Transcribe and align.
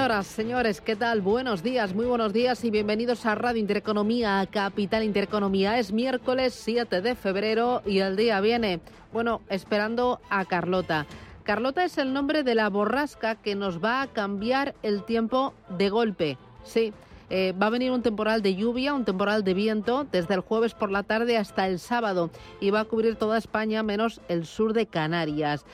Señoras, 0.00 0.26
señores, 0.28 0.80
¿qué 0.80 0.96
tal? 0.96 1.20
Buenos 1.20 1.62
días, 1.62 1.94
muy 1.94 2.06
buenos 2.06 2.32
días 2.32 2.64
y 2.64 2.70
bienvenidos 2.70 3.26
a 3.26 3.34
Radio 3.34 3.60
Intereconomía, 3.60 4.48
Capital 4.50 5.04
Intereconomía. 5.04 5.78
Es 5.78 5.92
miércoles 5.92 6.54
7 6.54 7.02
de 7.02 7.14
febrero 7.14 7.82
y 7.84 7.98
el 7.98 8.16
día 8.16 8.40
viene, 8.40 8.80
bueno, 9.12 9.42
esperando 9.50 10.18
a 10.30 10.46
Carlota. 10.46 11.04
Carlota 11.42 11.84
es 11.84 11.98
el 11.98 12.14
nombre 12.14 12.44
de 12.44 12.54
la 12.54 12.70
borrasca 12.70 13.34
que 13.34 13.54
nos 13.54 13.84
va 13.84 14.00
a 14.00 14.06
cambiar 14.06 14.74
el 14.82 15.04
tiempo 15.04 15.52
de 15.68 15.90
golpe. 15.90 16.38
Sí, 16.64 16.94
eh, 17.28 17.52
va 17.52 17.66
a 17.66 17.70
venir 17.70 17.90
un 17.90 18.00
temporal 18.00 18.40
de 18.40 18.54
lluvia, 18.54 18.94
un 18.94 19.04
temporal 19.04 19.44
de 19.44 19.52
viento 19.52 20.06
desde 20.10 20.32
el 20.32 20.40
jueves 20.40 20.72
por 20.72 20.90
la 20.90 21.02
tarde 21.02 21.36
hasta 21.36 21.68
el 21.68 21.78
sábado 21.78 22.30
y 22.58 22.70
va 22.70 22.80
a 22.80 22.84
cubrir 22.86 23.16
toda 23.16 23.36
España 23.36 23.82
menos 23.82 24.22
el 24.28 24.46
sur 24.46 24.72
de 24.72 24.86
Canarias. 24.86 25.66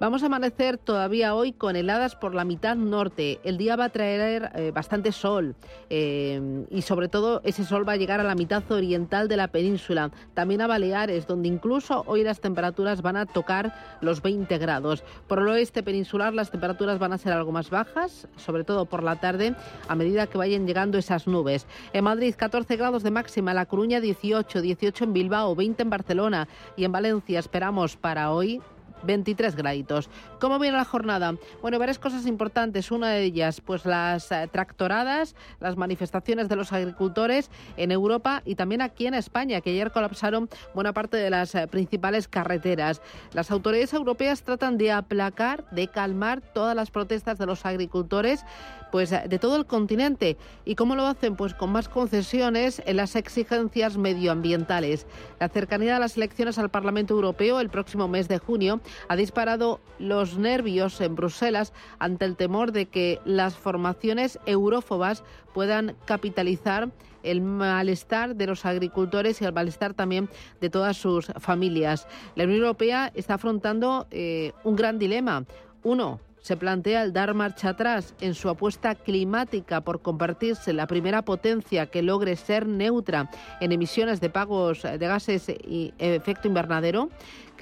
Vamos 0.00 0.22
a 0.22 0.26
amanecer 0.26 0.78
todavía 0.78 1.34
hoy 1.34 1.52
con 1.52 1.76
heladas 1.76 2.16
por 2.16 2.34
la 2.34 2.44
mitad 2.44 2.74
norte. 2.74 3.38
El 3.44 3.56
día 3.56 3.76
va 3.76 3.84
a 3.84 3.88
traer 3.90 4.50
eh, 4.54 4.72
bastante 4.74 5.12
sol 5.12 5.54
eh, 5.90 6.66
y 6.70 6.82
sobre 6.82 7.08
todo 7.08 7.40
ese 7.44 7.64
sol 7.64 7.88
va 7.88 7.92
a 7.92 7.96
llegar 7.96 8.18
a 8.18 8.24
la 8.24 8.34
mitad 8.34 8.68
oriental 8.72 9.28
de 9.28 9.36
la 9.36 9.48
península, 9.48 10.10
también 10.34 10.60
a 10.60 10.66
Baleares, 10.66 11.26
donde 11.26 11.48
incluso 11.48 12.02
hoy 12.06 12.24
las 12.24 12.40
temperaturas 12.40 13.02
van 13.02 13.16
a 13.16 13.26
tocar 13.26 13.74
los 14.00 14.22
20 14.22 14.58
grados. 14.58 15.04
Por 15.28 15.38
el 15.38 15.48
oeste 15.48 15.82
peninsular 15.82 16.34
las 16.34 16.50
temperaturas 16.50 16.98
van 16.98 17.12
a 17.12 17.18
ser 17.18 17.32
algo 17.32 17.52
más 17.52 17.70
bajas, 17.70 18.26
sobre 18.36 18.64
todo 18.64 18.86
por 18.86 19.02
la 19.02 19.16
tarde, 19.16 19.54
a 19.86 19.94
medida 19.94 20.26
que 20.26 20.38
vayan 20.38 20.66
llegando 20.66 20.98
esas 20.98 21.26
nubes. 21.28 21.66
En 21.92 22.04
Madrid 22.04 22.34
14 22.36 22.76
grados 22.76 23.02
de 23.04 23.12
máxima, 23.12 23.54
La 23.54 23.66
Coruña 23.66 24.00
18, 24.00 24.62
18 24.62 25.04
en 25.04 25.12
Bilbao, 25.12 25.54
20 25.54 25.82
en 25.82 25.90
Barcelona 25.90 26.48
y 26.76 26.84
en 26.84 26.92
Valencia 26.92 27.38
esperamos 27.38 27.96
para 27.96 28.32
hoy 28.32 28.60
23 29.02 29.56
graditos. 29.56 30.08
¿Cómo 30.40 30.58
viene 30.58 30.76
la 30.76 30.84
jornada? 30.84 31.34
Bueno, 31.60 31.78
varias 31.78 31.98
cosas 31.98 32.26
importantes. 32.26 32.90
Una 32.90 33.10
de 33.10 33.24
ellas, 33.24 33.60
pues 33.60 33.84
las 33.84 34.30
eh, 34.32 34.48
tractoradas, 34.50 35.34
las 35.60 35.76
manifestaciones 35.76 36.48
de 36.48 36.56
los 36.56 36.72
agricultores 36.72 37.50
en 37.76 37.92
Europa 37.92 38.42
y 38.44 38.54
también 38.54 38.82
aquí 38.82 39.06
en 39.06 39.14
España, 39.14 39.60
que 39.60 39.70
ayer 39.70 39.90
colapsaron 39.90 40.48
buena 40.74 40.92
parte 40.92 41.16
de 41.16 41.30
las 41.30 41.54
eh, 41.54 41.66
principales 41.66 42.28
carreteras. 42.28 43.02
Las 43.32 43.50
autoridades 43.50 43.92
europeas 43.92 44.42
tratan 44.42 44.78
de 44.78 44.92
aplacar, 44.92 45.68
de 45.70 45.88
calmar 45.88 46.40
todas 46.40 46.76
las 46.76 46.90
protestas 46.90 47.38
de 47.38 47.46
los 47.46 47.64
agricultores 47.66 48.44
pues 48.92 49.10
eh, 49.10 49.24
de 49.26 49.40
todo 49.40 49.56
el 49.56 49.66
continente. 49.66 50.36
¿Y 50.64 50.76
cómo 50.76 50.94
lo 50.94 51.06
hacen? 51.06 51.34
Pues 51.34 51.54
con 51.54 51.72
más 51.72 51.88
concesiones 51.88 52.80
en 52.84 52.98
las 52.98 53.16
exigencias 53.16 53.96
medioambientales. 53.96 55.06
La 55.40 55.48
cercanía 55.48 55.94
de 55.94 56.00
las 56.00 56.16
elecciones 56.16 56.58
al 56.58 56.68
Parlamento 56.68 57.14
Europeo 57.14 57.58
el 57.58 57.70
próximo 57.70 58.06
mes 58.06 58.28
de 58.28 58.38
junio 58.38 58.80
ha 59.08 59.16
disparado 59.16 59.80
los 59.98 60.38
nervios 60.38 61.00
en 61.00 61.14
Bruselas 61.14 61.72
ante 61.98 62.24
el 62.24 62.36
temor 62.36 62.72
de 62.72 62.86
que 62.86 63.20
las 63.24 63.54
formaciones 63.54 64.38
eurófobas 64.46 65.24
puedan 65.54 65.96
capitalizar 66.04 66.90
el 67.22 67.40
malestar 67.40 68.34
de 68.34 68.46
los 68.46 68.64
agricultores 68.64 69.40
y 69.40 69.44
el 69.44 69.52
malestar 69.52 69.94
también 69.94 70.28
de 70.60 70.70
todas 70.70 70.96
sus 70.96 71.26
familias. 71.38 72.06
La 72.34 72.44
Unión 72.44 72.60
Europea 72.60 73.12
está 73.14 73.34
afrontando 73.34 74.06
eh, 74.10 74.52
un 74.64 74.76
gran 74.76 74.98
dilema. 74.98 75.44
Uno, 75.84 76.20
se 76.42 76.56
plantea 76.56 77.04
el 77.04 77.12
dar 77.12 77.34
marcha 77.34 77.70
atrás 77.70 78.14
en 78.20 78.34
su 78.34 78.48
apuesta 78.48 78.96
climática 78.96 79.80
por 79.80 80.02
convertirse 80.02 80.72
en 80.72 80.76
la 80.76 80.88
primera 80.88 81.22
potencia 81.22 81.86
que 81.86 82.02
logre 82.02 82.36
ser 82.36 82.66
neutra 82.66 83.30
en 83.60 83.72
emisiones 83.72 84.20
de 84.20 84.28
pagos 84.28 84.82
de 84.82 84.98
gases 84.98 85.48
y 85.48 85.94
efecto 85.98 86.48
invernadero 86.48 87.10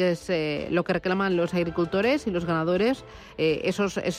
que 0.00 0.12
es 0.12 0.30
eh, 0.30 0.66
lo 0.70 0.82
que 0.82 0.94
reclaman 0.94 1.36
los 1.36 1.52
agricultores 1.52 2.26
y 2.26 2.30
los 2.30 2.46
ganadores, 2.46 3.04
eh, 3.36 3.70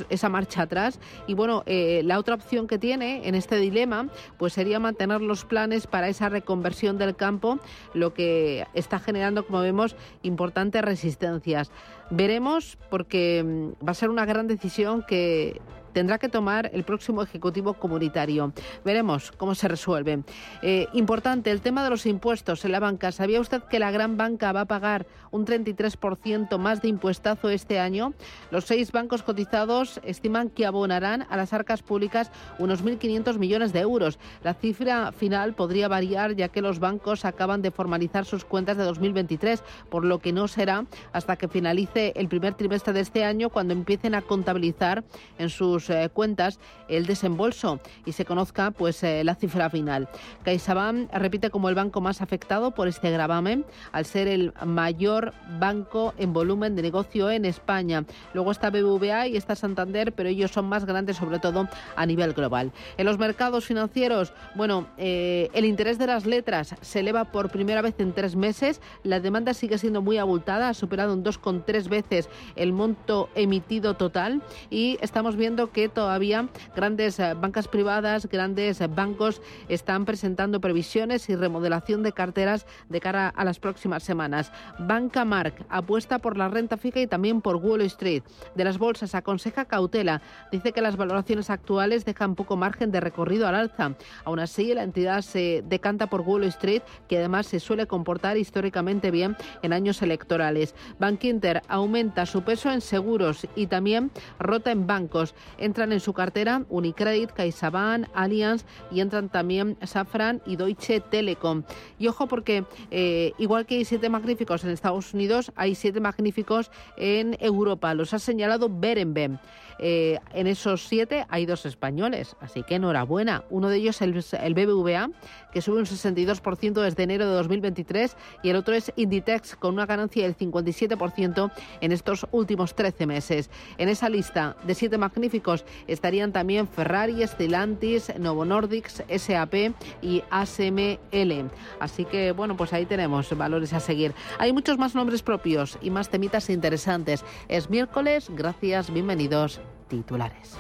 esa 0.10 0.30
marcha 0.30 0.62
atrás. 0.62 1.00
Y 1.26 1.34
bueno, 1.34 1.64
eh, 1.66 2.04
la 2.06 2.20
otra 2.20 2.36
opción 2.36 2.68
que 2.68 2.78
tiene 2.78 3.28
en 3.28 3.34
este 3.34 3.56
dilema, 3.56 4.08
pues 4.38 4.54
sería 4.54 4.80
mantener 4.80 5.22
los 5.22 5.44
planes 5.44 5.88
para 5.88 6.08
esa 6.08 6.30
reconversión 6.30 7.00
del 7.00 7.16
campo, 7.16 7.58
lo 7.96 8.14
que 8.14 8.68
está 8.76 9.00
generando, 9.00 9.44
como 9.48 9.62
vemos, 9.62 9.96
importantes 10.22 10.84
resistencias. 10.84 11.72
Veremos 12.12 12.78
porque 12.92 13.44
mm, 13.44 13.84
va 13.84 13.94
a 13.94 13.96
ser 13.96 14.12
una 14.12 14.26
gran 14.26 14.46
decisión 14.48 15.04
que 15.08 15.62
tendrá 15.94 16.18
que 16.18 16.30
tomar 16.30 16.70
el 16.74 16.84
próximo 16.84 17.24
Ejecutivo 17.24 17.74
Comunitario. 17.74 18.54
Veremos 18.84 19.32
cómo 19.32 19.56
se 19.56 19.68
resuelve. 19.68 20.24
Eh, 20.62 20.88
importante, 20.94 21.52
el 21.52 21.62
tema 21.62 21.84
de 21.84 21.90
los 21.90 22.06
impuestos 22.06 22.66
en 22.66 22.72
la 22.72 22.80
banca. 22.80 23.12
¿Sabía 23.12 23.40
usted 23.40 23.64
que 23.64 23.80
la 23.80 23.92
gran 23.92 24.18
banca 24.18 24.52
va 24.52 24.62
a 24.62 24.66
pagar 24.66 25.06
un 25.32 25.46
33% 25.46 26.58
más 26.58 26.82
de 26.82 26.88
impuestazo 26.88 27.50
este 27.50 27.80
año? 27.80 28.14
Los 28.52 28.66
seis 28.66 28.92
bancos 28.92 29.24
cotizados 29.24 30.00
estiman 30.04 30.50
que 30.50 30.66
abonarán 30.66 31.26
a 31.30 31.38
las 31.38 31.54
arcas 31.54 31.82
públicas 31.82 32.32
unos 32.60 32.84
1.500 32.84 33.38
millones 33.38 33.74
de 33.74 33.80
euros. 33.80 34.20
La 34.44 34.54
cifra 34.54 35.12
final 35.12 35.54
podría 35.54 35.88
variar 35.88 36.36
ya 36.36 36.50
que 36.50 36.62
los 36.62 36.80
bancos 36.80 37.26
acaban 37.26 37.62
de 37.62 37.72
formalizar 37.72 38.26
sus 38.26 38.46
cuentas 38.46 38.78
de 38.78 38.84
2023, 38.84 39.64
por 39.90 40.06
lo 40.06 40.20
que 40.20 40.34
no 40.34 40.48
será 40.48 40.86
hasta 41.14 41.36
que 41.36 41.48
finalice 41.48 42.14
el 42.16 42.28
primer 42.28 42.54
trimestre 42.54 42.94
de 42.94 43.02
este 43.02 43.24
año 43.24 43.50
cuando 43.50 43.74
empiecen 43.74 44.16
a 44.16 44.22
contabilizar 44.22 45.04
en 45.38 45.50
sus 45.50 45.81
eh, 45.90 46.10
cuentas 46.14 46.60
el 46.88 47.06
desembolso 47.06 47.80
y 48.06 48.12
se 48.12 48.26
conozca 48.26 48.72
pues 48.72 49.04
eh, 49.04 49.24
la 49.24 49.36
cifra 49.36 49.70
final. 49.70 50.10
CaixaBank 50.44 51.12
repite 51.14 51.50
como 51.50 51.70
el 51.70 51.76
banco 51.76 52.02
más 52.02 52.22
afectado 52.22 52.72
por 52.72 52.88
este 52.88 53.12
gravamen 53.12 53.66
al 53.92 54.06
ser 54.06 54.28
el 54.28 54.54
mayor 54.66 55.34
banco 55.60 56.14
en 56.18 56.34
volumen 56.34 56.76
de 56.76 56.82
negocio 56.82 57.32
en 57.32 57.46
España. 57.46 58.06
Luego 58.34 58.52
está 58.52 58.70
BBVA 58.70 59.28
y 59.28 59.38
está 59.38 59.56
Santander, 59.56 60.14
pero 60.14 60.30
ellos 60.30 60.52
son 60.52 60.66
más 60.66 60.86
grandes 60.86 61.18
sobre 61.18 61.40
todo 61.40 61.68
a 61.96 62.06
nivel 62.06 62.34
global. 62.34 62.72
En 62.98 63.06
los 63.06 63.18
mercados 63.18 63.66
financieros, 63.66 64.34
bueno, 64.56 64.88
eh, 64.98 65.50
el 65.54 65.66
interés 65.66 65.98
de 65.98 66.08
las 66.08 66.26
letras 66.26 66.76
se 66.82 67.00
eleva 67.00 67.26
por 67.26 67.50
primera 67.50 67.82
vez 67.82 67.96
en 68.00 68.14
tres 68.14 68.36
meses. 68.36 68.82
La 69.04 69.20
demanda 69.20 69.54
sigue 69.54 69.78
siendo 69.78 70.02
muy 70.02 70.18
abultada, 70.18 70.70
ha 70.70 70.74
superado 70.74 71.14
un 71.14 71.24
2,3 71.24 71.88
veces 71.90 72.30
el 72.56 72.74
monto 72.74 73.30
emitido 73.36 73.96
total 73.96 74.42
y 74.70 74.98
estamos 75.02 75.36
viendo 75.36 75.71
que 75.72 75.90
todavía 75.90 76.48
grandes 76.76 77.20
eh, 77.20 77.34
bancas 77.34 77.68
privadas, 77.68 78.28
grandes 78.28 78.82
eh, 78.82 78.88
bancos 78.88 79.42
están 79.70 80.06
presentando 80.06 80.62
previsiones 80.62 81.30
y 81.30 81.36
remodelación 81.36 82.04
de 82.04 82.12
carteras 82.12 82.66
de 82.90 83.00
cara 83.00 83.30
a 83.30 83.44
las 83.44 83.60
próximas 83.60 84.04
semanas. 84.04 84.52
Banca 84.80 85.26
Mark 85.26 85.66
apuesta 85.70 86.20
por 86.20 86.38
la 86.38 86.50
renta 86.50 86.78
fija 86.78 87.00
y 87.00 87.08
también 87.08 87.42
por 87.42 87.58
Wall 87.58 87.82
Street. 87.82 88.24
De 88.56 88.64
las 88.64 88.78
bolsas 88.78 89.16
aconseja 89.16 89.66
cautela. 89.66 90.22
Dice 90.52 90.72
que 90.72 90.82
las 90.82 90.98
valoraciones 90.98 91.50
actuales 91.50 92.06
dejan 92.06 92.36
poco 92.36 92.58
margen 92.58 92.92
de 92.92 93.00
recorrido 93.00 93.48
al 93.48 93.56
alza. 93.56 93.96
Aún 94.26 94.40
así, 94.40 94.74
la 94.74 94.84
entidad 94.84 95.22
se 95.22 95.64
decanta 95.68 96.08
por 96.08 96.22
Wall 96.22 96.44
Street, 96.46 96.82
que 97.08 97.18
además 97.18 97.48
se 97.48 97.60
suele 97.60 97.88
comportar 97.88 98.38
históricamente 98.38 99.12
bien 99.12 99.36
en 99.62 99.74
años 99.74 100.02
electorales. 100.02 100.76
Bank 101.00 101.24
Inter 101.24 101.62
aumenta 101.68 102.26
su 102.26 102.44
peso 102.44 102.72
en 102.72 102.82
seguros 102.82 103.48
y 103.56 103.68
también 103.68 104.12
rota 104.40 104.72
en 104.72 104.88
bancos. 104.88 105.36
Entran 105.62 105.92
en 105.92 106.00
su 106.00 106.14
cartera 106.14 106.64
Unicredit, 106.70 107.32
CaixaBank, 107.32 108.08
Allianz 108.14 108.66
y 108.92 109.00
entran 109.00 109.30
también 109.30 109.78
Safran 109.84 110.42
y 110.46 110.56
Deutsche 110.56 111.00
Telekom. 111.00 111.64
Y 112.00 112.08
ojo 112.08 112.28
porque 112.28 112.66
eh, 112.90 113.34
igual 113.38 113.66
que 113.66 113.76
hay 113.76 113.86
siete 113.86 114.10
magníficos 114.10 114.64
en 114.64 114.72
Estados 114.72 115.14
Unidos, 115.14 115.52
hay 115.56 115.76
siete 115.76 116.00
magníficos 116.00 116.72
en 116.98 117.38
Europa. 117.40 117.94
Los 117.94 118.14
ha 118.14 118.20
señalado 118.20 118.70
Berenben. 118.70 119.40
Eh, 119.84 120.20
en 120.34 120.46
esos 120.46 120.88
siete 120.88 121.26
hay 121.30 121.48
dos 121.48 121.66
españoles, 121.66 122.36
así 122.40 122.62
que 122.62 122.76
enhorabuena. 122.76 123.44
Uno 123.50 123.68
de 123.68 123.78
ellos 123.78 124.00
es 124.02 124.34
el, 124.34 124.54
BBVA, 124.54 125.10
que 125.52 125.62
sube 125.62 125.80
un 125.80 125.86
62% 125.86 126.74
desde 126.74 127.04
enero 127.04 127.28
de 127.28 127.34
2023, 127.34 128.16
y 128.44 128.50
el 128.50 128.58
otro 128.58 128.76
es 128.76 128.94
Inditex, 128.96 129.56
con 129.56 129.74
una 129.74 129.88
ganancia 129.88 130.24
del 130.24 130.38
57% 130.38 131.52
en 131.82 131.92
estos 131.92 132.28
últimos 132.32 132.76
13 132.76 133.08
meses. 133.08 133.50
En 133.80 133.90
esa 133.90 134.08
lista 134.08 134.56
de 134.64 134.76
siete 134.76 135.00
magníficos 135.00 135.51
estarían 135.88 136.32
también 136.32 136.68
Ferrari, 136.68 137.26
Stellantis, 137.26 138.14
Novo 138.20 138.46
Nordics, 138.46 139.04
SAP 139.16 139.74
y 140.02 140.24
ASML. 140.30 141.50
Así 141.80 142.06
que, 142.06 142.32
bueno, 142.32 142.56
pues 142.58 142.74
ahí 142.74 142.86
tenemos 142.86 143.36
valores 143.38 143.74
a 143.74 143.80
seguir. 143.80 144.14
Hay 144.40 144.54
muchos 144.54 144.78
más 144.78 144.96
nombres 144.96 145.22
propios 145.22 145.78
y 145.82 145.90
más 145.90 146.10
temitas 146.10 146.50
interesantes. 146.50 147.24
Es 147.48 147.70
miércoles, 147.70 148.28
gracias, 148.30 148.92
bienvenidos 148.92 149.62
titulares. 149.88 150.58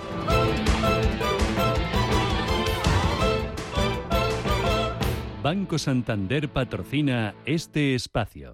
Banco 5.42 5.80
Santander 5.80 6.50
patrocina 6.50 7.34
este 7.46 7.96
espacio. 7.96 8.54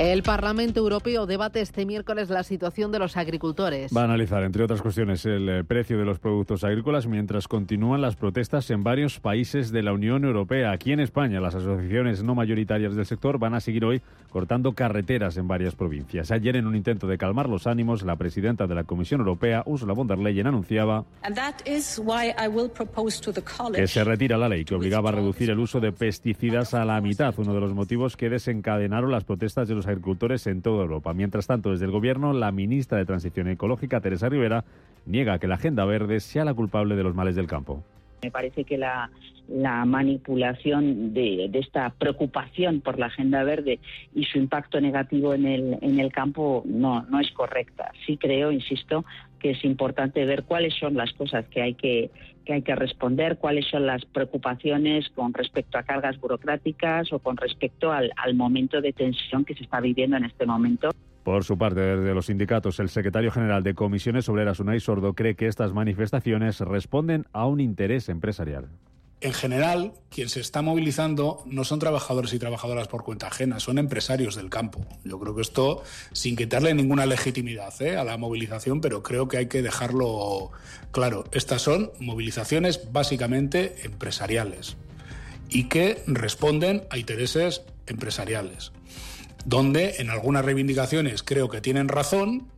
El 0.00 0.22
Parlamento 0.22 0.80
Europeo 0.80 1.26
debate 1.26 1.60
este 1.60 1.84
miércoles 1.84 2.30
la 2.30 2.42
situación 2.42 2.90
de 2.90 2.98
los 2.98 3.18
agricultores. 3.18 3.94
Va 3.94 4.00
a 4.00 4.04
analizar, 4.04 4.42
entre 4.44 4.64
otras 4.64 4.80
cuestiones, 4.80 5.26
el 5.26 5.46
eh, 5.46 5.62
precio 5.62 5.98
de 5.98 6.06
los 6.06 6.18
productos 6.18 6.64
agrícolas 6.64 7.06
mientras 7.06 7.46
continúan 7.46 8.00
las 8.00 8.16
protestas 8.16 8.70
en 8.70 8.82
varios 8.82 9.20
países 9.20 9.70
de 9.72 9.82
la 9.82 9.92
Unión 9.92 10.24
Europea. 10.24 10.72
Aquí 10.72 10.92
en 10.92 11.00
España, 11.00 11.38
las 11.38 11.54
asociaciones 11.54 12.22
no 12.22 12.34
mayoritarias 12.34 12.96
del 12.96 13.04
sector 13.04 13.38
van 13.38 13.52
a 13.52 13.60
seguir 13.60 13.84
hoy 13.84 14.00
cortando 14.30 14.72
carreteras 14.72 15.36
en 15.36 15.46
varias 15.46 15.74
provincias. 15.74 16.30
Ayer, 16.30 16.56
en 16.56 16.66
un 16.66 16.76
intento 16.76 17.06
de 17.06 17.18
calmar 17.18 17.50
los 17.50 17.66
ánimos, 17.66 18.02
la 18.02 18.16
presidenta 18.16 18.66
de 18.66 18.76
la 18.76 18.84
Comisión 18.84 19.20
Europea, 19.20 19.64
Ursula 19.66 19.92
von 19.92 20.06
der 20.06 20.18
Leyen, 20.18 20.46
anunciaba 20.46 21.04
que 23.74 23.86
se 23.86 24.04
retira 24.04 24.38
la 24.38 24.48
ley 24.48 24.64
que 24.64 24.74
obligaba 24.74 25.10
a 25.10 25.12
reducir 25.12 25.50
el 25.50 25.58
uso 25.58 25.78
de 25.78 25.92
pesticidas 25.92 26.72
a 26.72 26.86
la 26.86 26.98
mitad, 27.02 27.34
uno 27.36 27.52
de 27.52 27.60
los 27.60 27.74
motivos 27.74 28.16
que 28.16 28.30
desencadenaron 28.30 29.10
las 29.10 29.24
protestas 29.24 29.68
de 29.68 29.74
los 29.74 29.89
agricultores 29.90 30.46
en 30.46 30.62
toda 30.62 30.82
Europa. 30.82 31.12
Mientras 31.12 31.46
tanto, 31.46 31.70
desde 31.70 31.84
el 31.84 31.90
Gobierno, 31.90 32.32
la 32.32 32.52
ministra 32.52 32.98
de 32.98 33.06
Transición 33.06 33.48
Ecológica, 33.48 34.00
Teresa 34.00 34.28
Rivera, 34.28 34.64
niega 35.06 35.38
que 35.38 35.48
la 35.48 35.56
Agenda 35.56 35.84
Verde 35.84 36.20
sea 36.20 36.44
la 36.44 36.54
culpable 36.54 36.96
de 36.96 37.02
los 37.02 37.14
males 37.14 37.36
del 37.36 37.46
campo. 37.46 37.82
Me 38.22 38.30
parece 38.30 38.64
que 38.64 38.76
la, 38.76 39.10
manipulación 39.86 41.14
de, 41.14 41.50
esta 41.54 41.90
preocupación 41.90 42.80
por 42.80 42.98
la 42.98 43.06
agenda 43.06 43.42
verde 43.42 43.80
y 44.14 44.24
su 44.24 44.38
impacto 44.38 44.80
negativo 44.80 45.34
en 45.34 45.46
el, 45.46 45.78
en 45.80 45.98
el 45.98 46.12
campo 46.12 46.62
no, 46.66 47.02
no 47.02 47.18
es 47.18 47.32
correcta. 47.32 47.92
Sí 48.06 48.16
creo, 48.16 48.52
insisto, 48.52 49.04
que 49.40 49.50
es 49.50 49.64
importante 49.64 50.24
ver 50.24 50.44
cuáles 50.44 50.74
son 50.78 50.94
las 50.94 51.12
cosas 51.14 51.44
que 51.48 51.60
hay 51.60 51.74
que, 51.74 52.10
que 52.44 52.52
hay 52.52 52.62
que 52.62 52.76
responder, 52.76 53.38
cuáles 53.38 53.66
son 53.68 53.86
las 53.86 54.04
preocupaciones 54.04 55.08
con 55.10 55.34
respecto 55.34 55.78
a 55.78 55.82
cargas 55.82 56.20
burocráticas 56.20 57.12
o 57.12 57.18
con 57.18 57.36
respecto 57.36 57.90
al, 57.90 58.12
al 58.16 58.34
momento 58.34 58.80
de 58.80 58.92
tensión 58.92 59.44
que 59.44 59.54
se 59.54 59.64
está 59.64 59.80
viviendo 59.80 60.16
en 60.16 60.26
este 60.26 60.46
momento. 60.46 60.90
Por 61.24 61.44
su 61.44 61.58
parte, 61.58 61.80
desde 61.80 62.14
los 62.14 62.26
sindicatos, 62.26 62.80
el 62.80 62.88
secretario 62.88 63.30
general 63.30 63.62
de 63.62 63.74
Comisiones 63.74 64.28
Obreras, 64.28 64.60
Unai 64.60 64.80
Sordo, 64.80 65.14
cree 65.14 65.34
que 65.34 65.46
estas 65.46 65.72
manifestaciones 65.72 66.60
responden 66.60 67.26
a 67.32 67.46
un 67.46 67.60
interés 67.60 68.08
empresarial. 68.08 68.68
En 69.22 69.34
general, 69.34 69.92
quien 70.08 70.30
se 70.30 70.40
está 70.40 70.62
movilizando 70.62 71.42
no 71.44 71.64
son 71.64 71.78
trabajadores 71.78 72.32
y 72.32 72.38
trabajadoras 72.38 72.88
por 72.88 73.04
cuenta 73.04 73.26
ajena, 73.26 73.60
son 73.60 73.76
empresarios 73.76 74.34
del 74.34 74.48
campo. 74.48 74.86
Yo 75.04 75.18
creo 75.18 75.34
que 75.34 75.42
esto, 75.42 75.82
sin 76.12 76.36
quitarle 76.36 76.72
ninguna 76.72 77.04
legitimidad 77.04 77.74
¿eh? 77.82 77.96
a 77.96 78.04
la 78.04 78.16
movilización, 78.16 78.80
pero 78.80 79.02
creo 79.02 79.28
que 79.28 79.36
hay 79.36 79.46
que 79.46 79.60
dejarlo 79.60 80.52
claro. 80.90 81.24
Estas 81.32 81.60
son 81.60 81.92
movilizaciones 82.00 82.92
básicamente 82.92 83.76
empresariales 83.84 84.76
y 85.50 85.68
que 85.68 86.02
responden 86.06 86.86
a 86.90 86.96
intereses 86.96 87.62
empresariales 87.86 88.72
donde 89.44 89.96
en 89.98 90.10
algunas 90.10 90.44
reivindicaciones 90.44 91.22
creo 91.22 91.48
que 91.48 91.60
tienen 91.60 91.88
razón 91.88 92.48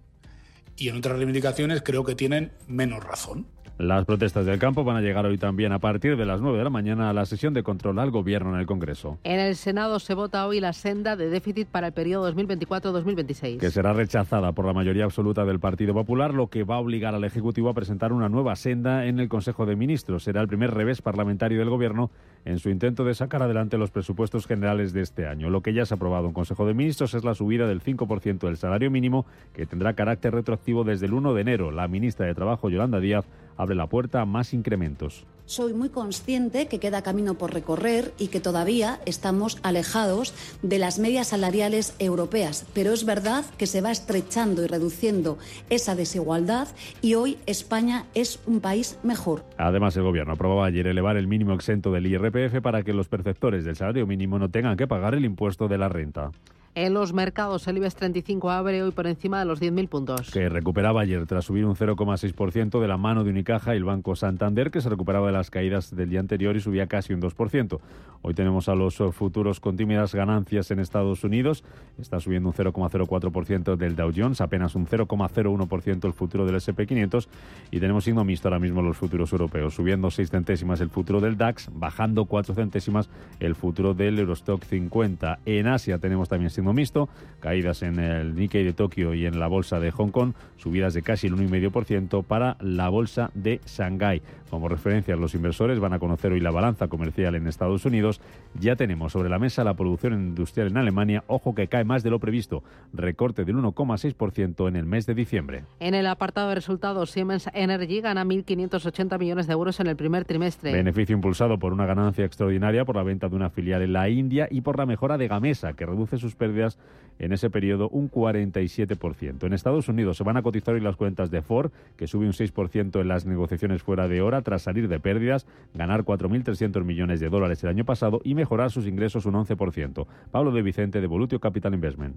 y 0.76 0.88
en 0.88 0.96
otras 0.96 1.16
reivindicaciones 1.16 1.82
creo 1.82 2.04
que 2.04 2.14
tienen 2.14 2.52
menos 2.66 3.04
razón. 3.04 3.46
Las 3.78 4.04
protestas 4.04 4.46
del 4.46 4.58
campo 4.58 4.84
van 4.84 4.96
a 4.96 5.00
llegar 5.00 5.24
hoy 5.26 5.38
también 5.38 5.72
a 5.72 5.78
partir 5.78 6.16
de 6.16 6.26
las 6.26 6.40
9 6.40 6.58
de 6.58 6.64
la 6.64 6.70
mañana 6.70 7.10
a 7.10 7.12
la 7.12 7.24
sesión 7.24 7.54
de 7.54 7.62
control 7.62 7.98
al 7.98 8.10
gobierno 8.10 8.54
en 8.54 8.60
el 8.60 8.66
Congreso. 8.66 9.18
En 9.24 9.40
el 9.40 9.56
Senado 9.56 9.98
se 9.98 10.14
vota 10.14 10.46
hoy 10.46 10.60
la 10.60 10.72
senda 10.72 11.16
de 11.16 11.30
déficit 11.30 11.66
para 11.68 11.88
el 11.88 11.92
periodo 11.92 12.30
2024-2026. 12.32 13.58
Que 13.58 13.70
será 13.70 13.92
rechazada 13.92 14.52
por 14.52 14.66
la 14.66 14.72
mayoría 14.72 15.04
absoluta 15.04 15.44
del 15.44 15.58
Partido 15.58 15.94
Popular, 15.94 16.34
lo 16.34 16.48
que 16.48 16.64
va 16.64 16.76
a 16.76 16.80
obligar 16.80 17.14
al 17.14 17.24
Ejecutivo 17.24 17.70
a 17.70 17.74
presentar 17.74 18.12
una 18.12 18.28
nueva 18.28 18.56
senda 18.56 19.06
en 19.06 19.18
el 19.18 19.28
Consejo 19.28 19.66
de 19.66 19.74
Ministros. 19.74 20.24
Será 20.24 20.42
el 20.42 20.48
primer 20.48 20.72
revés 20.72 21.00
parlamentario 21.00 21.58
del 21.58 21.70
gobierno 21.70 22.10
en 22.44 22.58
su 22.58 22.70
intento 22.70 23.04
de 23.04 23.14
sacar 23.14 23.42
adelante 23.42 23.78
los 23.78 23.90
presupuestos 23.90 24.46
generales 24.46 24.92
de 24.92 25.00
este 25.00 25.26
año. 25.26 25.48
Lo 25.48 25.62
que 25.62 25.72
ya 25.72 25.86
se 25.86 25.94
ha 25.94 25.96
aprobado 25.96 26.26
en 26.26 26.32
Consejo 26.32 26.66
de 26.66 26.74
Ministros 26.74 27.14
es 27.14 27.24
la 27.24 27.34
subida 27.34 27.66
del 27.66 27.82
5% 27.82 28.38
del 28.38 28.56
salario 28.56 28.90
mínimo, 28.90 29.26
que 29.54 29.66
tendrá 29.66 29.94
carácter 29.94 30.34
retroactivo 30.34 30.84
desde 30.84 31.06
el 31.06 31.14
1 31.14 31.34
de 31.34 31.40
enero. 31.40 31.70
La 31.70 31.88
ministra 31.88 32.26
de 32.26 32.34
Trabajo, 32.34 32.68
Yolanda 32.68 33.00
Díaz, 33.00 33.26
abre 33.56 33.74
la 33.74 33.86
puerta 33.86 34.20
a 34.20 34.26
más 34.26 34.54
incrementos. 34.54 35.24
Soy 35.44 35.74
muy 35.74 35.88
consciente 35.88 36.66
que 36.66 36.78
queda 36.78 37.02
camino 37.02 37.34
por 37.34 37.52
recorrer 37.52 38.14
y 38.18 38.28
que 38.28 38.40
todavía 38.40 39.00
estamos 39.06 39.58
alejados 39.62 40.34
de 40.62 40.78
las 40.78 40.98
medias 40.98 41.28
salariales 41.28 41.94
europeas, 41.98 42.66
pero 42.72 42.92
es 42.92 43.04
verdad 43.04 43.44
que 43.58 43.66
se 43.66 43.80
va 43.80 43.90
estrechando 43.90 44.64
y 44.64 44.66
reduciendo 44.66 45.38
esa 45.68 45.94
desigualdad 45.94 46.68
y 47.02 47.14
hoy 47.14 47.38
España 47.46 48.06
es 48.14 48.40
un 48.46 48.60
país 48.60 48.98
mejor. 49.02 49.44
Además, 49.58 49.96
el 49.96 50.04
Gobierno 50.04 50.34
aprobaba 50.34 50.66
ayer 50.66 50.86
elevar 50.86 51.16
el 51.16 51.26
mínimo 51.26 51.54
exento 51.54 51.92
del 51.92 52.06
IRPF 52.06 52.62
para 52.62 52.82
que 52.82 52.94
los 52.94 53.08
perceptores 53.08 53.64
del 53.64 53.76
salario 53.76 54.06
mínimo 54.06 54.38
no 54.38 54.48
tengan 54.48 54.76
que 54.76 54.86
pagar 54.86 55.14
el 55.14 55.24
impuesto 55.24 55.68
de 55.68 55.78
la 55.78 55.88
renta. 55.88 56.30
En 56.74 56.94
los 56.94 57.12
mercados, 57.12 57.68
el 57.68 57.76
IBEX 57.76 57.96
35 57.96 58.48
abre 58.50 58.82
hoy 58.82 58.92
por 58.92 59.06
encima 59.06 59.38
de 59.38 59.44
los 59.44 59.60
10.000 59.60 59.88
puntos. 59.90 60.30
Que 60.30 60.48
recuperaba 60.48 61.02
ayer 61.02 61.26
tras 61.26 61.44
subir 61.44 61.66
un 61.66 61.76
0,6% 61.76 62.80
de 62.80 62.88
la 62.88 62.96
mano 62.96 63.24
de 63.24 63.30
Unicaja 63.30 63.74
y 63.74 63.76
el 63.76 63.84
Banco 63.84 64.16
Santander, 64.16 64.70
que 64.70 64.80
se 64.80 64.88
recuperaba 64.88 65.26
de 65.26 65.34
las 65.34 65.50
caídas 65.50 65.94
del 65.94 66.08
día 66.08 66.20
anterior 66.20 66.56
y 66.56 66.60
subía 66.60 66.86
casi 66.86 67.12
un 67.12 67.20
2%. 67.20 67.78
Hoy 68.22 68.32
tenemos 68.32 68.70
a 68.70 68.74
los 68.74 69.02
futuros 69.12 69.60
con 69.60 69.76
tímidas 69.76 70.14
ganancias 70.14 70.70
en 70.70 70.78
Estados 70.78 71.24
Unidos. 71.24 71.62
Está 71.98 72.20
subiendo 72.20 72.48
un 72.48 72.54
0,04% 72.54 73.76
del 73.76 73.94
Dow 73.94 74.12
Jones, 74.16 74.40
apenas 74.40 74.74
un 74.74 74.86
0,01% 74.86 76.06
el 76.06 76.12
futuro 76.14 76.46
del 76.46 76.54
SP500. 76.54 77.26
Y 77.70 77.80
tenemos 77.80 78.04
signo 78.04 78.24
mixto 78.24 78.48
ahora 78.48 78.60
mismo 78.60 78.80
los 78.80 78.96
futuros 78.96 79.30
europeos, 79.32 79.74
subiendo 79.74 80.10
6 80.10 80.30
centésimas 80.30 80.80
el 80.80 80.88
futuro 80.88 81.20
del 81.20 81.36
DAX, 81.36 81.68
bajando 81.74 82.24
4 82.24 82.54
centésimas 82.54 83.10
el 83.40 83.56
futuro 83.56 83.92
del 83.92 84.18
Eurostock 84.18 84.62
50. 84.64 85.40
En 85.44 85.66
Asia 85.66 85.98
tenemos 85.98 86.28
también 86.30 86.50
mixto, 86.72 87.08
caídas 87.40 87.82
en 87.82 87.98
el 87.98 88.34
Nikkei 88.36 88.62
de 88.62 88.72
Tokio 88.72 89.14
y 89.14 89.26
en 89.26 89.40
la 89.40 89.48
bolsa 89.48 89.80
de 89.80 89.90
Hong 89.90 90.10
Kong, 90.10 90.34
subidas 90.56 90.94
de 90.94 91.02
casi 91.02 91.26
el 91.26 91.34
1,5% 91.34 92.22
para 92.22 92.56
la 92.60 92.88
bolsa 92.88 93.30
de 93.34 93.60
Shanghái. 93.66 94.22
Como 94.52 94.68
referencia, 94.68 95.16
los 95.16 95.34
inversores 95.34 95.80
van 95.80 95.94
a 95.94 95.98
conocer 95.98 96.30
hoy 96.30 96.40
la 96.40 96.50
balanza 96.50 96.88
comercial 96.88 97.36
en 97.36 97.46
Estados 97.46 97.86
Unidos. 97.86 98.20
Ya 98.60 98.76
tenemos 98.76 99.12
sobre 99.12 99.30
la 99.30 99.38
mesa 99.38 99.64
la 99.64 99.72
producción 99.72 100.12
industrial 100.12 100.68
en 100.68 100.76
Alemania. 100.76 101.24
Ojo 101.26 101.54
que 101.54 101.68
cae 101.68 101.84
más 101.84 102.02
de 102.02 102.10
lo 102.10 102.18
previsto. 102.18 102.62
Recorte 102.92 103.46
del 103.46 103.56
1,6% 103.56 104.68
en 104.68 104.76
el 104.76 104.84
mes 104.84 105.06
de 105.06 105.14
diciembre. 105.14 105.64
En 105.80 105.94
el 105.94 106.06
apartado 106.06 106.50
de 106.50 106.56
resultados, 106.56 107.10
Siemens 107.12 107.48
Energy 107.54 108.02
gana 108.02 108.26
1.580 108.26 109.18
millones 109.18 109.46
de 109.46 109.54
euros 109.54 109.80
en 109.80 109.86
el 109.86 109.96
primer 109.96 110.26
trimestre. 110.26 110.70
Beneficio 110.70 111.14
impulsado 111.14 111.58
por 111.58 111.72
una 111.72 111.86
ganancia 111.86 112.26
extraordinaria 112.26 112.84
por 112.84 112.96
la 112.96 113.04
venta 113.04 113.30
de 113.30 113.36
una 113.36 113.48
filial 113.48 113.80
en 113.80 113.94
la 113.94 114.10
India 114.10 114.48
y 114.50 114.60
por 114.60 114.76
la 114.76 114.84
mejora 114.84 115.16
de 115.16 115.28
Gamesa, 115.28 115.72
que 115.72 115.86
reduce 115.86 116.18
sus 116.18 116.34
pérdidas 116.34 116.76
en 117.18 117.32
ese 117.32 117.48
periodo 117.48 117.88
un 117.88 118.10
47%. 118.10 119.46
En 119.46 119.52
Estados 119.54 119.88
Unidos 119.88 120.18
se 120.18 120.24
van 120.24 120.36
a 120.36 120.42
cotizar 120.42 120.74
hoy 120.74 120.80
las 120.80 120.96
cuentas 120.96 121.30
de 121.30 121.40
Ford, 121.40 121.70
que 121.96 122.06
sube 122.06 122.26
un 122.26 122.32
6% 122.32 123.00
en 123.00 123.08
las 123.08 123.24
negociaciones 123.24 123.82
fuera 123.82 124.08
de 124.08 124.20
hora 124.20 124.41
tras 124.42 124.62
salir 124.62 124.88
de 124.88 125.00
pérdidas, 125.00 125.46
ganar 125.74 126.04
4.300 126.04 126.84
millones 126.84 127.20
de 127.20 127.28
dólares 127.28 127.62
el 127.64 127.70
año 127.70 127.84
pasado 127.84 128.20
y 128.24 128.34
mejorar 128.34 128.70
sus 128.70 128.86
ingresos 128.86 129.26
un 129.26 129.34
11%. 129.34 130.06
Pablo 130.30 130.52
de 130.52 130.62
Vicente 130.62 131.00
de 131.00 131.06
Volutio 131.06 131.40
Capital 131.40 131.74
Investment. 131.74 132.16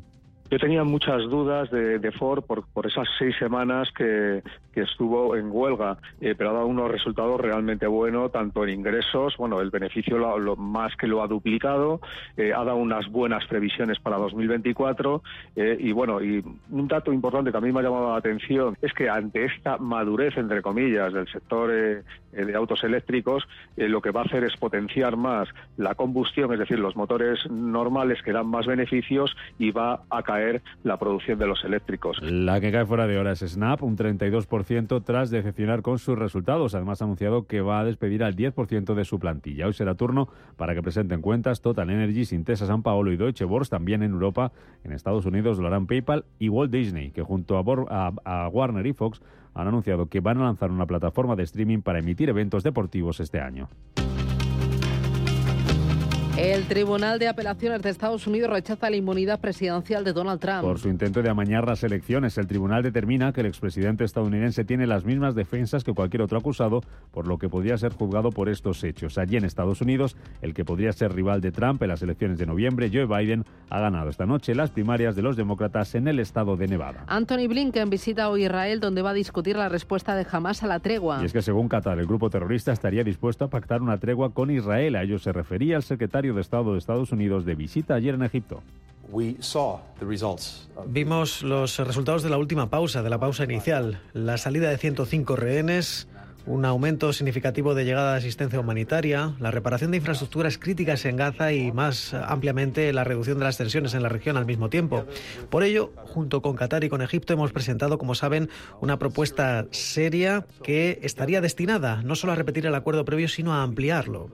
Yo 0.51 0.59
tenía 0.59 0.83
muchas 0.83 1.23
dudas 1.23 1.71
de, 1.71 2.11
Ford 2.11 2.43
por, 2.43 2.67
por, 2.67 2.85
esas 2.85 3.07
seis 3.17 3.35
semanas 3.39 3.91
que, 3.91 4.43
estuvo 4.75 5.37
en 5.37 5.49
huelga, 5.49 5.97
eh, 6.19 6.35
pero 6.37 6.49
ha 6.49 6.53
dado 6.53 6.67
unos 6.67 6.91
resultados 6.91 7.39
realmente 7.39 7.87
buenos, 7.87 8.29
tanto 8.33 8.65
en 8.65 8.71
ingresos, 8.71 9.37
bueno, 9.37 9.61
el 9.61 9.69
beneficio 9.69 10.17
lo, 10.17 10.55
más 10.57 10.95
que 10.97 11.07
lo 11.07 11.23
ha 11.23 11.27
duplicado, 11.27 12.01
eh, 12.35 12.51
ha 12.53 12.61
dado 12.65 12.75
unas 12.75 13.09
buenas 13.09 13.45
previsiones 13.45 13.99
para 13.99 14.17
2024 14.17 15.23
eh, 15.55 15.77
y 15.79 15.93
bueno, 15.93 16.21
y 16.21 16.43
un 16.69 16.87
dato 16.89 17.13
importante 17.13 17.51
que 17.51 17.57
a 17.57 17.61
mí 17.61 17.71
me 17.71 17.79
ha 17.79 17.83
llamado 17.83 18.11
la 18.11 18.17
atención 18.17 18.77
es 18.81 18.91
que 18.91 19.09
ante 19.09 19.45
esta 19.45 19.77
madurez, 19.77 20.35
entre 20.37 20.61
comillas, 20.61 21.13
del 21.13 21.27
sector 21.29 21.71
de 21.71 22.53
autos 22.53 22.83
eléctricos, 22.83 23.47
lo 23.77 24.01
que 24.01 24.11
va 24.11 24.21
a 24.21 24.25
hacer 24.25 24.43
es 24.43 24.57
potenciar 24.57 25.15
más 25.15 25.47
la 25.77 25.95
combustión, 25.95 26.51
es 26.51 26.59
decir, 26.59 26.79
los 26.79 26.97
motores 26.97 27.49
normales 27.49 28.21
que 28.21 28.33
dan 28.33 28.47
más 28.47 28.65
beneficios 28.65 29.37
y 29.57 29.71
va 29.71 30.01
a 30.09 30.21
la 30.83 30.97
producción 30.97 31.39
de 31.39 31.47
los 31.47 31.63
eléctricos. 31.63 32.17
La 32.21 32.59
que 32.59 32.71
cae 32.71 32.85
fuera 32.85 33.07
de 33.07 33.17
hora 33.17 33.31
es 33.31 33.39
Snap, 33.39 33.83
un 33.83 33.97
32% 33.97 35.03
tras 35.03 35.29
decepcionar 35.29 35.81
con 35.81 35.99
sus 35.99 36.17
resultados. 36.17 36.75
Además 36.75 37.01
ha 37.01 37.05
anunciado 37.05 37.47
que 37.47 37.61
va 37.61 37.79
a 37.79 37.85
despedir 37.85 38.23
al 38.23 38.35
10% 38.35 38.93
de 38.93 39.05
su 39.05 39.19
plantilla. 39.19 39.67
Hoy 39.67 39.73
será 39.73 39.95
turno 39.95 40.29
para 40.57 40.73
que 40.73 40.81
presenten 40.81 41.21
cuentas 41.21 41.61
Total 41.61 41.89
Energy, 41.89 42.25
Sintesa 42.25 42.65
San 42.65 42.83
Paolo 42.83 43.11
y 43.11 43.17
Deutsche 43.17 43.45
Börse 43.45 43.71
también 43.71 44.03
en 44.03 44.11
Europa. 44.11 44.51
En 44.83 44.91
Estados 44.91 45.25
Unidos 45.25 45.59
lo 45.59 45.67
harán 45.67 45.87
PayPal 45.87 46.25
y 46.39 46.49
Walt 46.49 46.71
Disney, 46.71 47.11
que 47.11 47.23
junto 47.23 47.57
a 47.57 48.49
Warner 48.49 48.85
y 48.85 48.93
Fox 48.93 49.21
han 49.53 49.67
anunciado 49.67 50.07
que 50.07 50.19
van 50.19 50.37
a 50.39 50.43
lanzar 50.43 50.69
una 50.69 50.85
plataforma 50.85 51.35
de 51.35 51.43
streaming 51.43 51.81
para 51.81 51.99
emitir 51.99 52.29
eventos 52.29 52.63
deportivos 52.63 53.19
este 53.19 53.39
año. 53.39 53.69
El 56.37 56.65
Tribunal 56.65 57.17
de 57.17 57.29
Apelaciones 57.29 57.81
de 57.81 57.89
Estados 57.89 58.27
Unidos 58.27 58.49
rechaza 58.49 58.89
la 58.89 58.97
inmunidad 58.97 59.39
presidencial 59.39 60.03
de 60.03 60.11
Donald 60.11 60.41
Trump. 60.41 60.63
Por 60.63 60.79
su 60.79 60.89
intento 60.89 61.21
de 61.21 61.29
amañar 61.29 61.65
las 61.65 61.81
elecciones, 61.85 62.37
el 62.37 62.45
tribunal 62.45 62.83
determina 62.83 63.31
que 63.31 63.39
el 63.39 63.47
expresidente 63.47 64.03
estadounidense 64.03 64.65
tiene 64.65 64.85
las 64.85 65.05
mismas 65.05 65.33
defensas 65.33 65.85
que 65.85 65.93
cualquier 65.93 66.23
otro 66.23 66.37
acusado, 66.37 66.81
por 67.11 67.25
lo 67.25 67.37
que 67.37 67.47
podría 67.47 67.77
ser 67.77 67.93
juzgado 67.93 68.31
por 68.31 68.49
estos 68.49 68.83
hechos. 68.83 69.17
Allí 69.17 69.37
en 69.37 69.45
Estados 69.45 69.79
Unidos, 69.79 70.17
el 70.41 70.53
que 70.53 70.65
podría 70.65 70.91
ser 70.91 71.13
rival 71.13 71.39
de 71.39 71.53
Trump 71.53 71.81
en 71.83 71.87
las 71.87 72.01
elecciones 72.01 72.37
de 72.37 72.45
noviembre, 72.45 72.91
Joe 72.91 73.05
Biden, 73.05 73.45
ha 73.69 73.79
ganado 73.79 74.09
esta 74.09 74.25
noche 74.25 74.55
las 74.55 74.71
primarias 74.71 75.15
de 75.15 75.21
los 75.21 75.37
demócratas 75.37 75.95
en 75.95 76.09
el 76.09 76.19
estado 76.19 76.57
de 76.57 76.67
Nevada. 76.67 77.05
Anthony 77.07 77.47
Blinken 77.47 77.89
visita 77.89 78.29
hoy 78.29 78.43
Israel, 78.43 78.81
donde 78.81 79.01
va 79.01 79.11
a 79.11 79.13
discutir 79.13 79.55
la 79.55 79.69
respuesta 79.69 80.17
de 80.17 80.27
Hamas 80.29 80.63
a 80.63 80.67
la 80.67 80.79
tregua. 80.79 81.19
Y 81.21 81.25
es 81.27 81.31
que 81.31 81.41
según 81.41 81.69
Qatar, 81.69 81.97
el 81.97 82.07
grupo 82.07 82.29
terrorista 82.29 82.73
estaría 82.73 83.05
dispuesto 83.05 83.45
a 83.45 83.49
pactar 83.49 83.81
una 83.81 83.97
tregua 83.99 84.33
con 84.33 84.51
Israel. 84.51 84.97
A 84.97 85.03
ello 85.03 85.17
se 85.17 85.31
refería 85.31 85.77
el 85.77 85.83
secretario 85.83 86.24
de 86.33 86.41
Estado 86.41 86.73
de 86.73 86.79
Estados 86.79 87.11
Unidos 87.11 87.45
de 87.45 87.55
visita 87.55 87.95
ayer 87.95 88.15
en 88.15 88.23
Egipto. 88.23 88.61
Vimos 90.87 91.43
los 91.43 91.77
resultados 91.79 92.23
de 92.23 92.29
la 92.29 92.37
última 92.37 92.69
pausa, 92.69 93.03
de 93.03 93.09
la 93.09 93.19
pausa 93.19 93.43
inicial. 93.43 94.01
La 94.13 94.37
salida 94.37 94.69
de 94.69 94.77
105 94.77 95.35
rehenes, 95.35 96.07
un 96.47 96.65
aumento 96.65 97.11
significativo 97.13 97.75
de 97.75 97.85
llegada 97.85 98.11
de 98.11 98.17
asistencia 98.17 98.59
humanitaria, 98.59 99.35
la 99.39 99.51
reparación 99.51 99.91
de 99.91 99.97
infraestructuras 99.97 100.57
críticas 100.57 101.05
en 101.05 101.17
Gaza 101.17 101.51
y 101.53 101.71
más 101.71 102.13
ampliamente 102.13 102.91
la 102.93 103.03
reducción 103.03 103.39
de 103.39 103.45
las 103.45 103.57
tensiones 103.57 103.93
en 103.93 104.03
la 104.03 104.09
región 104.09 104.37
al 104.37 104.45
mismo 104.45 104.69
tiempo. 104.69 105.05
Por 105.49 105.63
ello, 105.63 105.91
junto 105.95 106.41
con 106.41 106.55
Qatar 106.55 106.83
y 106.83 106.89
con 106.89 107.01
Egipto 107.01 107.33
hemos 107.33 107.51
presentado, 107.51 107.97
como 107.97 108.15
saben, 108.15 108.49
una 108.81 108.99
propuesta 108.99 109.65
seria 109.71 110.45
que 110.63 110.99
estaría 111.03 111.41
destinada 111.41 112.01
no 112.03 112.15
solo 112.15 112.33
a 112.33 112.35
repetir 112.35 112.65
el 112.65 112.75
acuerdo 112.75 113.05
previo, 113.05 113.27
sino 113.27 113.53
a 113.53 113.63
ampliarlo. 113.63 114.29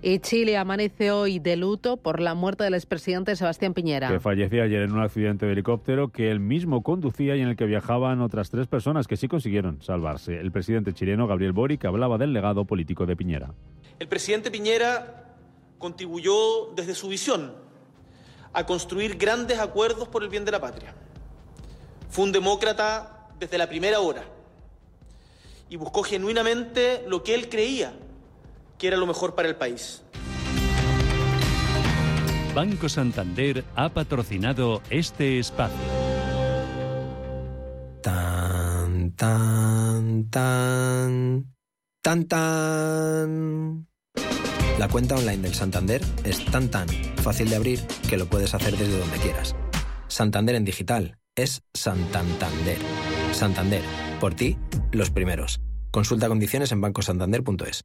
Y 0.00 0.20
Chile 0.20 0.56
amanece 0.56 1.10
hoy 1.10 1.40
de 1.40 1.56
luto 1.56 1.96
por 1.96 2.20
la 2.20 2.34
muerte 2.34 2.62
del 2.62 2.74
expresidente 2.74 3.34
Sebastián 3.34 3.74
Piñera. 3.74 4.08
Que 4.08 4.20
falleció 4.20 4.62
ayer 4.62 4.82
en 4.82 4.92
un 4.92 5.00
accidente 5.00 5.44
de 5.44 5.52
helicóptero 5.52 6.12
que 6.12 6.30
él 6.30 6.38
mismo 6.38 6.84
conducía 6.84 7.34
y 7.34 7.40
en 7.40 7.48
el 7.48 7.56
que 7.56 7.64
viajaban 7.64 8.20
otras 8.20 8.48
tres 8.48 8.68
personas 8.68 9.08
que 9.08 9.16
sí 9.16 9.26
consiguieron 9.26 9.82
salvarse. 9.82 10.38
El 10.38 10.52
presidente 10.52 10.92
chileno 10.92 11.26
Gabriel 11.26 11.52
Boric 11.52 11.84
hablaba 11.84 12.16
del 12.16 12.32
legado 12.32 12.64
político 12.64 13.06
de 13.06 13.16
Piñera. 13.16 13.52
El 13.98 14.06
presidente 14.06 14.52
Piñera 14.52 15.34
contribuyó 15.78 16.72
desde 16.76 16.94
su 16.94 17.08
visión 17.08 17.52
a 18.52 18.66
construir 18.66 19.16
grandes 19.16 19.58
acuerdos 19.58 20.06
por 20.06 20.22
el 20.22 20.28
bien 20.28 20.44
de 20.44 20.52
la 20.52 20.60
patria. 20.60 20.94
Fue 22.08 22.24
un 22.24 22.30
demócrata 22.30 23.30
desde 23.40 23.58
la 23.58 23.68
primera 23.68 23.98
hora 23.98 24.22
y 25.68 25.74
buscó 25.74 26.04
genuinamente 26.04 27.02
lo 27.08 27.24
que 27.24 27.34
él 27.34 27.48
creía 27.48 27.92
que 28.78 28.86
era 28.86 28.96
lo 28.96 29.06
mejor 29.06 29.34
para 29.34 29.48
el 29.48 29.56
país. 29.56 30.02
Banco 32.54 32.88
Santander 32.88 33.64
ha 33.76 33.88
patrocinado 33.90 34.82
este 34.90 35.38
espacio. 35.38 35.76
Tan, 38.02 39.12
tan, 39.12 40.28
tan, 40.30 41.54
tan, 42.02 42.24
tan. 42.24 43.86
La 44.78 44.88
cuenta 44.88 45.16
online 45.16 45.38
del 45.38 45.54
Santander 45.54 46.00
es 46.24 46.44
tan, 46.46 46.68
tan 46.70 46.88
fácil 47.22 47.50
de 47.50 47.56
abrir 47.56 47.80
que 48.08 48.16
lo 48.16 48.26
puedes 48.26 48.54
hacer 48.54 48.76
desde 48.76 48.98
donde 48.98 49.18
quieras. 49.18 49.54
Santander 50.08 50.54
en 50.54 50.64
digital 50.64 51.18
es 51.36 51.62
Santander. 51.74 52.78
Santander, 53.32 53.82
por 54.20 54.34
ti, 54.34 54.56
los 54.90 55.10
primeros. 55.10 55.60
Consulta 55.90 56.28
condiciones 56.28 56.72
en 56.72 56.80
bancosantander.es. 56.80 57.84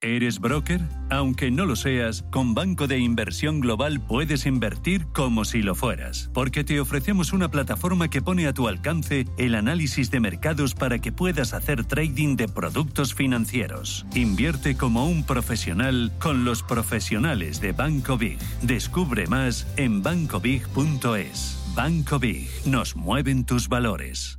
¿Eres 0.00 0.38
broker? 0.38 0.80
Aunque 1.10 1.50
no 1.50 1.66
lo 1.66 1.74
seas, 1.74 2.22
con 2.30 2.54
Banco 2.54 2.86
de 2.86 3.00
Inversión 3.00 3.58
Global 3.58 4.00
puedes 4.00 4.46
invertir 4.46 5.06
como 5.06 5.44
si 5.44 5.60
lo 5.60 5.74
fueras, 5.74 6.30
porque 6.32 6.62
te 6.62 6.78
ofrecemos 6.78 7.32
una 7.32 7.50
plataforma 7.50 8.08
que 8.08 8.22
pone 8.22 8.46
a 8.46 8.52
tu 8.52 8.68
alcance 8.68 9.24
el 9.38 9.56
análisis 9.56 10.12
de 10.12 10.20
mercados 10.20 10.76
para 10.76 11.00
que 11.00 11.10
puedas 11.10 11.52
hacer 11.52 11.84
trading 11.84 12.36
de 12.36 12.46
productos 12.46 13.12
financieros. 13.12 14.06
Invierte 14.14 14.76
como 14.76 15.04
un 15.04 15.24
profesional 15.24 16.12
con 16.20 16.44
los 16.44 16.62
profesionales 16.62 17.60
de 17.60 17.72
Banco 17.72 18.16
Big. 18.16 18.38
Descubre 18.62 19.26
más 19.26 19.66
en 19.76 20.04
bancobig.es. 20.04 21.58
Banco 21.74 22.20
Big, 22.20 22.48
nos 22.66 22.94
mueven 22.94 23.44
tus 23.44 23.68
valores. 23.68 24.37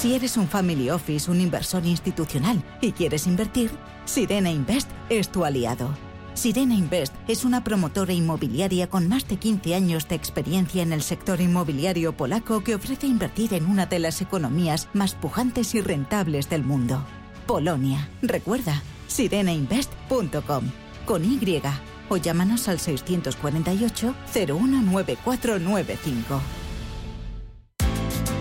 Si 0.00 0.14
eres 0.14 0.38
un 0.38 0.48
family 0.48 0.88
office, 0.88 1.30
un 1.30 1.42
inversor 1.42 1.84
institucional 1.84 2.64
y 2.80 2.92
quieres 2.92 3.26
invertir, 3.26 3.70
Sirena 4.06 4.50
Invest 4.50 4.88
es 5.10 5.30
tu 5.30 5.44
aliado. 5.44 5.94
Sirena 6.32 6.72
Invest 6.72 7.14
es 7.28 7.44
una 7.44 7.62
promotora 7.62 8.14
inmobiliaria 8.14 8.88
con 8.88 9.08
más 9.08 9.28
de 9.28 9.36
15 9.36 9.74
años 9.74 10.08
de 10.08 10.14
experiencia 10.14 10.82
en 10.82 10.94
el 10.94 11.02
sector 11.02 11.42
inmobiliario 11.42 12.16
polaco 12.16 12.64
que 12.64 12.76
ofrece 12.76 13.08
invertir 13.08 13.52
en 13.52 13.66
una 13.66 13.84
de 13.84 13.98
las 13.98 14.22
economías 14.22 14.88
más 14.94 15.14
pujantes 15.14 15.74
y 15.74 15.82
rentables 15.82 16.48
del 16.48 16.64
mundo. 16.64 17.04
Polonia. 17.46 18.08
Recuerda, 18.22 18.82
sirenainvest.com. 19.06 20.64
Con 21.04 21.24
Y. 21.26 21.62
O 22.08 22.16
llámanos 22.16 22.68
al 22.68 22.80
648 22.80 24.14
019495. 24.32 26.40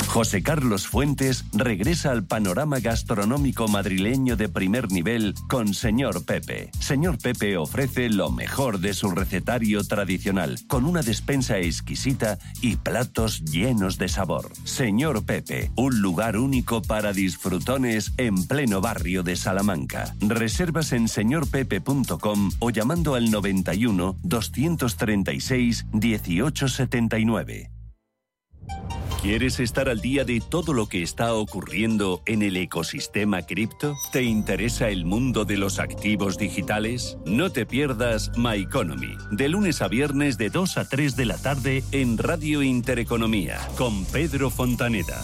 José 0.09 0.41
Carlos 0.41 0.87
Fuentes 0.87 1.45
regresa 1.53 2.09
al 2.09 2.25
panorama 2.25 2.79
gastronómico 2.79 3.67
madrileño 3.67 4.35
de 4.35 4.49
primer 4.49 4.91
nivel 4.91 5.35
con 5.47 5.75
Señor 5.75 6.25
Pepe. 6.25 6.71
Señor 6.79 7.19
Pepe 7.19 7.57
ofrece 7.57 8.09
lo 8.09 8.31
mejor 8.31 8.79
de 8.79 8.95
su 8.95 9.11
recetario 9.11 9.83
tradicional, 9.83 10.57
con 10.67 10.85
una 10.85 11.03
despensa 11.03 11.59
exquisita 11.59 12.39
y 12.59 12.77
platos 12.77 13.45
llenos 13.45 13.99
de 13.99 14.09
sabor. 14.09 14.51
Señor 14.63 15.25
Pepe, 15.25 15.71
un 15.75 16.01
lugar 16.01 16.37
único 16.37 16.81
para 16.81 17.13
disfrutones 17.13 18.11
en 18.17 18.47
pleno 18.47 18.81
barrio 18.81 19.21
de 19.21 19.35
Salamanca. 19.35 20.15
Reservas 20.21 20.91
en 20.91 21.07
señorpepe.com 21.07 22.49
o 22.57 22.69
llamando 22.71 23.13
al 23.13 23.29
91 23.29 24.17
236 24.23 25.85
1879. 25.91 27.69
¿Quieres 29.21 29.59
estar 29.59 29.89
al 29.89 29.99
día 29.99 30.23
de 30.23 30.39
todo 30.39 30.71
lo 30.71 30.87
que 30.87 31.03
está 31.03 31.33
ocurriendo 31.33 32.21
en 32.25 32.41
el 32.41 32.55
ecosistema 32.55 33.41
cripto? 33.41 33.97
¿Te 34.13 34.23
interesa 34.23 34.87
el 34.87 35.03
mundo 35.03 35.43
de 35.43 35.57
los 35.57 35.77
activos 35.77 36.37
digitales? 36.37 37.17
No 37.25 37.51
te 37.51 37.65
pierdas 37.65 38.31
My 38.37 38.61
Economy, 38.61 39.17
de 39.29 39.49
lunes 39.49 39.81
a 39.81 39.89
viernes 39.89 40.37
de 40.37 40.49
2 40.49 40.77
a 40.77 40.87
3 40.87 41.17
de 41.17 41.25
la 41.25 41.37
tarde 41.37 41.83
en 41.91 42.17
Radio 42.17 42.63
Intereconomía, 42.63 43.59
con 43.77 44.05
Pedro 44.05 44.49
Fontaneda. 44.49 45.21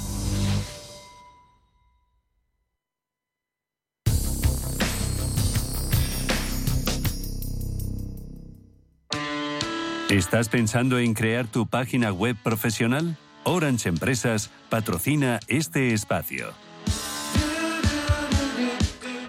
¿Estás 10.09 10.49
pensando 10.49 10.99
en 10.99 11.13
crear 11.13 11.47
tu 11.47 11.65
página 11.65 12.11
web 12.11 12.35
profesional? 12.43 13.17
Orange 13.45 13.89
Empresas 13.89 14.49
patrocina 14.69 15.39
este 15.47 15.93
espacio. 15.93 16.47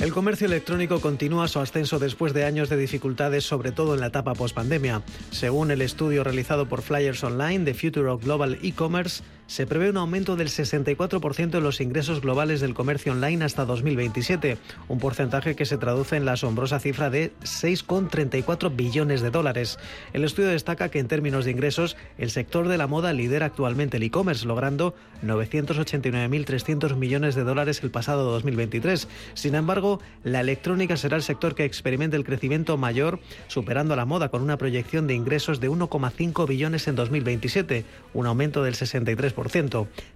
El 0.00 0.12
comercio 0.12 0.46
electrónico 0.46 1.00
continúa 1.00 1.48
su 1.48 1.58
ascenso 1.58 1.98
después 1.98 2.32
de 2.32 2.44
años 2.44 2.68
de 2.68 2.76
dificultades, 2.76 3.44
sobre 3.44 3.72
todo 3.72 3.94
en 3.94 4.00
la 4.00 4.08
etapa 4.08 4.34
post-pandemia. 4.34 5.02
Según 5.30 5.70
el 5.70 5.82
estudio 5.82 6.22
realizado 6.22 6.68
por 6.68 6.82
Flyers 6.82 7.24
Online, 7.24 7.64
The 7.64 7.74
Future 7.74 8.08
of 8.08 8.24
Global 8.24 8.58
E-Commerce, 8.62 9.22
se 9.46 9.66
prevé 9.66 9.90
un 9.90 9.96
aumento 9.96 10.34
del 10.34 10.48
64% 10.48 11.56
en 11.56 11.62
los 11.62 11.80
ingresos 11.80 12.20
globales 12.20 12.60
del 12.60 12.74
comercio 12.74 13.12
online 13.12 13.44
hasta 13.44 13.64
2027, 13.64 14.58
un 14.88 14.98
porcentaje 14.98 15.54
que 15.54 15.66
se 15.66 15.78
traduce 15.78 16.16
en 16.16 16.24
la 16.24 16.32
asombrosa 16.32 16.80
cifra 16.80 17.10
de 17.10 17.32
6,34 17.42 18.74
billones 18.74 19.20
de 19.20 19.30
dólares. 19.30 19.78
El 20.12 20.24
estudio 20.24 20.48
destaca 20.48 20.88
que 20.88 20.98
en 20.98 21.08
términos 21.08 21.44
de 21.44 21.52
ingresos, 21.52 21.96
el 22.18 22.30
sector 22.30 22.66
de 22.66 22.76
la 22.76 22.88
moda 22.88 23.12
lidera 23.12 23.46
actualmente 23.46 23.98
el 23.98 24.02
e-commerce, 24.02 24.46
logrando 24.46 24.94
989.300 25.24 26.96
millones 26.96 27.34
de 27.34 27.44
dólares 27.44 27.82
el 27.82 27.90
pasado 27.90 28.30
2023. 28.32 29.08
Sin 29.34 29.54
embargo, 29.54 30.00
la 30.24 30.40
electrónica 30.40 30.96
será 30.96 31.16
el 31.16 31.22
sector 31.22 31.54
que 31.54 31.64
experimente 31.64 32.16
el 32.16 32.24
crecimiento 32.24 32.76
mayor, 32.76 33.20
superando 33.46 33.94
a 33.94 33.96
la 33.96 34.06
moda 34.06 34.28
con 34.28 34.42
una 34.42 34.58
proyección 34.58 35.06
de 35.06 35.14
ingresos 35.14 35.60
de 35.60 35.70
1,5 35.70 36.48
billones 36.48 36.88
en 36.88 36.96
2027, 36.96 37.84
un 38.12 38.26
aumento 38.26 38.64
del 38.64 38.74
63%. 38.74 39.35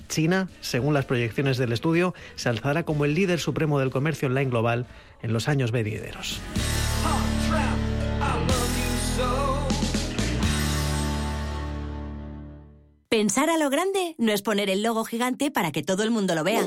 China, 0.08 0.48
según 0.60 0.94
las 0.94 1.06
proyecciones 1.06 1.56
del 1.56 1.72
estudio, 1.72 2.14
se 2.34 2.48
alzará 2.48 2.82
como 2.82 3.04
el 3.04 3.14
líder 3.14 3.38
supremo 3.38 3.78
del 3.78 3.90
comercio 3.90 4.28
online 4.28 4.50
global 4.50 4.86
en 5.22 5.32
los 5.32 5.48
años 5.48 5.70
venideros. 5.70 6.40
Pensar 13.08 13.50
a 13.50 13.58
lo 13.58 13.70
grande 13.70 14.14
no 14.18 14.32
es 14.32 14.42
poner 14.42 14.70
el 14.70 14.82
logo 14.82 15.04
gigante 15.04 15.50
para 15.50 15.72
que 15.72 15.82
todo 15.82 16.02
el 16.04 16.10
mundo 16.10 16.34
lo 16.34 16.44
vea 16.44 16.66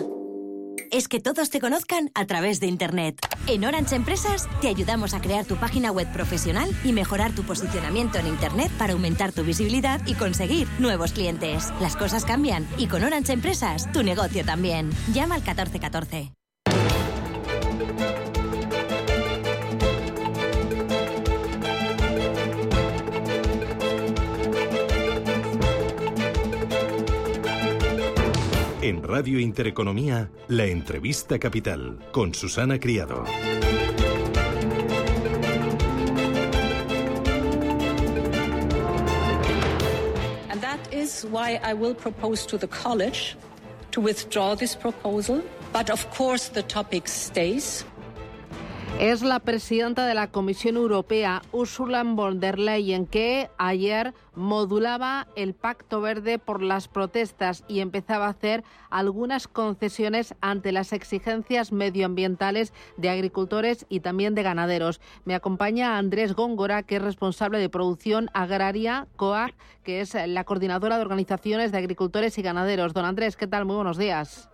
es 0.94 1.08
que 1.08 1.20
todos 1.20 1.50
te 1.50 1.60
conozcan 1.60 2.12
a 2.14 2.26
través 2.28 2.60
de 2.60 2.68
Internet. 2.68 3.18
En 3.48 3.66
Orange 3.66 3.96
Empresas 3.96 4.48
te 4.62 4.68
ayudamos 4.68 5.16
a 5.16 5.22
crear 5.22 5.44
tu 5.44 5.56
página 5.56 5.92
web 5.92 6.08
profesional 6.14 6.70
y 6.84 6.94
mejorar 6.94 7.34
tu 7.34 7.42
posicionamiento 7.44 8.20
en 8.20 8.28
Internet 8.28 8.72
para 8.78 8.94
aumentar 8.94 9.32
tu 9.32 9.44
visibilidad 9.44 10.06
y 10.06 10.14
conseguir 10.14 10.68
nuevos 10.78 11.12
clientes. 11.12 11.74
Las 11.82 11.96
cosas 11.96 12.26
cambian 12.26 12.68
y 12.78 12.88
con 12.88 13.04
Orange 13.04 13.34
Empresas 13.34 13.92
tu 13.92 14.04
negocio 14.04 14.46
también. 14.46 14.92
Llama 15.14 15.36
al 15.36 15.42
1414. 15.42 16.43
En 28.84 29.02
Radio 29.02 29.40
Intereconomía, 29.40 30.30
la 30.50 30.66
entrevista 30.66 31.40
capital 31.40 32.00
con 32.12 32.34
Susana 32.34 32.78
Criado. 32.78 33.24
And 40.50 40.60
that 40.60 40.80
is 40.92 41.26
why 41.32 41.62
I 41.64 41.74
will 41.74 41.96
propose 41.96 42.46
to 42.48 42.58
the 42.58 42.68
college 42.68 43.38
to 43.92 44.02
withdraw 44.02 44.54
this 44.54 44.76
proposal. 44.76 45.42
But 45.72 45.90
of 45.90 46.06
course, 46.12 46.50
the 46.50 46.64
topic 46.64 47.08
stays. 47.08 47.86
Es 49.00 49.22
la 49.22 49.40
presidenta 49.40 50.06
de 50.06 50.14
la 50.14 50.28
Comisión 50.28 50.78
Europea, 50.78 51.42
Ursula 51.52 52.04
von 52.04 52.40
der 52.40 52.60
Leyen, 52.60 53.06
que 53.08 53.50
ayer 53.58 54.14
modulaba 54.36 55.28
el 55.36 55.56
Pacto 55.56 56.00
Verde 56.00 56.38
por 56.38 56.62
las 56.62 56.88
protestas 56.88 57.66
y 57.68 57.80
empezaba 57.80 58.28
a 58.28 58.30
hacer 58.30 58.64
algunas 58.92 59.48
concesiones 59.48 60.36
ante 60.42 60.72
las 60.72 60.94
exigencias 60.94 61.72
medioambientales 61.72 62.72
de 62.96 63.10
agricultores 63.10 63.88
y 63.90 64.00
también 64.00 64.36
de 64.36 64.44
ganaderos. 64.44 65.02
Me 65.26 65.36
acompaña 65.36 65.98
Andrés 65.98 66.34
Góngora, 66.34 66.84
que 66.84 66.98
es 66.98 67.02
responsable 67.02 67.58
de 67.58 67.70
producción 67.70 68.30
agraria 68.34 69.08
COAG, 69.16 69.54
que 69.84 70.02
es 70.02 70.16
la 70.28 70.44
coordinadora 70.44 70.98
de 70.98 71.02
organizaciones 71.02 71.72
de 71.72 71.80
agricultores 71.80 72.38
y 72.38 72.44
ganaderos. 72.44 72.94
Don 72.94 73.06
Andrés, 73.06 73.38
¿qué 73.38 73.48
tal? 73.48 73.66
Muy 73.66 73.76
buenos 73.76 73.98
días. 73.98 74.53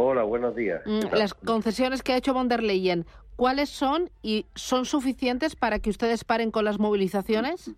Hola, 0.00 0.22
buenos 0.22 0.54
días. 0.54 0.80
Mm, 0.86 1.12
las 1.12 1.34
concesiones 1.34 2.04
que 2.04 2.12
ha 2.12 2.16
hecho 2.16 2.32
von 2.32 2.46
der 2.46 2.62
Leyen, 2.62 3.04
¿cuáles 3.34 3.68
son 3.68 4.10
y 4.22 4.46
son 4.54 4.84
suficientes 4.84 5.56
para 5.56 5.80
que 5.80 5.90
ustedes 5.90 6.22
paren 6.22 6.52
con 6.52 6.64
las 6.64 6.78
movilizaciones? 6.78 7.74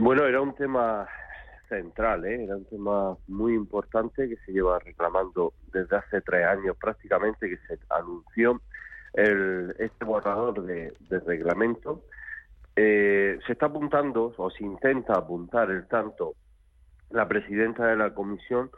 Bueno, 0.00 0.24
era 0.24 0.40
un 0.40 0.52
tema 0.56 1.06
central, 1.68 2.24
¿eh? 2.24 2.42
era 2.42 2.56
un 2.56 2.64
tema 2.64 3.16
muy 3.28 3.54
importante 3.54 4.28
que 4.28 4.36
se 4.44 4.50
lleva 4.50 4.80
reclamando 4.80 5.52
desde 5.72 5.94
hace 5.94 6.20
tres 6.22 6.44
años 6.44 6.76
prácticamente, 6.76 7.48
que 7.48 7.58
se 7.68 7.78
anunció 7.88 8.60
el, 9.12 9.76
este 9.78 10.04
borrador 10.04 10.60
de, 10.64 10.92
reglamento. 11.24 12.02
Eh, 12.74 13.38
se 13.46 13.52
está 13.52 13.66
apuntando, 13.66 14.34
o 14.36 14.50
se 14.50 14.64
intenta 14.64 15.12
apuntar 15.14 15.70
el 15.70 15.86
tanto, 15.86 16.34
la 17.10 17.28
presidenta 17.28 17.86
de 17.86 17.96
la 17.96 18.12
comisión 18.12 18.72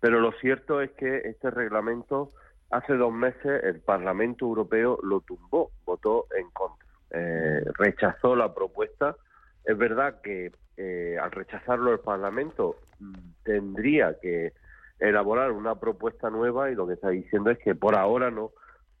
pero 0.00 0.20
lo 0.20 0.32
cierto 0.32 0.80
es 0.80 0.90
que 0.92 1.22
este 1.24 1.50
reglamento, 1.50 2.30
hace 2.70 2.94
dos 2.94 3.12
meses 3.12 3.64
el 3.64 3.80
Parlamento 3.80 4.46
Europeo 4.46 4.98
lo 5.02 5.20
tumbó, 5.20 5.70
votó 5.84 6.26
en 6.36 6.48
contra, 6.50 6.86
eh, 7.10 7.64
rechazó 7.74 8.36
la 8.36 8.54
propuesta. 8.54 9.16
Es 9.64 9.76
verdad 9.76 10.20
que 10.22 10.52
eh, 10.76 11.16
al 11.20 11.32
rechazarlo 11.32 11.92
el 11.92 12.00
Parlamento 12.00 12.76
mm, 13.00 13.14
tendría 13.42 14.18
que 14.20 14.52
elaborar 15.00 15.52
una 15.52 15.76
propuesta 15.76 16.30
nueva 16.30 16.70
y 16.70 16.74
lo 16.74 16.86
que 16.86 16.94
está 16.94 17.10
diciendo 17.10 17.50
es 17.50 17.58
que 17.58 17.74
por 17.74 17.96
ahora 17.96 18.30
no 18.30 18.50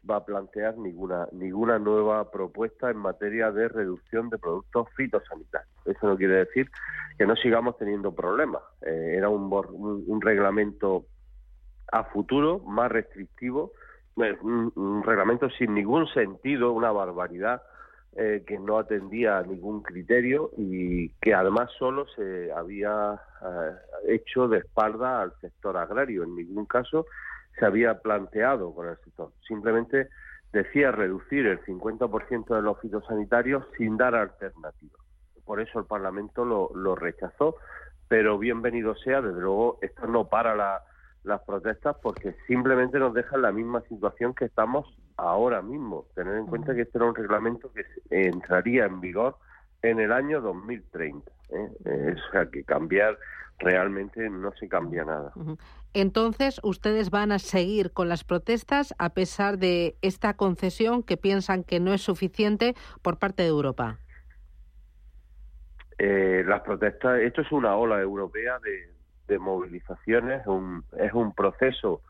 va 0.08 0.16
a 0.16 0.24
plantear 0.24 0.76
ninguna 0.78 1.28
ninguna 1.32 1.78
nueva 1.78 2.30
propuesta 2.30 2.90
en 2.90 2.98
materia 2.98 3.50
de 3.50 3.68
reducción 3.68 4.30
de 4.30 4.38
productos 4.38 4.88
fitosanitarios. 4.96 5.70
Eso 5.84 6.06
no 6.06 6.16
quiere 6.16 6.34
decir 6.34 6.70
que 7.18 7.26
no 7.26 7.36
sigamos 7.36 7.76
teniendo 7.78 8.14
problemas. 8.14 8.62
Eh, 8.82 9.14
era 9.16 9.28
un, 9.28 9.50
un, 9.52 10.20
reglamento 10.20 11.06
a 11.90 12.04
futuro 12.04 12.60
más 12.60 12.90
restrictivo, 12.92 13.72
eh, 14.22 14.36
un, 14.40 15.02
reglamento 15.04 15.50
sin 15.50 15.74
ningún 15.74 16.06
sentido, 16.08 16.72
una 16.72 16.92
barbaridad 16.92 17.62
eh, 18.16 18.44
que 18.46 18.58
no 18.58 18.78
atendía 18.78 19.38
a 19.38 19.42
ningún 19.42 19.82
criterio 19.82 20.50
y 20.56 21.10
que 21.20 21.34
además 21.34 21.70
solo 21.78 22.06
se 22.14 22.52
había 22.52 23.20
hecho 24.06 24.48
de 24.48 24.58
espalda 24.58 25.22
al 25.22 25.32
sector 25.40 25.76
agrario. 25.76 26.24
En 26.24 26.34
ningún 26.36 26.66
caso 26.66 27.06
se 27.58 27.66
había 27.66 27.98
planteado 28.00 28.74
con 28.74 28.88
el 28.88 28.96
sector. 28.98 29.32
Simplemente 29.46 30.08
decía 30.52 30.92
reducir 30.92 31.46
el 31.46 31.60
50% 31.64 32.54
de 32.54 32.62
los 32.62 32.80
fitosanitarios 32.80 33.64
sin 33.76 33.96
dar 33.96 34.14
alternativas 34.14 35.08
por 35.48 35.62
eso 35.62 35.78
el 35.78 35.86
Parlamento 35.86 36.44
lo, 36.44 36.94
rechazó. 36.94 37.56
Pero 38.06 38.38
bienvenido 38.38 38.94
sea, 38.96 39.22
desde 39.22 39.40
luego, 39.40 39.78
esto 39.80 40.06
no 40.06 40.28
para 40.28 40.54
las 41.24 41.40
protestas 41.42 41.96
porque 42.02 42.36
simplemente 42.46 42.98
nos 42.98 43.14
deja 43.14 43.36
en 43.36 43.42
la 43.42 43.52
misma 43.52 43.80
situación 43.88 44.34
que 44.34 44.44
estamos 44.44 44.86
ahora 45.16 45.62
mismo. 45.62 46.06
Tener 46.14 46.36
en 46.36 46.46
cuenta 46.46 46.74
que 46.74 46.82
este 46.82 46.98
era 46.98 47.06
un 47.06 47.14
reglamento 47.14 47.72
que 47.72 47.84
entraría 48.10 48.84
en 48.84 49.00
vigor 49.00 49.36
en 49.80 50.00
el 50.00 50.12
año 50.12 50.42
2030. 50.42 51.30
¿eh? 51.48 52.14
O 52.14 52.30
sea, 52.30 52.46
que 52.46 52.62
cambiar 52.64 53.18
realmente 53.58 54.28
no 54.28 54.52
se 54.52 54.68
cambia 54.68 55.04
nada. 55.04 55.32
Entonces, 55.94 56.60
ustedes 56.62 57.10
van 57.10 57.32
a 57.32 57.38
seguir 57.38 57.92
con 57.92 58.08
las 58.08 58.24
protestas 58.24 58.94
a 58.98 59.10
pesar 59.10 59.58
de 59.58 59.96
esta 60.02 60.34
concesión 60.34 61.02
que 61.02 61.16
piensan 61.16 61.64
que 61.64 61.80
no 61.80 61.92
es 61.92 62.02
suficiente 62.02 62.74
por 63.02 63.18
parte 63.18 63.42
de 63.42 63.48
Europa 63.48 63.98
eh, 65.98 66.44
las 66.46 66.62
protestas, 66.62 67.18
esto 67.20 67.42
es 67.42 67.50
una 67.50 67.76
ola 67.76 68.00
europea 68.00 68.58
de, 68.60 69.38
movilizaciones, 69.38 70.46
un, 70.46 70.84
es 70.96 71.12
un 71.12 71.34
proceso 71.34 72.00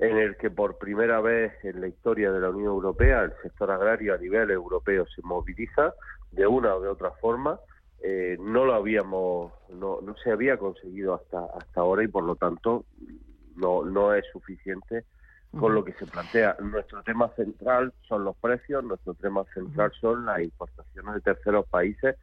en 0.00 0.18
el 0.18 0.36
que 0.36 0.50
por 0.50 0.78
primera 0.78 1.20
vez 1.20 1.52
en 1.64 1.80
la 1.80 1.86
historia 1.86 2.32
de 2.32 2.40
la 2.40 2.50
Unión 2.50 2.72
Europea 2.72 3.22
el 3.22 3.32
sector 3.40 3.70
agrario 3.70 4.14
a 4.14 4.18
nivel 4.18 4.50
europeo 4.50 5.06
se 5.06 5.22
moviliza 5.22 5.94
de 6.32 6.48
una 6.48 6.74
o 6.74 6.80
de 6.80 6.88
otra 6.88 7.12
forma. 7.12 7.60
Eh, 8.02 8.38
no 8.40 8.64
lo 8.64 8.74
habíamos, 8.74 9.52
no, 9.68 10.00
no 10.00 10.16
se 10.16 10.30
había 10.30 10.56
conseguido 10.56 11.14
hasta 11.14 11.44
hasta 11.58 11.80
ahora 11.80 12.02
y 12.02 12.08
por 12.08 12.24
lo 12.24 12.34
tanto 12.34 12.86
no, 13.56 13.84
no 13.84 14.14
es 14.14 14.24
suficiente 14.32 15.04
con 15.58 15.74
lo 15.74 15.84
que 15.84 15.92
se 15.94 16.06
plantea. 16.06 16.56
Nuestro 16.60 17.02
tema 17.02 17.28
central 17.34 17.92
son 18.08 18.24
los 18.24 18.36
precios, 18.36 18.84
nuestro 18.84 19.14
tema 19.14 19.44
central 19.52 19.92
son 20.00 20.24
las 20.24 20.40
importaciones 20.40 21.14
de 21.14 21.20
terceros 21.20 21.66
países 21.66 22.16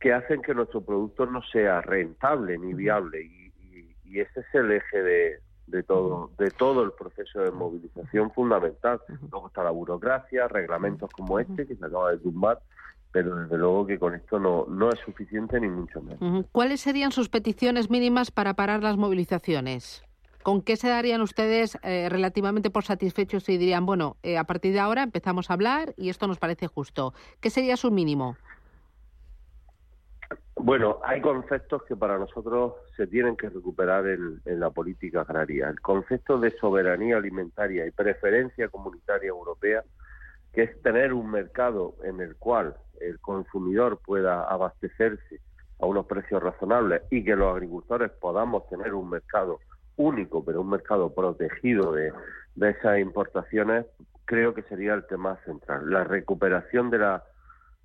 que 0.00 0.12
hacen 0.12 0.42
que 0.42 0.54
nuestro 0.54 0.80
producto 0.80 1.26
no 1.26 1.42
sea 1.42 1.80
rentable 1.80 2.58
ni 2.58 2.74
viable. 2.74 3.22
Y, 3.22 3.44
ese 4.14 4.40
es 4.40 4.54
el 4.54 4.70
eje 4.70 5.02
de, 5.02 5.82
todo 5.82 6.30
de 6.38 6.48
todo 6.52 6.84
el 6.84 6.92
proceso 6.92 7.40
de 7.40 7.50
movilización 7.50 8.30
fundamental. 8.30 9.00
Luego 9.28 9.48
está 9.48 9.64
la 9.64 9.70
burocracia, 9.70 10.46
reglamentos 10.46 11.10
como 11.10 11.40
este 11.40 11.66
que 11.66 11.74
se 11.74 11.84
acaba 11.84 12.12
de 12.12 12.18
tumbar, 12.18 12.60
pero 13.14 13.36
desde 13.36 13.56
luego 13.56 13.86
que 13.86 13.96
con 13.96 14.12
esto 14.16 14.40
no, 14.40 14.66
no 14.68 14.90
es 14.90 14.98
suficiente 14.98 15.60
ni 15.60 15.68
mucho 15.68 16.02
menos. 16.02 16.46
¿Cuáles 16.50 16.80
serían 16.80 17.12
sus 17.12 17.28
peticiones 17.28 17.88
mínimas 17.88 18.32
para 18.32 18.54
parar 18.54 18.82
las 18.82 18.96
movilizaciones? 18.96 20.04
¿Con 20.42 20.62
qué 20.62 20.74
se 20.74 20.88
darían 20.88 21.20
ustedes 21.20 21.78
eh, 21.84 22.08
relativamente 22.10 22.70
por 22.70 22.82
satisfechos 22.82 23.48
y 23.48 23.56
dirían, 23.56 23.86
bueno, 23.86 24.16
eh, 24.24 24.36
a 24.36 24.42
partir 24.42 24.72
de 24.72 24.80
ahora 24.80 25.04
empezamos 25.04 25.48
a 25.48 25.52
hablar 25.54 25.94
y 25.96 26.08
esto 26.08 26.26
nos 26.26 26.40
parece 26.40 26.66
justo? 26.66 27.14
¿Qué 27.40 27.50
sería 27.50 27.76
su 27.76 27.92
mínimo? 27.92 28.36
Bueno, 30.56 30.98
hay 31.04 31.20
conceptos 31.20 31.84
que 31.84 31.94
para 31.94 32.18
nosotros 32.18 32.72
se 32.96 33.06
tienen 33.06 33.36
que 33.36 33.48
recuperar 33.48 34.08
en, 34.08 34.40
la 34.44 34.70
política 34.70 35.20
agraria. 35.20 35.68
El 35.68 35.80
concepto 35.80 36.40
de 36.40 36.50
soberanía 36.58 37.16
alimentaria 37.16 37.86
y 37.86 37.92
preferencia 37.92 38.68
comunitaria 38.68 39.28
europea, 39.28 39.84
que 40.54 40.62
es 40.62 40.82
tener 40.82 41.12
un 41.12 41.30
mercado 41.30 41.96
en 42.04 42.20
el 42.20 42.36
cual 42.36 42.76
el 43.00 43.18
consumidor 43.20 43.98
pueda 44.04 44.44
abastecerse 44.44 45.40
a 45.80 45.86
unos 45.86 46.06
precios 46.06 46.42
razonables 46.42 47.02
y 47.10 47.24
que 47.24 47.34
los 47.34 47.52
agricultores 47.52 48.10
podamos 48.12 48.68
tener 48.68 48.94
un 48.94 49.10
mercado 49.10 49.58
único, 49.96 50.44
pero 50.44 50.60
un 50.60 50.70
mercado 50.70 51.12
protegido 51.12 51.92
de, 51.92 52.12
de 52.54 52.70
esas 52.70 52.98
importaciones, 53.00 53.86
creo 54.24 54.54
que 54.54 54.62
sería 54.62 54.94
el 54.94 55.06
tema 55.06 55.38
central. 55.44 55.90
La 55.90 56.04
recuperación 56.04 56.90
de 56.90 56.98
la 56.98 57.24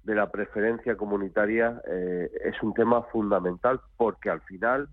de 0.03 0.15
la 0.15 0.31
preferencia 0.31 0.95
comunitaria 0.95 1.81
eh, 1.87 2.31
es 2.43 2.61
un 2.63 2.73
tema 2.73 3.03
fundamental 3.11 3.79
porque 3.97 4.29
al 4.29 4.41
final 4.41 4.87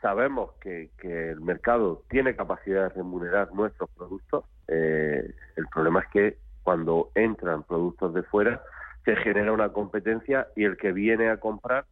sabemos 0.00 0.52
que, 0.60 0.90
el 1.02 1.40
mercado 1.40 2.02
tiene 2.10 2.34
capacidad 2.34 2.88
de 2.88 2.88
remunerar 2.90 3.52
nuestros 3.52 3.88
productos. 3.90 4.44
Eh, 4.68 5.34
el 5.56 5.66
problema 5.68 6.00
es 6.00 6.06
que 6.08 6.38
cuando 6.64 7.10
entran 7.14 7.62
productos 7.62 8.14
de 8.14 8.22
fuera 8.24 8.62
se 9.04 9.14
genera 9.16 9.52
una 9.52 9.68
competencia 9.68 10.48
y 10.56 10.64
el 10.64 10.76
que 10.76 10.92
viene 10.92 11.28
a 11.28 11.36
comprar 11.36 11.84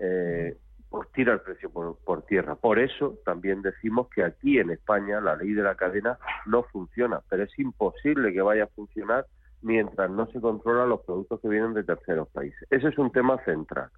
eh, 0.00 0.56
pues 0.88 1.08
tira 1.12 1.34
el 1.34 1.40
precio 1.40 1.70
por, 1.70 1.98
por, 2.04 2.22
tierra. 2.22 2.54
Por 2.54 2.78
eso 2.78 3.18
también 3.24 3.62
decimos 3.62 4.08
que 4.08 4.24
aquí 4.24 4.58
en 4.58 4.70
España 4.70 5.20
la 5.20 5.36
ley 5.36 5.52
de 5.52 5.62
la 5.62 5.74
cadena 5.74 6.18
no 6.46 6.62
funciona, 6.64 7.20
pero 7.28 7.44
es 7.44 7.58
imposible 7.58 8.32
que 8.32 8.40
vaya 8.40 8.64
a 8.64 8.68
funcionar 8.68 9.26
mientras 9.62 10.10
no 10.10 10.26
se 10.30 10.40
controlan 10.40 10.88
los 10.88 11.02
productos 11.02 11.40
que 11.40 11.48
vienen 11.48 11.74
de 11.74 11.84
terceros 11.84 12.28
países. 12.28 12.66
Ese 12.70 12.88
es 12.88 12.98
un 12.98 13.12
tema 13.12 13.38
central. 13.44 13.90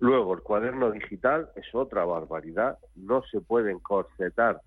Luego, 0.00 0.34
el 0.34 0.40
cuaderno 0.40 0.90
digital 0.90 1.50
es 1.56 1.66
otra 1.74 2.04
barbaridad. 2.04 2.78
No 2.94 3.22
se 3.30 3.40
puede 3.40 3.72
encorsetar 3.72 4.60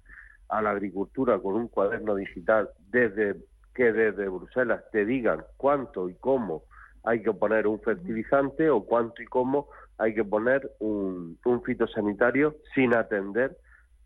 a 0.49 0.61
la 0.61 0.71
agricultura 0.71 1.39
con 1.39 1.55
un 1.55 1.67
cuaderno 1.69 2.15
digital 2.15 2.69
desde 2.89 3.37
que 3.73 3.91
desde 3.91 4.27
Bruselas 4.27 4.83
te 4.91 5.05
digan 5.05 5.43
cuánto 5.57 6.09
y 6.09 6.15
cómo 6.15 6.63
hay 7.03 7.23
que 7.23 7.33
poner 7.33 7.67
un 7.67 7.79
fertilizante 7.81 8.69
o 8.69 8.85
cuánto 8.85 9.21
y 9.21 9.25
cómo 9.25 9.69
hay 9.97 10.13
que 10.13 10.23
poner 10.23 10.71
un, 10.79 11.37
un 11.45 11.63
fitosanitario 11.63 12.55
sin 12.75 12.93
atender 12.93 13.57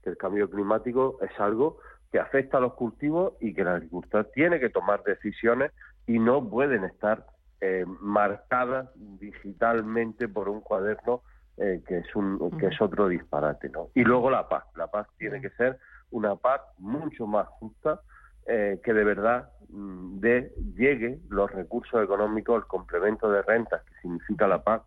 que 0.04 0.12
el 0.12 0.17
cambio 0.17 0.49
climático 0.49 1.17
es 1.21 1.39
algo 1.39 1.80
que 2.12 2.19
afecta 2.19 2.58
a 2.58 2.62
los 2.62 2.75
cultivos 2.75 3.34
y 3.41 3.54
que 3.54 3.62
el 3.62 3.67
agricultor 3.67 4.30
tiene 4.34 4.60
que 4.60 4.69
tomar 4.69 5.04
decisiones 5.04 5.71
y 6.08 6.19
no 6.19 6.47
pueden 6.49 6.84
estar 6.84 7.25
eh, 7.62 7.86
marcadas 7.99 8.89
digitalmente 8.95 10.28
por 10.28 10.49
un 10.49 10.62
cuaderno 10.62 11.23
eh, 11.58 11.82
que 11.88 11.99
es 11.99 12.15
un 12.15 12.58
que 12.60 12.67
es 12.67 12.82
otro 12.82 13.08
disparate 13.08 13.69
no 13.69 13.88
y 13.95 14.04
luego 14.04 14.30
la 14.30 14.47
paz. 14.47 14.65
La 14.75 14.88
paz 14.88 15.08
tiene 15.17 15.41
que 15.41 15.49
ser 15.51 15.78
una 16.12 16.36
paz 16.36 16.62
mucho 16.78 17.28
más 17.28 17.47
justa 17.47 18.01
eh, 18.45 18.80
que 18.84 18.93
de 18.93 19.04
verdad 19.04 19.49
de 19.69 20.54
llegue 20.75 21.19
los 21.30 21.51
recursos 21.51 22.04
económicos 22.04 22.58
el 22.58 22.67
complemento 22.67 23.30
de 23.30 23.41
rentas 23.41 23.84
que 23.84 24.01
significa 24.01 24.47
la 24.47 24.63
paz 24.63 24.82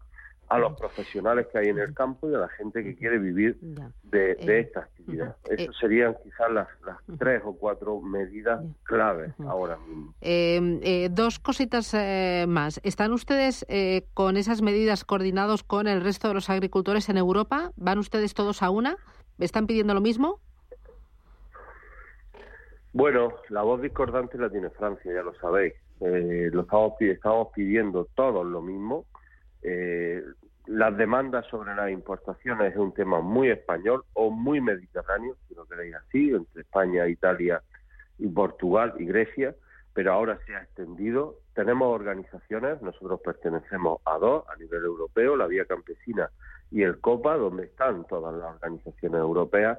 a 0.49 0.59
los 0.59 0.79
profesionales 0.79 1.47
que 1.53 1.59
hay 1.59 1.69
en 1.69 1.79
el 1.79 1.95
campo 1.95 2.31
y 2.31 2.35
a 2.35 2.39
la 2.39 2.49
gente 2.49 2.83
que 2.83 2.95
quiere 2.95 3.19
vivir 3.19 3.59
de, 4.05 4.33
eh, 4.33 4.61
esta 4.61 4.81
actividad. 4.81 5.37
Esas 5.45 5.77
serían 5.77 6.17
quizás 6.23 6.51
las, 6.51 6.69
tres 7.19 7.43
o 7.45 7.55
cuatro 7.55 8.01
medidas 8.01 8.65
claves 8.85 9.33
ahora 9.47 9.77
mismo. 9.77 10.15
Em, 10.21 10.81
eh, 10.83 11.09
dos 11.11 11.39
cositas 11.39 11.93
eh, 11.93 12.47
más. 12.49 12.81
¿Están 12.83 13.13
ustedes 13.13 13.67
con 14.15 14.37
esas 14.37 14.63
medidas 14.63 15.05
coordinados 15.05 15.63
con 15.63 15.87
el 15.87 16.01
resto 16.03 16.29
de 16.29 16.35
los 16.35 16.49
agricultores 16.49 17.09
en 17.09 17.19
Europa? 17.19 17.73
¿Van 17.77 17.99
ustedes 17.99 18.33
todos 18.33 18.63
a 18.63 18.71
una? 18.71 18.97
¿Están 19.39 19.67
pidiendo 19.67 19.95
lo 19.95 20.01
mismo? 20.01 20.41
Bueno, 22.93 23.35
la 23.51 23.63
voz 23.63 23.81
discordante 23.83 24.39
la 24.39 24.51
tiene 24.51 24.71
Francia, 24.71 25.13
ya 25.13 25.23
lo 25.23 25.35
sabéis. 25.35 25.75
lo 26.01 26.63
estamos, 26.63 26.93
estamos 27.01 27.49
pidiendo 27.55 28.07
todos 28.15 28.47
lo 28.47 28.63
mismo 28.63 29.07
eh, 29.63 30.23
las 30.67 30.97
demandas 30.97 31.47
sobre 31.47 31.75
las 31.75 31.91
importaciones 31.91 32.73
es 32.73 32.79
un 32.79 32.93
tema 32.93 33.21
muy 33.21 33.49
español 33.49 34.05
o 34.13 34.31
muy 34.31 34.61
mediterráneo, 34.61 35.37
si 35.49 35.55
lo 35.55 35.65
queréis 35.65 35.95
así, 35.97 36.31
entre 36.31 36.63
España, 36.63 37.09
Italia 37.09 37.63
y 38.19 38.29
Portugal 38.29 38.95
y 38.99 39.07
Grecia, 39.07 39.55
pero 39.95 40.13
ahora 40.13 40.39
se 40.47 40.55
ha 40.55 40.63
extendido. 40.63 41.37
Tenemos 41.55 41.95
organizaciones, 41.95 42.83
nosotros 42.83 43.21
pertenecemos 43.25 44.01
a 44.05 44.19
dos 44.19 44.45
a 44.49 44.57
nivel 44.57 44.85
europeo, 44.85 45.37
la 45.37 45.47
Vía 45.47 45.65
Campesina 45.65 46.31
y 46.71 46.83
el 46.83 47.01
COPA, 47.01 47.37
donde 47.37 47.65
están 47.65 48.05
todas 48.07 48.35
las 48.35 48.55
organizaciones 48.55 49.19
europeas. 49.19 49.79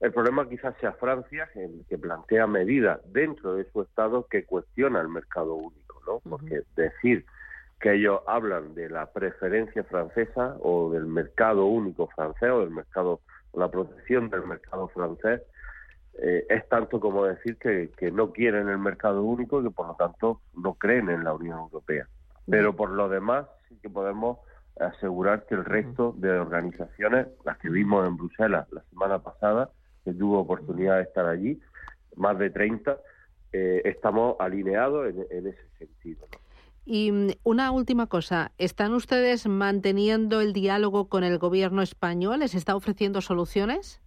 El 0.00 0.12
problema 0.12 0.48
quizás 0.48 0.74
sea 0.80 0.92
Francia, 0.92 1.48
que 1.88 1.98
plantea 1.98 2.46
medidas 2.46 3.00
dentro 3.12 3.54
de 3.54 3.64
su 3.70 3.82
Estado 3.82 4.26
que 4.28 4.44
cuestiona 4.44 5.00
el 5.00 5.08
mercado 5.08 5.54
único, 5.54 6.00
¿no? 6.06 6.20
Porque 6.28 6.62
decir 6.76 7.24
que 7.80 7.94
ellos 7.94 8.20
hablan 8.26 8.74
de 8.74 8.88
la 8.88 9.10
preferencia 9.12 9.84
francesa 9.84 10.56
o 10.60 10.90
del 10.90 11.06
mercado 11.06 11.66
único 11.66 12.08
francés 12.08 12.50
o 12.50 12.60
del 12.60 12.70
mercado, 12.70 13.20
la 13.54 13.70
protección 13.70 14.30
del 14.30 14.46
mercado 14.46 14.88
francés, 14.88 15.42
eh, 16.18 16.46
es 16.48 16.66
tanto 16.68 17.00
como 17.00 17.24
decir 17.24 17.56
que, 17.58 17.90
que, 17.96 18.10
no 18.10 18.32
quieren 18.32 18.68
el 18.68 18.78
mercado 18.78 19.22
único 19.22 19.60
y 19.60 19.64
que 19.64 19.70
por 19.70 19.88
lo 19.88 19.94
tanto 19.94 20.40
no 20.54 20.74
creen 20.74 21.10
en 21.10 21.24
la 21.24 21.34
Unión 21.34 21.58
Europea. 21.58 22.06
Pero 22.48 22.74
por 22.74 22.90
lo 22.90 23.08
demás 23.08 23.46
sí 23.68 23.78
que 23.82 23.90
podemos 23.90 24.38
asegurar 24.80 25.46
que 25.46 25.54
el 25.54 25.64
resto 25.64 26.14
de 26.16 26.30
organizaciones, 26.30 27.28
las 27.44 27.58
que 27.58 27.68
vimos 27.68 28.06
en 28.06 28.16
Bruselas 28.16 28.66
la 28.72 28.82
semana 28.84 29.18
pasada, 29.18 29.70
que 30.06 30.14
tuvo 30.14 30.38
oportunidad 30.38 30.96
de 30.96 31.02
estar 31.02 31.26
allí, 31.26 31.60
más 32.14 32.38
de 32.38 32.48
30, 32.48 32.96
eh, 33.52 33.82
estamos 33.84 34.36
alineados 34.38 35.08
en, 35.08 35.26
en 35.30 35.46
ese 35.48 35.68
sentido. 35.78 36.26
¿no? 36.32 36.38
Y 36.86 37.10
mm, 37.10 37.30
una 37.42 37.72
última 37.72 38.06
cosa, 38.06 38.52
¿están 38.56 38.94
ustedes 38.94 39.46
manteniendo 39.48 40.40
el 40.40 40.52
diálogo 40.52 41.08
con 41.08 41.24
el 41.24 41.36
gobierno 41.38 41.82
español? 41.82 42.38
¿Les 42.38 42.54
está 42.54 42.76
ofreciendo 42.76 43.20
soluciones? 43.20 44.00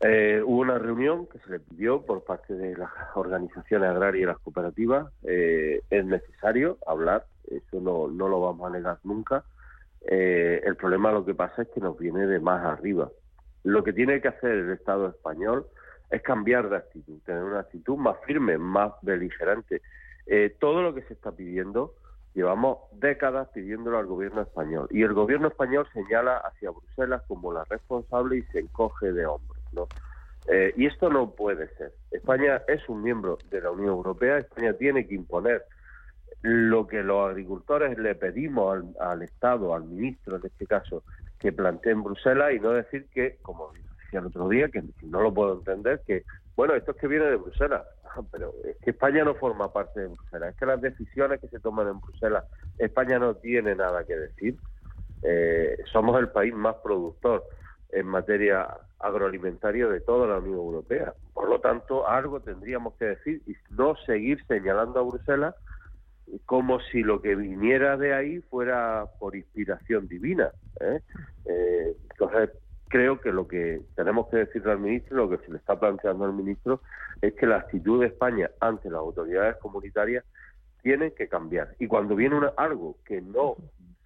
Eh, 0.00 0.42
hubo 0.44 0.60
una 0.60 0.78
reunión 0.78 1.26
que 1.26 1.38
se 1.38 1.50
le 1.50 1.60
pidió 1.60 2.02
por 2.02 2.24
parte 2.24 2.52
de 2.52 2.76
las 2.76 2.90
organizaciones 3.14 3.88
agrarias 3.88 4.22
y 4.22 4.26
las 4.26 4.38
cooperativas. 4.38 5.10
Eh, 5.22 5.80
es 5.88 6.04
necesario 6.04 6.76
hablar, 6.86 7.24
eso 7.50 7.80
no, 7.80 8.08
no 8.08 8.28
lo 8.28 8.42
vamos 8.42 8.70
a 8.70 8.76
negar 8.76 8.98
nunca. 9.02 9.44
Eh, 10.06 10.60
el 10.62 10.76
problema 10.76 11.10
lo 11.10 11.24
que 11.24 11.34
pasa 11.34 11.62
es 11.62 11.68
que 11.68 11.80
nos 11.80 11.98
viene 11.98 12.26
de 12.26 12.38
más 12.38 12.62
arriba. 12.66 13.08
Lo 13.64 13.82
que 13.82 13.92
tiene 13.92 14.20
que 14.20 14.28
hacer 14.28 14.50
el 14.52 14.70
Estado 14.70 15.08
español 15.08 15.66
es 16.10 16.22
cambiar 16.22 16.68
de 16.68 16.76
actitud, 16.76 17.18
tener 17.24 17.42
una 17.42 17.60
actitud 17.60 17.96
más 17.96 18.16
firme, 18.26 18.56
más 18.58 18.92
beligerante 19.02 19.82
eh, 20.26 20.54
todo 20.58 20.82
lo 20.82 20.94
que 20.94 21.02
se 21.02 21.14
está 21.14 21.32
pidiendo, 21.32 21.94
llevamos 22.34 22.78
décadas 22.92 23.48
pidiéndolo 23.48 23.98
al 23.98 24.06
gobierno 24.06 24.42
español. 24.42 24.88
Y 24.90 25.02
el 25.02 25.12
gobierno 25.12 25.48
español 25.48 25.86
señala 25.92 26.38
hacia 26.38 26.70
Bruselas 26.70 27.22
como 27.28 27.52
la 27.52 27.64
responsable 27.64 28.38
y 28.38 28.42
se 28.44 28.60
encoge 28.60 29.12
de 29.12 29.26
hombros. 29.26 29.62
¿no? 29.72 29.88
Eh, 30.46 30.72
y 30.76 30.86
esto 30.86 31.10
no 31.10 31.30
puede 31.34 31.68
ser. 31.76 31.92
España 32.10 32.62
es 32.68 32.88
un 32.88 33.02
miembro 33.02 33.38
de 33.50 33.60
la 33.60 33.70
Unión 33.70 33.90
Europea, 33.90 34.38
España 34.38 34.72
tiene 34.74 35.06
que 35.06 35.14
imponer 35.14 35.64
lo 36.42 36.86
que 36.86 37.02
los 37.02 37.30
agricultores 37.30 37.98
le 37.98 38.14
pedimos 38.14 38.76
al, 38.76 39.08
al 39.08 39.22
Estado, 39.22 39.74
al 39.74 39.84
ministro 39.84 40.36
en 40.36 40.46
este 40.46 40.66
caso, 40.66 41.02
que 41.38 41.52
plantee 41.52 41.92
en 41.92 42.02
Bruselas 42.02 42.52
y 42.54 42.60
no 42.60 42.70
decir 42.70 43.06
que, 43.12 43.38
como 43.42 43.72
decía 43.72 44.20
el 44.20 44.26
otro 44.26 44.48
día, 44.48 44.68
que 44.68 44.82
no 45.02 45.22
lo 45.22 45.32
puedo 45.32 45.54
entender, 45.54 46.02
que, 46.06 46.24
bueno, 46.56 46.74
esto 46.74 46.92
es 46.92 46.96
que 46.98 47.08
viene 47.08 47.26
de 47.26 47.36
Bruselas 47.36 47.84
pero 48.30 48.52
es 48.64 48.76
que 48.78 48.90
España 48.90 49.24
no 49.24 49.34
forma 49.34 49.72
parte 49.72 50.00
de 50.00 50.06
Bruselas. 50.08 50.50
Es 50.50 50.56
que 50.56 50.66
las 50.66 50.80
decisiones 50.80 51.40
que 51.40 51.48
se 51.48 51.60
toman 51.60 51.88
en 51.88 52.00
Bruselas, 52.00 52.44
España 52.78 53.18
no 53.18 53.34
tiene 53.34 53.74
nada 53.74 54.04
que 54.04 54.16
decir. 54.16 54.56
Eh, 55.22 55.78
somos 55.92 56.18
el 56.20 56.28
país 56.28 56.54
más 56.54 56.76
productor 56.76 57.44
en 57.90 58.06
materia 58.06 58.68
agroalimentaria 58.98 59.86
de 59.86 60.00
toda 60.00 60.26
la 60.26 60.38
Unión 60.38 60.56
Europea. 60.56 61.14
Por 61.32 61.48
lo 61.48 61.60
tanto, 61.60 62.08
algo 62.08 62.40
tendríamos 62.40 62.94
que 62.94 63.06
decir 63.06 63.42
y 63.46 63.54
no 63.70 63.96
seguir 64.06 64.44
señalando 64.46 65.00
a 65.00 65.04
Bruselas 65.04 65.54
como 66.46 66.80
si 66.80 67.02
lo 67.02 67.20
que 67.20 67.34
viniera 67.34 67.96
de 67.96 68.14
ahí 68.14 68.40
fuera 68.40 69.06
por 69.18 69.36
inspiración 69.36 70.08
divina. 70.08 70.50
¿eh? 70.80 71.00
Eh, 71.46 71.96
entonces, 72.10 72.50
creo 72.88 73.20
que 73.20 73.32
lo 73.32 73.48
que 73.48 73.82
tenemos 73.94 74.28
que 74.28 74.38
decirle 74.38 74.72
al 74.72 74.78
ministro, 74.78 75.16
lo 75.16 75.30
que 75.30 75.44
se 75.44 75.50
le 75.50 75.58
está 75.58 75.78
planteando 75.78 76.24
al 76.24 76.32
ministro, 76.32 76.80
es 77.20 77.34
que 77.34 77.46
la 77.46 77.56
actitud 77.56 78.00
de 78.00 78.08
España 78.08 78.50
ante 78.60 78.90
las 78.90 79.00
autoridades 79.00 79.56
comunitarias 79.56 80.24
tiene 80.82 81.12
que 81.12 81.28
cambiar. 81.28 81.74
Y 81.78 81.86
cuando 81.86 82.14
viene 82.14 82.36
algo 82.56 82.96
que 83.04 83.20
no 83.20 83.56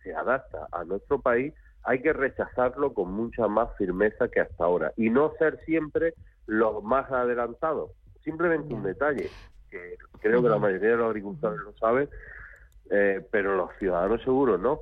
se 0.03 0.15
adapta 0.15 0.69
a 0.73 0.85
nuestro 0.85 1.21
país, 1.21 1.53
hay 1.83 2.01
que 2.01 2.13
rechazarlo 2.13 2.95
con 2.95 3.13
mucha 3.13 3.49
más 3.49 3.77
firmeza 3.77 4.29
que 4.29 4.41
hasta 4.41 4.65
ahora 4.65 4.93
y 4.97 5.11
no 5.11 5.33
ser 5.39 5.59
siempre 5.65 6.15
los 6.47 6.83
más 6.83 7.11
adelantados. 7.11 7.91
Simplemente 8.25 8.75
un 8.75 8.83
detalle, 8.83 9.29
que 9.71 9.97
creo 10.21 10.43
que 10.43 10.49
la 10.49 10.59
mayoría 10.59 10.91
de 10.91 10.97
los 10.97 11.07
agricultores 11.09 11.61
lo 11.61 11.73
saben, 11.75 12.09
eh, 12.91 13.27
pero 13.31 13.57
los 13.57 13.71
ciudadanos 13.79 14.23
seguros 14.23 14.61
no. 14.61 14.81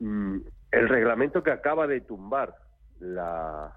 Mm, 0.00 0.38
el 0.70 0.88
reglamento 0.88 1.42
que 1.42 1.50
acaba 1.50 1.86
de 1.86 2.00
tumbar 2.00 2.54
la, 3.00 3.74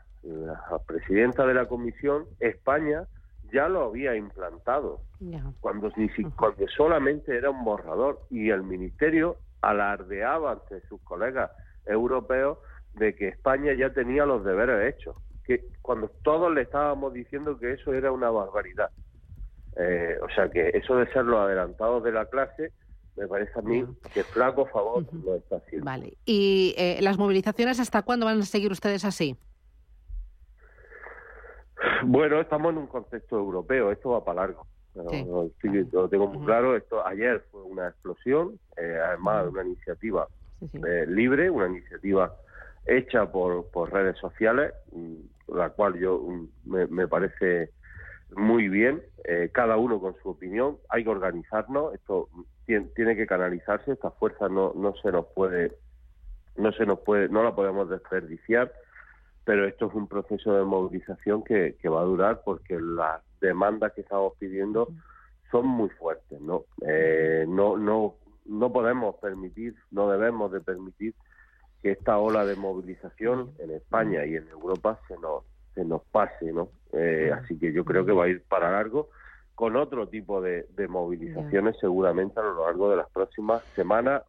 presidenta 0.85 1.45
de 1.47 1.53
la 1.53 1.65
comisión, 1.65 2.25
España 2.39 3.07
ya 3.51 3.67
lo 3.67 3.85
había 3.85 4.15
implantado 4.15 5.01
cuando, 5.59 5.91
cuando 6.37 6.67
solamente 6.67 7.35
era 7.35 7.49
un 7.49 7.63
borrador 7.63 8.21
y 8.29 8.49
el 8.49 8.63
ministerio 8.63 9.37
alardeaba 9.61 10.53
ante 10.53 10.81
sus 10.87 11.01
colegas 11.01 11.51
europeos 11.85 12.57
de 12.93 13.15
que 13.15 13.29
España 13.29 13.73
ya 13.73 13.91
tenía 13.91 14.25
los 14.25 14.43
deberes 14.43 14.93
hechos, 14.93 15.15
que 15.43 15.65
cuando 15.81 16.09
todos 16.23 16.53
le 16.53 16.61
estábamos 16.61 17.13
diciendo 17.13 17.57
que 17.57 17.73
eso 17.73 17.93
era 17.93 18.11
una 18.11 18.29
barbaridad. 18.29 18.89
Eh, 19.77 20.17
o 20.21 20.29
sea 20.33 20.49
que 20.49 20.69
eso 20.69 20.95
de 20.97 21.11
ser 21.13 21.25
los 21.25 21.39
adelantados 21.39 22.03
de 22.03 22.11
la 22.11 22.25
clase 22.25 22.71
me 23.15 23.27
parece 23.27 23.51
a 23.57 23.61
mí 23.61 23.85
que 24.13 24.23
flaco 24.23 24.65
favor 24.67 25.05
no 25.13 25.35
está 25.35 25.57
haciendo. 25.57 25.85
Vale. 25.85 26.17
¿Y 26.25 26.73
eh, 26.77 26.99
las 27.01 27.17
movilizaciones 27.17 27.79
hasta 27.79 28.01
cuándo 28.01 28.25
van 28.25 28.39
a 28.39 28.43
seguir 28.43 28.71
ustedes 28.71 29.05
así? 29.05 29.37
Bueno, 32.03 32.39
estamos 32.39 32.71
en 32.71 32.77
un 32.77 32.87
contexto 32.87 33.37
europeo, 33.37 33.91
esto 33.91 34.11
va 34.11 34.23
para 34.23 34.41
largo. 34.41 34.65
lo 34.95 36.09
tengo 36.09 36.27
muy 36.27 36.45
claro. 36.45 36.75
Esto 36.75 37.05
ayer 37.05 37.43
fue 37.51 37.63
una 37.63 37.89
explosión, 37.89 38.59
eh, 38.77 38.97
además 39.03 39.43
de 39.43 39.49
una 39.49 39.63
iniciativa 39.63 40.27
eh, 40.61 41.05
libre, 41.07 41.49
una 41.49 41.67
iniciativa 41.67 42.35
hecha 42.85 43.31
por, 43.31 43.69
por 43.71 43.91
redes 43.91 44.17
sociales, 44.17 44.73
mm, 44.91 45.55
la 45.55 45.69
cual 45.71 45.97
yo 45.99 46.19
mm, 46.19 46.87
me, 46.89 47.07
parece 47.07 47.71
muy 48.35 48.69
bien, 48.69 49.01
eh, 49.25 49.49
cada 49.53 49.77
uno 49.77 49.99
con 49.99 50.15
su 50.21 50.29
opinión, 50.29 50.77
hay 50.89 51.03
que 51.03 51.09
organizarnos, 51.09 51.93
esto 51.93 52.29
tiene, 52.65 53.15
que 53.15 53.27
canalizarse, 53.27 53.91
esta 53.91 54.11
fuerza 54.11 54.47
no, 54.47 54.73
no 54.75 54.93
se 54.95 55.11
nos 55.11 55.25
puede, 55.27 55.73
no 56.55 56.71
se 56.71 56.85
nos 56.85 56.99
puede, 56.99 57.29
no 57.29 57.43
la 57.43 57.53
podemos 57.55 57.89
desperdiciar, 57.89 58.71
pero 59.43 59.67
esto 59.67 59.87
es 59.87 59.93
un 59.93 60.07
proceso 60.07 60.55
de 60.55 60.63
movilización 60.63 61.43
que, 61.43 61.75
que 61.81 61.89
va 61.89 62.01
a 62.01 62.05
durar 62.05 62.41
porque 62.45 62.79
las 62.79 63.21
demandas 63.41 63.93
que 63.93 64.01
estamos 64.01 64.33
pidiendo 64.37 64.87
son 65.49 65.67
muy 65.67 65.89
fuertes, 65.89 66.39
¿no? 66.39 66.63
Eh, 66.87 67.45
no, 67.47 67.75
no 67.77 68.15
no 68.45 68.71
podemos 68.71 69.15
permitir, 69.15 69.75
no 69.91 70.09
debemos 70.09 70.51
de 70.51 70.61
permitir 70.61 71.15
que 71.81 71.91
esta 71.91 72.17
ola 72.17 72.45
de 72.45 72.55
movilización 72.55 73.51
en 73.59 73.71
España 73.71 74.25
y 74.25 74.35
en 74.35 74.47
Europa 74.49 74.99
se 75.07 75.17
nos, 75.17 75.43
se 75.73 75.85
nos 75.85 76.03
pase, 76.03 76.51
¿no? 76.51 76.69
Eh, 76.93 77.31
así 77.33 77.57
que 77.57 77.71
yo 77.73 77.85
creo 77.85 78.05
que 78.05 78.11
va 78.11 78.25
a 78.25 78.27
ir 78.27 78.43
para 78.43 78.71
largo 78.71 79.09
con 79.55 79.75
otro 79.75 80.07
tipo 80.07 80.41
de, 80.41 80.65
de 80.75 80.87
movilizaciones 80.87 81.75
seguramente 81.79 82.39
a 82.39 82.43
lo 82.43 82.65
largo 82.65 82.89
de 82.89 82.97
las 82.97 83.09
próximas 83.09 83.63
semanas 83.75 84.23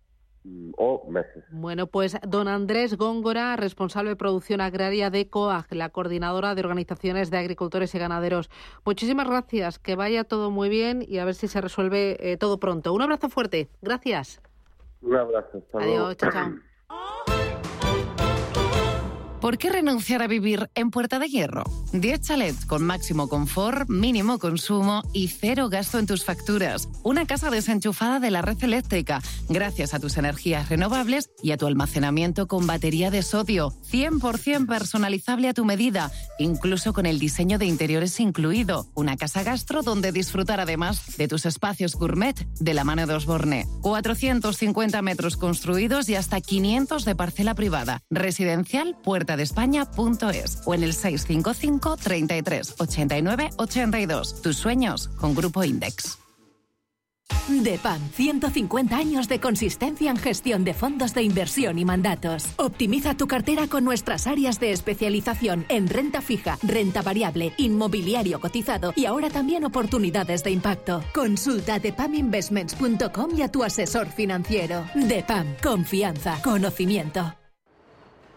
mm, 0.45 0.73
o 0.77 1.11
meses. 1.11 1.45
Bueno, 1.51 1.87
pues 1.87 2.19
don 2.27 2.49
Andrés 2.49 2.97
Góngora, 2.97 3.57
responsable 3.57 4.11
de 4.11 4.17
producción 4.17 4.61
agraria 4.61 5.11
de 5.11 5.29
COAG, 5.29 5.73
la 5.75 5.89
coordinadora 5.89 6.55
de 6.55 6.61
organizaciones 6.61 7.31
de 7.31 7.39
agricultores 7.39 7.95
y 7.95 7.99
ganaderos. 7.99 8.51
Muchísimas 8.85 9.29
gracias, 9.29 9.79
que 9.79 9.97
vaya 9.97 10.25
todo 10.25 10.51
muy 10.51 10.69
bien 10.69 11.03
y 11.07 11.19
a 11.19 11.25
ver 11.25 11.35
si 11.35 11.49
se 11.49 11.61
resuelve 11.61 12.19
eh, 12.21 12.37
todo 12.37 12.59
pronto. 12.59 12.93
Un 12.93 13.03
abrazo 13.03 13.29
fuerte, 13.29 13.69
gracias. 13.81 14.41
Un 15.01 15.17
abrazo. 15.17 15.63
Adiós, 15.73 16.17
chao, 16.17 16.31
chao. 16.31 16.53
¿Por 19.43 19.59
qué 19.59 19.71
renunciar 19.71 20.23
a 20.23 20.29
vivir 20.29 20.71
en 20.77 20.93
Puerta 20.93 21.19
de 21.19 21.29
Hierro? 21.29 21.65
10 21.93 22.21
chalets 22.21 22.65
con 22.65 22.85
máximo 22.85 23.29
confort, 23.29 23.91
mínimo 23.91 24.39
consumo 24.39 25.03
y 25.13 25.27
cero 25.27 25.69
gasto 25.69 25.99
en 25.99 26.07
tus 26.07 26.25
facturas. 26.25 26.89
Una 27.03 27.27
casa 27.27 27.51
desenchufada 27.51 28.21
de 28.21 28.31
la 28.31 28.41
red 28.41 28.63
eléctrica, 28.63 29.21
gracias 29.49 29.95
a 29.95 29.99
tus 29.99 30.17
energías 30.17 30.69
renovables 30.69 31.29
y 31.43 31.51
a 31.51 31.57
tu 31.57 31.67
almacenamiento 31.67 32.47
con 32.47 32.69
batería 32.69 33.11
de 33.11 33.23
sodio. 33.23 33.73
100% 33.91 34.69
personalizable 34.69 35.49
a 35.49 35.55
tu 35.55 35.65
medida, 35.65 36.13
incluso 36.39 36.93
con 36.93 37.05
el 37.05 37.19
diseño 37.19 37.59
de 37.59 37.67
interiores 37.67 38.21
incluido. 38.21 38.87
Una 38.95 39.17
casa 39.17 39.43
gastro 39.43 39.83
donde 39.83 40.13
disfrutar 40.13 40.61
además 40.61 41.17
de 41.17 41.27
tus 41.27 41.47
espacios 41.47 41.97
gourmet 41.97 42.47
de 42.61 42.75
la 42.75 42.85
mano 42.85 43.09
de 43.09 43.15
Osborne. 43.15 43.67
450 43.81 45.03
metros 45.03 45.37
construidos 45.37 46.09
y 46.09 46.15
hasta 46.15 46.41
500 46.41 47.05
de 47.05 47.17
parcela 47.17 47.57
privada. 47.57 48.03
Residencial 48.09 48.97
Puerta 49.03 49.32
de 49.37 49.43
España.es 49.43 50.63
o 50.65 50.75
en 50.75 50.83
el 50.85 50.93
655 50.95 51.97
33 51.97 52.75
89 52.79 53.51
82. 53.57 54.43
Tus 54.43 54.57
sueños 54.57 55.09
con 55.09 55.35
Grupo 55.35 55.65
Index. 55.65 56.19
DEPAM, 57.49 58.01
150 58.13 58.97
años 58.97 59.29
de 59.29 59.41
consistencia 59.41 60.11
en 60.11 60.17
gestión 60.17 60.65
de 60.65 60.75
fondos 60.75 61.15
de 61.15 61.23
inversión 61.23 61.79
y 61.79 61.85
mandatos. 61.85 62.47
Optimiza 62.57 63.17
tu 63.17 63.27
cartera 63.27 63.67
con 63.69 63.85
nuestras 63.85 64.27
áreas 64.27 64.61
de 64.61 64.73
especialización 64.73 65.65
en 65.69 65.89
renta 65.89 66.21
fija, 66.21 66.59
renta 66.63 67.03
variable, 67.03 67.53
inmobiliario 67.57 68.41
cotizado 68.41 68.93
y 68.97 69.07
ahora 69.07 69.31
también 69.31 69.65
oportunidades 69.65 70.45
de 70.45 70.51
impacto. 70.51 71.03
Consulta 71.15 71.79
depaminvestments.com 71.79 73.31
y 73.37 73.43
a 73.43 73.51
tu 73.51 73.65
asesor 73.65 74.09
financiero. 74.09 74.85
DEPAM, 74.95 75.57
confianza, 75.63 76.41
conocimiento. 76.43 77.42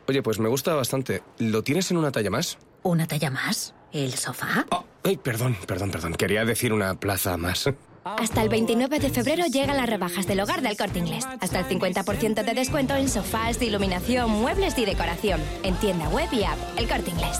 Oye, 0.07 0.21
pues 0.21 0.39
me 0.39 0.49
gusta 0.49 0.73
bastante. 0.73 1.23
¿Lo 1.39 1.63
tienes 1.63 1.89
en 1.91 1.97
una 1.97 2.11
talla 2.11 2.29
más? 2.29 2.57
¿Una 2.83 3.07
talla 3.07 3.31
más? 3.31 3.73
¿El 3.91 4.13
sofá? 4.13 4.65
Oh, 4.71 4.85
ay, 5.03 5.17
perdón, 5.17 5.57
perdón, 5.67 5.91
perdón. 5.91 6.13
Quería 6.13 6.45
decir 6.45 6.73
una 6.73 6.99
plaza 6.99 7.37
más. 7.37 7.69
Hasta 8.03 8.43
el 8.43 8.49
29 8.49 8.99
de 8.99 9.09
febrero 9.09 9.45
llegan 9.47 9.77
las 9.77 9.89
rebajas 9.89 10.27
del 10.27 10.39
hogar 10.39 10.61
del 10.61 10.77
corte 10.77 10.99
inglés. 10.99 11.25
Hasta 11.41 11.59
el 11.59 11.65
50% 11.65 12.43
de 12.43 12.53
descuento 12.53 12.95
en 12.95 13.09
sofás, 13.09 13.59
iluminación, 13.61 14.29
muebles 14.29 14.77
y 14.77 14.85
decoración. 14.85 15.41
En 15.63 15.75
tienda 15.77 16.07
web 16.09 16.27
y 16.31 16.43
app, 16.43 16.57
el 16.77 16.87
corte 16.87 17.09
inglés. 17.09 17.39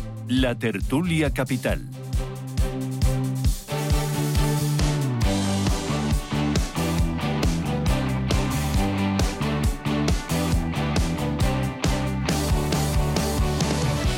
la 0.31 0.55
tertulia 0.55 1.29
capital. 1.33 1.81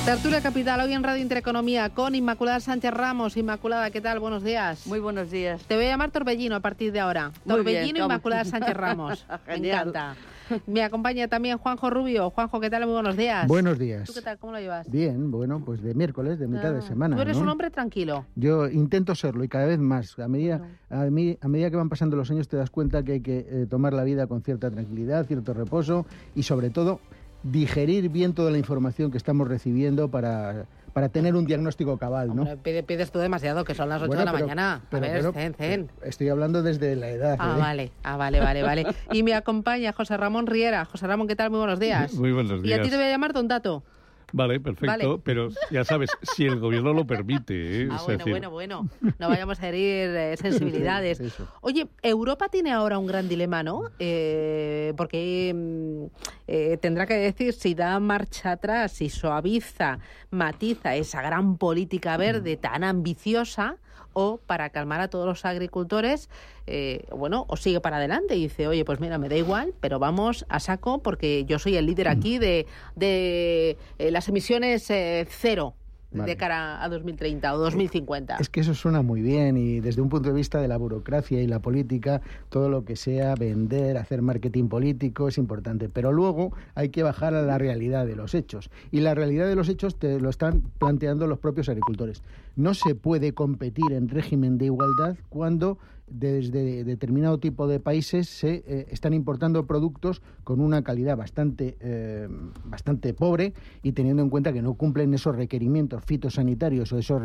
Tertulia 0.06 0.42
Capital, 0.42 0.82
hoy 0.82 0.94
en 0.94 1.02
Radio 1.02 1.24
Intereconomía 1.24 1.90
con 1.90 2.14
Inmaculada 2.14 2.60
Sánchez 2.60 2.94
Ramos. 2.94 3.36
Inmaculada, 3.36 3.90
¿qué 3.90 4.00
tal? 4.00 4.20
Buenos 4.20 4.44
días. 4.44 4.86
Muy 4.86 5.00
buenos 5.00 5.32
días. 5.32 5.64
Te 5.64 5.76
voy 5.76 5.86
a 5.86 5.88
llamar 5.90 6.12
Torbellino 6.12 6.56
a 6.56 6.60
partir 6.60 6.92
de 6.92 7.00
ahora. 7.00 7.32
Torbellino 7.48 8.06
Inmaculada 8.06 8.46
Sánchez 8.46 8.74
Ramos. 8.76 9.26
Me 9.48 9.56
encanta. 9.56 10.16
Me 10.68 10.84
acompaña 10.84 11.28
también 11.28 11.58
Juanjo 11.58 11.90
Rubio. 11.90 12.30
Juanjo, 12.30 12.60
¿qué 12.60 12.70
tal? 12.70 12.86
Muy 12.86 12.94
buenos 12.94 13.18
días. 13.18 13.48
Buenos 13.48 13.80
días. 13.80 14.08
¿Tú 14.08 14.14
qué 14.14 14.22
tal? 14.22 14.38
¿Cómo 14.38 14.54
lo 14.54 14.60
llevas? 14.60 14.90
Bien, 14.90 15.32
bueno, 15.32 15.62
pues 15.64 15.82
de 15.82 15.94
miércoles, 15.94 16.40
de 16.40 16.48
mitad 16.48 16.72
de 16.72 16.80
ah, 16.80 16.82
semana. 16.82 17.16
Tú 17.16 17.22
eres 17.22 17.38
un 17.38 17.50
hombre 17.50 17.70
tranquilo. 17.70 18.26
Yo 18.36 18.68
intento 18.68 19.16
serlo 19.16 19.44
y 19.44 19.48
cada 19.48 19.66
vez 19.66 19.80
más. 19.80 20.18
A 20.20 20.28
medida, 20.28 20.62
a, 20.90 21.04
mí, 21.06 21.38
a 21.42 21.48
medida 21.48 21.70
que 21.70 21.78
van 21.78 21.90
pasando 21.90 22.16
los 22.16 22.30
años 22.32 22.48
te 22.48 22.58
das 22.58 22.70
cuenta 22.70 23.04
que 23.04 23.14
hay 23.14 23.22
que 23.22 23.46
eh, 23.50 23.68
tomar 23.70 23.94
la 23.94 24.04
vida 24.04 24.28
con 24.28 24.42
cierta 24.42 24.70
tranquilidad, 24.70 25.26
cierto 25.26 25.54
reposo 25.54 26.06
y 26.36 26.44
sobre 26.44 26.70
todo 26.70 27.00
digerir 27.44 28.10
bien 28.10 28.34
toda 28.34 28.52
la 28.52 28.58
información 28.58 29.12
que 29.12 29.18
estamos 29.18 29.48
recibiendo 29.48 30.10
para 30.10 30.66
para 30.94 31.10
tener 31.10 31.36
un 31.36 31.46
diagnóstico 31.46 31.98
cabal, 31.98 32.36
¿no? 32.36 32.46
pides 32.62 33.12
tú 33.12 33.20
demasiado, 33.20 33.66
que 33.66 33.74
son 33.74 33.90
las 33.90 34.02
8 34.02 34.12
de 34.12 34.26
la 34.26 34.32
mañana. 34.32 34.82
a 34.92 35.00
ver, 35.00 35.34
zen, 35.34 35.54
zen. 35.56 35.92
Estoy 36.04 36.30
hablando 36.30 36.62
desde 36.62 36.96
la 36.96 37.10
edad. 37.10 37.36
Ah, 37.40 37.56
¿eh? 37.56 37.60
vale, 37.60 37.92
ah, 38.04 38.16
vale, 38.16 38.40
vale, 38.40 38.62
vale. 38.62 38.86
Y 39.12 39.24
me 39.24 39.34
acompaña 39.34 39.92
José 39.92 40.18
Ramón 40.18 40.46
Riera. 40.48 40.86
José 40.86 41.08
Ramón, 41.08 41.28
¿qué 41.28 41.36
tal? 41.36 41.50
Muy 41.50 41.60
buenos 41.60 41.80
días. 41.80 42.14
Muy 42.14 42.32
buenos 42.32 42.62
días. 42.62 42.78
Y 42.78 42.80
a 42.80 42.84
ti 42.84 42.90
te 42.90 42.96
voy 42.96 43.06
a 43.06 43.10
llamar 43.10 43.34
Don 43.34 43.48
Dato. 43.48 43.84
Vale, 44.34 44.60
perfecto, 44.60 45.22
pero 45.24 45.50
ya 45.70 45.84
sabes, 45.84 46.10
si 46.24 46.46
el 46.46 46.60
gobierno 46.60 46.92
lo 46.92 47.06
permite. 47.06 47.84
¿eh? 47.84 47.88
Ah, 47.92 48.02
bueno, 48.04 48.26
bueno, 48.26 48.50
bueno, 48.50 48.90
no 49.20 49.30
vayamos 49.30 49.62
a 49.62 49.70
herir 49.70 50.10
eh, 50.10 50.36
sensibilidades. 50.42 51.22
Oye, 51.62 51.88
Europa 52.02 52.50
tiene 52.50 52.72
ahora 52.72 52.98
un 52.98 53.06
gran 53.06 53.30
dilema, 53.30 53.62
¿no? 53.62 53.84
Eh, 54.00 54.94
porque 54.98 55.54
mm, 55.54 56.78
tendrá 56.82 57.06
que 57.06 57.14
decir 57.14 57.54
si 57.54 57.76
da 57.76 58.00
marcha 58.00 58.54
atrás, 58.54 58.94
si 58.94 59.10
suaviza, 59.10 60.00
matiza 60.32 60.96
esa 60.96 61.22
gran 61.22 61.58
política 61.58 62.18
verde 62.18 62.58
tan 62.58 62.84
ambiciosa 62.84 63.78
o 64.14 64.38
para 64.38 64.70
calmar 64.70 65.02
a 65.02 65.10
todos 65.10 65.26
los 65.26 65.46
agricultores, 65.46 66.30
eh, 66.68 67.06
bueno, 67.12 67.46
o 67.50 67.58
sigue 67.58 67.82
para 67.82 67.98
adelante 67.98 68.36
y 68.36 68.44
dice, 68.44 68.68
oye, 68.68 68.86
pues 68.86 69.00
mira, 69.00 69.18
me 69.18 69.30
da 69.30 69.36
igual, 69.36 69.74
pero 69.80 70.00
vamos 70.00 70.46
a 70.50 70.60
saco 70.60 71.02
porque 71.02 71.46
yo 71.46 71.60
soy 71.60 71.76
el 71.76 71.86
líder 71.86 72.08
aquí 72.08 72.38
de, 72.38 72.66
de 72.96 73.78
eh, 74.00 74.12
las 74.12 74.28
emisiones 74.30 74.90
eh, 74.90 75.28
cero 75.30 75.76
de 76.14 76.38
cara 76.38 76.84
a 76.84 76.90
2030 76.90 77.54
o 77.54 77.58
2050. 77.58 78.38
Es 78.40 78.50
que 78.50 78.62
eso 78.62 78.74
suena 78.74 79.02
muy 79.02 79.22
bien 79.22 79.58
y 79.58 79.80
desde 79.80 80.02
un 80.02 80.10
punto 80.10 80.30
de 80.30 80.36
vista 80.36 80.62
de 80.62 80.68
la 80.68 80.78
burocracia 80.78 81.42
y 81.42 81.48
la 81.48 81.60
política, 81.60 82.22
todo 82.50 82.70
lo 82.70 82.86
que 82.86 82.96
sea 82.96 83.36
vender, 83.36 83.98
hacer 83.98 84.22
marketing 84.22 84.68
político 84.68 85.28
es 85.28 85.38
importante, 85.38 85.90
pero 85.90 86.12
luego 86.12 86.54
hay 86.76 86.90
que 86.90 87.04
bajar 87.04 87.34
a 87.34 87.42
la 87.42 87.58
realidad 87.58 88.06
de 88.06 88.16
los 88.16 88.36
hechos 88.36 88.70
y 88.92 89.00
la 89.02 89.16
realidad 89.16 89.48
de 89.48 89.56
los 89.56 89.70
hechos 89.70 89.98
te 89.98 90.20
lo 90.20 90.30
están 90.30 90.62
planteando 90.78 91.28
los 91.28 91.40
propios 91.40 91.70
agricultores. 91.70 92.22
No 92.56 92.74
se 92.74 92.96
puede 92.96 93.34
competir 93.34 93.92
en 93.94 94.10
régimen 94.10 94.58
de 94.58 94.66
igualdad 94.66 95.16
cuando 95.30 95.78
desde 96.08 96.84
determinado 96.84 97.40
tipo 97.40 97.68
de 97.68 97.80
países 97.80 98.28
se 98.28 98.64
eh, 98.68 98.88
están 98.90 99.14
importando 99.14 99.66
productos 99.66 100.22
con 100.44 100.60
una 100.60 100.84
calidad 100.84 101.18
bastante, 101.18 101.78
eh, 101.80 102.28
bastante 102.66 103.14
pobre 103.14 103.54
y 103.82 103.94
teniendo 103.94 104.22
en 104.22 104.30
cuenta 104.30 104.52
que 104.52 104.62
no 104.62 104.74
cumplen 104.76 105.14
esos 105.14 105.36
requerimientos 105.36 106.04
fitosanitarios 106.06 106.92
o 106.92 106.98
esos 106.98 107.22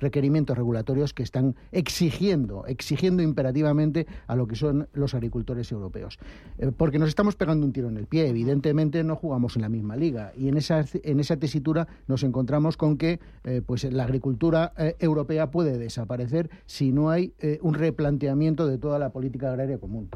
requerimientos 0.00 0.56
regulatorios 0.56 1.12
que 1.12 1.22
están 1.22 1.54
exigiendo, 1.72 2.66
exigiendo 2.66 3.22
imperativamente 3.22 4.06
a 4.26 4.36
lo 4.36 4.46
que 4.46 4.56
son 4.56 4.88
los 4.94 5.14
agricultores 5.14 5.70
europeos. 5.70 6.18
Eh, 6.58 6.72
porque 6.76 6.98
nos 6.98 7.08
estamos 7.08 7.36
pegando 7.36 7.66
un 7.66 7.72
tiro 7.72 7.88
en 7.88 7.96
el 7.96 8.06
pie, 8.06 8.28
evidentemente 8.28 9.04
no 9.04 9.16
jugamos 9.16 9.56
en 9.56 9.62
la 9.62 9.68
misma 9.68 9.96
liga 9.96 10.32
y 10.36 10.48
en 10.48 10.56
esa, 10.56 10.84
en 11.02 11.20
esa 11.20 11.36
tesitura 11.36 11.86
nos 12.06 12.22
encontramos 12.22 12.76
con 12.76 12.96
que 12.96 13.20
pues 13.66 13.84
la 13.84 14.04
agricultura 14.04 14.72
europea 14.98 15.50
puede 15.50 15.78
desaparecer 15.78 16.50
si 16.66 16.92
no 16.92 17.10
hay 17.10 17.34
un 17.60 17.74
replanteamiento 18.14 18.66
de 18.66 18.78
toda 18.78 18.98
la 18.98 19.10
política 19.10 19.50
agraria 19.50 19.78
común. 19.78 20.08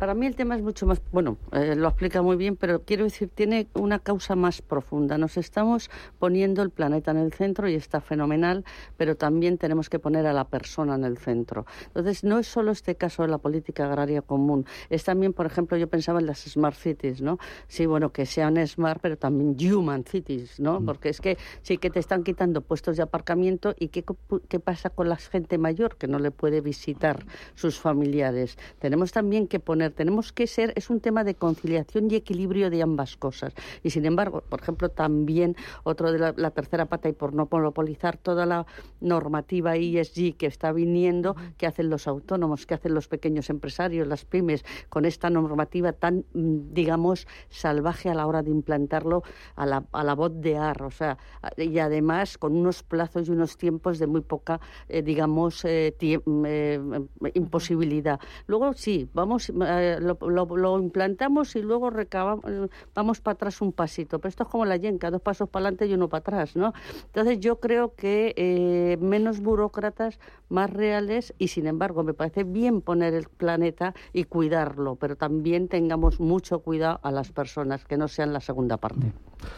Para 0.00 0.14
mí 0.14 0.24
el 0.24 0.34
tema 0.34 0.56
es 0.56 0.62
mucho 0.62 0.86
más, 0.86 1.02
bueno, 1.12 1.36
eh, 1.52 1.74
lo 1.76 1.86
explica 1.86 2.22
muy 2.22 2.38
bien, 2.38 2.56
pero 2.56 2.80
quiero 2.84 3.04
decir, 3.04 3.28
tiene 3.28 3.66
una 3.74 3.98
causa 3.98 4.34
más 4.34 4.62
profunda. 4.62 5.18
Nos 5.18 5.36
estamos 5.36 5.90
poniendo 6.18 6.62
el 6.62 6.70
planeta 6.70 7.10
en 7.10 7.18
el 7.18 7.34
centro 7.34 7.68
y 7.68 7.74
está 7.74 8.00
fenomenal, 8.00 8.64
pero 8.96 9.14
también 9.14 9.58
tenemos 9.58 9.90
que 9.90 9.98
poner 9.98 10.26
a 10.26 10.32
la 10.32 10.44
persona 10.44 10.94
en 10.94 11.04
el 11.04 11.18
centro. 11.18 11.66
Entonces, 11.88 12.24
no 12.24 12.38
es 12.38 12.46
solo 12.46 12.72
este 12.72 12.94
caso 12.94 13.24
de 13.24 13.28
la 13.28 13.36
política 13.36 13.84
agraria 13.84 14.22
común, 14.22 14.64
es 14.88 15.04
también, 15.04 15.34
por 15.34 15.44
ejemplo, 15.44 15.76
yo 15.76 15.86
pensaba 15.86 16.18
en 16.18 16.24
las 16.24 16.38
smart 16.38 16.76
cities, 16.76 17.20
¿no? 17.20 17.38
Sí, 17.68 17.84
bueno, 17.84 18.10
que 18.10 18.24
sean 18.24 18.56
smart, 18.66 19.00
pero 19.02 19.18
también 19.18 19.54
human 19.70 20.06
cities, 20.06 20.58
¿no? 20.60 20.80
Mm. 20.80 20.86
Porque 20.86 21.10
es 21.10 21.20
que 21.20 21.36
sí 21.60 21.76
que 21.76 21.90
te 21.90 21.98
están 21.98 22.24
quitando 22.24 22.62
puestos 22.62 22.96
de 22.96 23.02
aparcamiento 23.02 23.74
y 23.78 23.88
qué, 23.88 24.02
qué 24.48 24.60
pasa 24.60 24.88
con 24.88 25.10
la 25.10 25.16
gente 25.16 25.58
mayor 25.58 25.96
que 25.96 26.08
no 26.08 26.18
le 26.18 26.30
puede 26.30 26.62
visitar 26.62 27.26
sus 27.54 27.78
familiares. 27.78 28.56
Tenemos 28.78 29.12
también 29.12 29.46
que 29.46 29.60
poner 29.60 29.89
tenemos 29.90 30.32
que 30.32 30.46
ser, 30.46 30.72
es 30.76 30.90
un 30.90 31.00
tema 31.00 31.24
de 31.24 31.34
conciliación 31.34 32.10
y 32.10 32.16
equilibrio 32.16 32.70
de 32.70 32.82
ambas 32.82 33.16
cosas. 33.16 33.54
Y 33.82 33.90
sin 33.90 34.06
embargo, 34.06 34.42
por 34.48 34.60
ejemplo, 34.60 34.88
también 34.88 35.56
otro 35.84 36.12
de 36.12 36.18
la, 36.18 36.50
tercera 36.50 36.86
pata, 36.86 37.08
y 37.08 37.12
por 37.12 37.34
no 37.34 37.48
monopolizar 37.50 38.16
toda 38.16 38.46
la 38.46 38.66
normativa 39.00 39.76
ESG 39.76 40.36
que 40.36 40.46
está 40.46 40.72
viniendo, 40.72 41.36
que 41.56 41.66
hacen 41.66 41.90
los 41.90 42.06
autónomos, 42.06 42.66
que 42.66 42.74
hacen 42.74 42.94
los 42.94 43.08
pequeños 43.08 43.50
empresarios, 43.50 44.06
las 44.06 44.24
pymes, 44.24 44.64
con 44.88 45.04
esta 45.04 45.30
normativa 45.30 45.92
tan, 45.92 46.24
mm, 46.34 46.72
digamos, 46.72 47.26
salvaje 47.48 48.08
a 48.10 48.14
la 48.14 48.26
hora 48.26 48.42
de 48.42 48.50
implantarlo 48.50 49.22
a 49.56 49.66
la, 49.66 49.84
a 49.92 50.04
la 50.04 50.14
voz 50.14 50.32
de 50.40 50.56
ar, 50.56 50.82
o 50.82 50.90
sea, 50.90 51.18
y 51.56 51.78
además 51.78 52.38
con 52.38 52.56
unos 52.56 52.82
plazos 52.82 53.28
y 53.28 53.30
unos 53.30 53.56
tiempos 53.56 53.98
de 53.98 54.06
muy 54.06 54.20
poca, 54.20 54.60
eh, 54.88 55.02
digamos, 55.02 55.64
eh, 55.64 55.94
mm, 56.24 56.44
eh, 56.46 56.80
imposibilidad. 57.34 58.20
Luego 58.46 58.72
sí, 58.74 59.08
vamos 59.12 59.50
eh, 59.80 59.98
lo, 60.00 60.78
implantamos 60.78 61.56
y 61.56 61.62
luego 61.62 61.90
recabamos, 61.90 62.44
vamos 62.94 63.20
para 63.20 63.34
atrás 63.34 63.60
un 63.60 63.72
pasito. 63.72 64.18
Pero 64.18 64.28
esto 64.28 64.42
es 64.44 64.48
como 64.48 64.64
la 64.64 64.76
yenca, 64.76 65.10
dos 65.10 65.22
pasos 65.22 65.48
para 65.48 65.66
adelante 65.66 65.86
y 65.86 65.94
uno 65.94 66.08
para 66.08 66.20
atrás, 66.20 66.56
¿no? 66.56 66.72
Entonces 67.06 67.40
yo 67.40 67.60
creo 67.60 67.94
que 67.94 68.34
eh, 68.36 68.96
menos 69.00 69.40
burócratas, 69.40 70.18
más 70.48 70.70
reales 70.70 71.34
y 71.38 71.48
sin 71.48 71.66
embargo 71.66 72.02
me 72.02 72.14
parece 72.14 72.44
bien 72.44 72.80
poner 72.80 73.14
el 73.14 73.28
planeta 73.28 73.94
y 74.12 74.24
cuidarlo, 74.24 74.96
pero 74.96 75.16
también 75.16 75.68
tengamos 75.68 76.20
mucho 76.20 76.60
cuidado 76.60 77.00
a 77.02 77.10
las 77.10 77.32
personas, 77.32 77.84
que 77.84 77.96
no 77.96 78.08
sean 78.08 78.32
la 78.32 78.40
segunda 78.40 78.76
parte. 78.76 79.12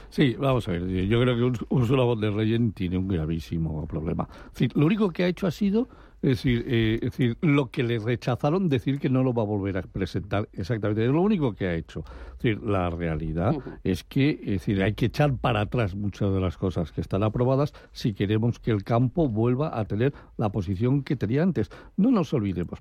Sí, 0.09 0.35
vamos 0.38 0.68
a 0.68 0.73
ver. 0.73 0.87
Yo 1.07 1.21
creo 1.21 1.37
que 1.37 1.64
Ursula 1.71 2.05
von 2.05 2.21
der 2.21 2.33
Leyen 2.33 2.73
tiene 2.73 2.99
un 2.99 3.09
gravísimo 3.09 3.87
problema. 3.87 4.29
lo 4.75 4.87
único 4.87 5.11
que 5.11 5.25
ha 5.25 5.29
hecho 5.29 5.47
ha 5.47 5.51
sido 5.51 5.88
es 6.23 6.31
decir, 6.31 6.64
eh, 6.68 6.95
es 7.03 7.11
decir, 7.11 7.37
lo 7.40 7.71
que 7.73 7.83
le 7.83 7.99
rechazaron, 7.99 8.68
decir 8.68 9.01
que 9.01 9.11
no 9.11 9.25
lo 9.25 9.35
va 9.35 9.42
a 9.42 9.47
volver 9.47 9.77
a 9.77 9.83
presentar 9.83 10.49
exactamente. 10.53 11.05
Es 11.05 11.11
lo 11.11 11.21
único 11.21 11.53
que 11.55 11.66
ha 11.66 11.75
hecho. 11.75 12.05
Es 12.37 12.42
decir, 12.42 12.62
la 12.62 12.90
realidad 12.90 13.57
es 13.83 14.05
que 14.05 14.38
es 14.40 14.47
decir, 14.47 14.83
hay 14.85 14.95
que 14.95 15.07
echar 15.07 15.37
para 15.37 15.62
atrás 15.62 15.97
muchas 15.97 16.33
de 16.33 16.40
las 16.40 16.57
cosas 16.57 16.92
que 16.92 17.01
están 17.01 17.25
aprobadas 17.25 17.75
si 17.90 18.14
queremos 18.14 18.61
que 18.61 18.71
el 18.71 18.85
campo 18.85 19.29
vuelva 19.29 19.77
a 19.77 19.85
tener 19.85 20.14
la 20.37 20.53
posición 20.53 21.03
que 21.03 21.16
tenía 21.16 21.42
antes. 21.42 21.71
No 21.97 22.12
nos 22.12 22.33
olvidemos. 22.33 22.79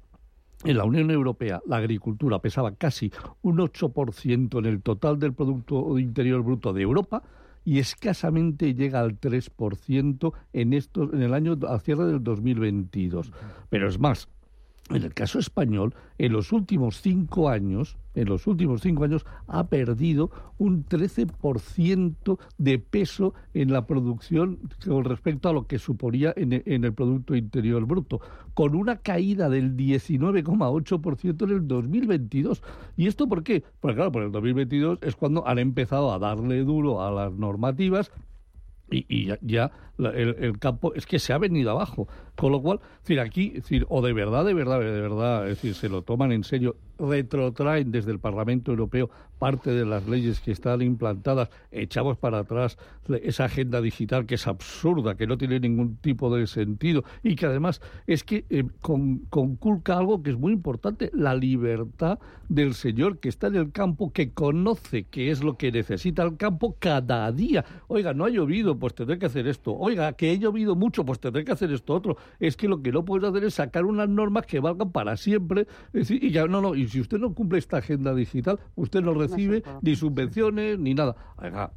En 0.63 0.77
la 0.77 0.83
Unión 0.83 1.09
Europea 1.09 1.61
la 1.65 1.77
agricultura 1.77 2.39
pesaba 2.39 2.75
casi 2.75 3.11
un 3.41 3.57
8% 3.57 4.59
en 4.59 4.65
el 4.65 4.81
total 4.81 5.17
del 5.19 5.33
Producto 5.33 5.97
Interior 5.97 6.43
Bruto 6.43 6.71
de 6.73 6.83
Europa, 6.83 7.23
y 7.63 7.79
escasamente 7.79 8.73
llega 8.73 9.01
al 9.01 9.19
3% 9.19 10.33
en, 10.53 10.73
estos, 10.73 11.13
en 11.13 11.21
el 11.21 11.33
año 11.33 11.57
a 11.67 11.79
cierre 11.79 12.05
del 12.05 12.23
2022. 12.23 13.31
Pero 13.69 13.87
es 13.87 13.99
más, 13.99 14.27
en 14.95 15.03
el 15.03 15.13
caso 15.13 15.39
español, 15.39 15.93
en 16.17 16.33
los 16.33 16.51
últimos 16.51 17.01
cinco 17.01 17.49
años, 17.49 17.97
en 18.13 18.27
los 18.27 18.47
últimos 18.47 18.81
cinco 18.81 19.03
años, 19.03 19.25
ha 19.47 19.67
perdido 19.67 20.31
un 20.57 20.85
13% 20.85 22.39
de 22.57 22.79
peso 22.79 23.33
en 23.53 23.71
la 23.71 23.85
producción 23.85 24.59
con 24.85 25.03
respecto 25.05 25.49
a 25.49 25.53
lo 25.53 25.67
que 25.67 25.79
suponía 25.79 26.33
en 26.35 26.51
en 26.65 26.83
el 26.83 26.93
Producto 26.93 27.35
Interior 27.35 27.85
Bruto, 27.85 28.21
con 28.53 28.75
una 28.75 28.97
caída 28.97 29.49
del 29.49 29.75
19,8% 29.75 31.43
en 31.43 31.49
el 31.49 31.67
2022. 31.67 32.61
¿Y 32.97 33.07
esto 33.07 33.27
por 33.27 33.43
qué? 33.43 33.63
Pues 33.79 33.95
claro, 33.95 34.11
por 34.11 34.23
el 34.23 34.31
2022 34.31 34.99
es 35.01 35.15
cuando 35.15 35.47
han 35.47 35.59
empezado 35.59 36.11
a 36.11 36.19
darle 36.19 36.63
duro 36.63 37.01
a 37.01 37.11
las 37.11 37.33
normativas 37.33 38.11
y, 38.91 39.31
ya, 39.41 39.71
el, 39.97 40.59
campo 40.59 40.93
es 40.93 41.05
que 41.05 41.17
se 41.17 41.31
ha 41.31 41.37
venido 41.37 41.71
abajo. 41.71 42.07
Con 42.41 42.53
lo 42.53 42.59
cual, 42.59 42.79
decir, 43.01 43.19
aquí, 43.19 43.49
decir, 43.51 43.85
o 43.87 44.01
de 44.01 44.13
verdad, 44.13 44.43
de 44.43 44.55
verdad, 44.55 44.79
de 44.79 44.99
verdad, 44.99 45.47
es 45.47 45.57
decir, 45.57 45.75
se 45.75 45.89
lo 45.89 46.01
toman 46.01 46.31
en 46.31 46.43
serio, 46.43 46.75
retrotraen 46.97 47.91
desde 47.91 48.11
el 48.11 48.17
Parlamento 48.17 48.71
Europeo 48.71 49.11
parte 49.37 49.71
de 49.71 49.85
las 49.85 50.07
leyes 50.07 50.39
que 50.39 50.51
están 50.51 50.83
implantadas, 50.83 51.49
echamos 51.71 52.17
para 52.17 52.39
atrás 52.39 52.77
esa 53.23 53.45
agenda 53.45 53.81
digital 53.81 54.27
que 54.27 54.35
es 54.35 54.45
absurda, 54.45 55.15
que 55.15 55.25
no 55.25 55.37
tiene 55.37 55.59
ningún 55.59 55.97
tipo 55.97 56.35
de 56.35 56.45
sentido 56.45 57.03
y 57.23 57.35
que 57.35 57.47
además 57.47 57.81
es 58.05 58.23
que 58.23 58.45
eh, 58.49 58.63
conculca 58.81 59.97
algo 59.97 60.21
que 60.21 60.29
es 60.29 60.37
muy 60.37 60.53
importante, 60.53 61.09
la 61.13 61.33
libertad 61.33 62.19
del 62.49 62.75
señor 62.75 63.17
que 63.17 63.29
está 63.29 63.47
en 63.47 63.55
el 63.55 63.71
campo, 63.71 64.13
que 64.13 64.31
conoce 64.31 65.05
qué 65.05 65.31
es 65.31 65.43
lo 65.43 65.57
que 65.57 65.71
necesita 65.71 66.21
el 66.21 66.37
campo 66.37 66.75
cada 66.77 67.31
día. 67.31 67.65
Oiga, 67.87 68.13
no 68.13 68.25
ha 68.25 68.29
llovido, 68.29 68.77
pues 68.77 68.93
tendré 68.93 69.17
que 69.17 69.25
hacer 69.25 69.47
esto. 69.47 69.73
Oiga, 69.73 70.13
que 70.13 70.31
he 70.31 70.37
llovido 70.37 70.75
mucho, 70.75 71.03
pues 71.03 71.19
tendré 71.19 71.43
que 71.45 71.51
hacer 71.51 71.71
esto 71.71 71.95
otro. 71.95 72.17
Es 72.39 72.57
que 72.57 72.67
lo 72.67 72.81
que 72.81 72.91
no 72.91 73.05
puede 73.05 73.27
hacer 73.27 73.43
es 73.43 73.55
sacar 73.55 73.85
unas 73.85 74.09
normas 74.09 74.45
que 74.45 74.59
valgan 74.59 74.91
para 74.91 75.17
siempre. 75.17 75.67
y 75.93 76.31
ya, 76.31 76.47
no, 76.47 76.61
no, 76.61 76.75
y 76.75 76.87
si 76.87 76.99
usted 76.99 77.19
no 77.19 77.33
cumple 77.33 77.59
esta 77.59 77.77
agenda 77.77 78.13
digital, 78.13 78.59
usted 78.75 79.01
no 79.01 79.13
recibe 79.13 79.63
ni 79.81 79.95
subvenciones 79.95 80.79
ni 80.79 80.93
nada. 80.93 81.15
Oiga, 81.37 81.71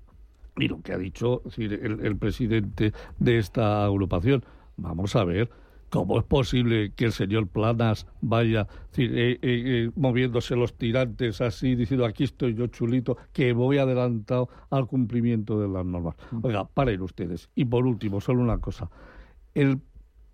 y 0.57 0.69
lo 0.69 0.81
que 0.83 0.93
ha 0.93 0.99
dicho 0.99 1.43
el, 1.57 2.17
presidente 2.17 2.93
de 3.19 3.39
esta 3.39 3.85
agrupación, 3.85 4.45
vamos 4.77 5.17
a 5.17 5.25
ver, 5.25 5.51
¿Cómo 5.91 6.19
es 6.19 6.25
posible 6.25 6.91
que 6.97 7.05
el 7.05 7.13
señor 7.13 7.47
Planas 7.47 8.09
vaya 8.21 8.67
eh, 8.97 9.07
eh, 9.07 9.39
eh, 9.43 9.91
moviéndose 9.95 10.57
los 10.57 10.77
tirantes 10.77 11.41
así, 11.41 11.77
diciendo 11.77 12.05
aquí 12.05 12.25
estoy 12.25 12.55
yo 12.55 12.67
chulito, 12.67 13.17
que 13.33 13.53
voy 13.53 13.79
adelantado 13.79 14.49
al 14.71 14.89
cumplimiento 14.89 15.61
de 15.61 15.69
las 15.69 15.87
normas? 15.87 16.17
Mm. 16.33 16.39
Oiga, 16.43 16.65
paren 16.65 17.01
ustedes. 17.01 17.49
Y 17.55 17.67
por 17.67 17.87
último, 17.87 18.21
solo 18.21 18.43
una 18.43 18.59
cosa. 18.59 18.91
El 19.55 19.83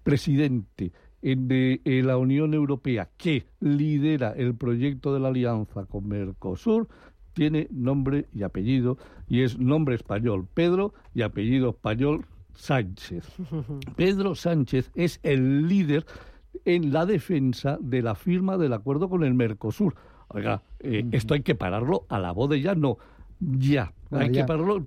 presidente 0.02 0.92
de 1.22 2.02
la 2.04 2.16
Unión 2.16 2.54
Europea 2.54 3.10
que 3.16 3.46
lidera 3.60 4.32
el 4.32 4.54
proyecto 4.54 5.12
de 5.12 5.20
la 5.20 5.28
alianza 5.28 5.84
con 5.84 6.08
Mercosur 6.08 6.88
tiene 7.32 7.68
nombre 7.70 8.26
y 8.34 8.42
apellido 8.42 8.98
y 9.28 9.42
es 9.42 9.58
nombre 9.58 9.94
español 9.94 10.46
Pedro 10.52 10.94
y 11.14 11.22
apellido 11.22 11.70
español 11.70 12.26
Sánchez. 12.54 13.26
Pedro 13.96 14.34
Sánchez 14.34 14.90
es 14.94 15.20
el 15.22 15.68
líder 15.68 16.04
en 16.64 16.92
la 16.92 17.06
defensa 17.06 17.78
de 17.80 18.02
la 18.02 18.14
firma 18.14 18.58
del 18.58 18.72
acuerdo 18.72 19.08
con 19.08 19.24
el 19.24 19.34
Mercosur. 19.34 19.94
Oiga, 20.28 20.62
eh, 20.80 21.04
esto 21.12 21.34
hay 21.34 21.42
que 21.42 21.54
pararlo 21.54 22.06
a 22.08 22.18
la 22.18 22.32
voz 22.32 22.50
de 22.50 22.60
ya, 22.60 22.74
no. 22.74 22.98
Ya. 23.40 23.92
Hay 24.12 24.32
que 24.32 24.44
pararlo, 24.44 24.84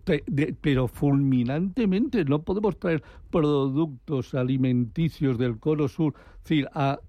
pero 0.62 0.88
fulminantemente. 0.88 2.26
No 2.26 2.42
podemos 2.42 2.78
traer 2.78 3.02
productos 3.30 4.34
alimenticios 4.34 5.38
del 5.38 5.60
Cono 5.60 5.88
Sur 5.88 6.14
decir, 6.44 6.68
a, 6.74 7.00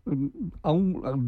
a 0.62 0.72
un, 0.72 1.26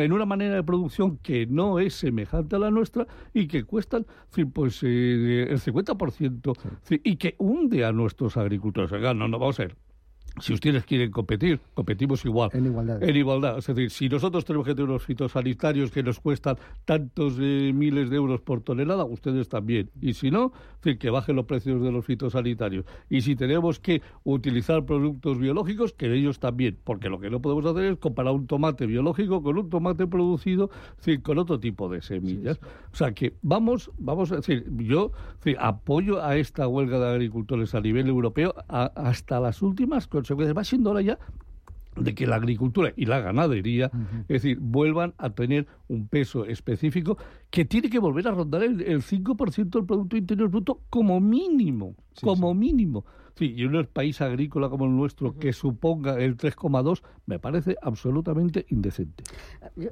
en 0.00 0.12
una 0.12 0.26
manera 0.26 0.56
de 0.56 0.62
producción 0.64 1.18
que 1.18 1.46
no 1.46 1.78
es 1.78 1.94
semejante 1.94 2.56
a 2.56 2.58
la 2.58 2.70
nuestra 2.70 3.06
y 3.32 3.46
que 3.46 3.64
cuestan 3.64 4.06
pues, 4.52 4.82
eh, 4.82 5.46
el 5.48 5.60
50% 5.60 6.56
y 7.04 7.16
que 7.16 7.36
hunde 7.38 7.84
a 7.84 7.92
nuestros 7.92 8.36
agricultores. 8.36 8.90
no, 8.90 9.28
no, 9.28 9.38
vamos 9.38 9.60
a 9.60 9.64
ver 9.64 9.76
si 10.40 10.52
ustedes 10.52 10.84
quieren 10.84 11.10
competir, 11.10 11.60
competimos 11.74 12.24
igual. 12.24 12.50
En 12.52 12.66
igualdad. 12.66 13.02
En 13.02 13.16
igualdad. 13.16 13.58
Es 13.58 13.66
decir, 13.66 13.90
si 13.90 14.08
nosotros 14.08 14.44
tenemos 14.44 14.66
que 14.66 14.74
tener 14.74 14.90
unos 14.90 15.04
fitosanitarios 15.04 15.90
que 15.90 16.02
nos 16.02 16.20
cuestan 16.20 16.56
tantos 16.84 17.34
eh, 17.40 17.72
miles 17.74 18.10
de 18.10 18.16
euros 18.16 18.40
por 18.40 18.60
tonelada, 18.62 19.04
ustedes 19.04 19.48
también. 19.48 19.90
Y 20.00 20.14
si 20.14 20.30
no, 20.30 20.52
que 20.82 21.10
bajen 21.10 21.36
los 21.36 21.46
precios 21.46 21.82
de 21.82 21.90
los 21.90 22.04
fitosanitarios. 22.04 22.84
Y 23.08 23.22
si 23.22 23.36
tenemos 23.36 23.80
que 23.80 24.02
utilizar 24.24 24.84
productos 24.84 25.38
biológicos, 25.38 25.92
que 25.92 26.12
ellos 26.12 26.38
también. 26.38 26.78
Porque 26.84 27.08
lo 27.08 27.18
que 27.18 27.30
no 27.30 27.40
podemos 27.40 27.64
hacer 27.64 27.92
es 27.92 27.98
comparar 27.98 28.34
un 28.34 28.46
tomate 28.46 28.86
biológico 28.86 29.42
con 29.42 29.56
un 29.56 29.70
tomate 29.70 30.06
producido 30.06 30.70
con 31.22 31.38
otro 31.38 31.58
tipo 31.58 31.88
de 31.88 32.02
semillas. 32.02 32.58
O 32.92 32.96
sea 32.96 33.12
que 33.12 33.34
vamos, 33.42 33.90
vamos 33.98 34.32
a 34.32 34.36
decir, 34.36 34.66
yo 34.76 35.12
apoyo 35.58 36.22
a 36.22 36.36
esta 36.36 36.68
huelga 36.68 36.98
de 36.98 37.08
agricultores 37.08 37.74
a 37.74 37.80
nivel 37.80 38.08
europeo 38.08 38.54
hasta 38.68 39.40
las 39.40 39.62
últimas 39.62 40.06
Va 40.32 40.64
siendo 40.64 40.90
hora 40.90 41.02
ya 41.02 41.18
de 41.96 42.14
que 42.14 42.26
la 42.26 42.36
agricultura 42.36 42.92
y 42.96 43.06
la 43.06 43.20
ganadería, 43.20 43.90
es 44.22 44.42
decir, 44.42 44.58
vuelvan 44.60 45.14
a 45.18 45.30
tener 45.30 45.66
un 45.88 46.08
peso 46.08 46.44
específico 46.44 47.16
que 47.50 47.64
tiene 47.64 47.88
que 47.88 47.98
volver 47.98 48.26
a 48.28 48.32
rondar 48.32 48.62
el, 48.62 48.80
el 48.80 49.02
5% 49.02 49.70
del 49.70 49.84
Producto 49.84 50.16
Interior 50.16 50.48
Bruto 50.48 50.80
como 50.90 51.20
mínimo, 51.20 51.94
como 52.20 52.52
mínimo. 52.54 53.04
Sí, 53.36 53.52
y 53.56 53.64
un 53.64 53.84
país 53.86 54.20
agrícola 54.20 54.68
como 54.68 54.84
el 54.84 54.96
nuestro 54.96 55.36
que 55.36 55.52
suponga 55.52 56.20
el 56.20 56.36
3,2 56.36 57.02
me 57.26 57.40
parece 57.40 57.76
absolutamente 57.82 58.64
indecente. 58.68 59.24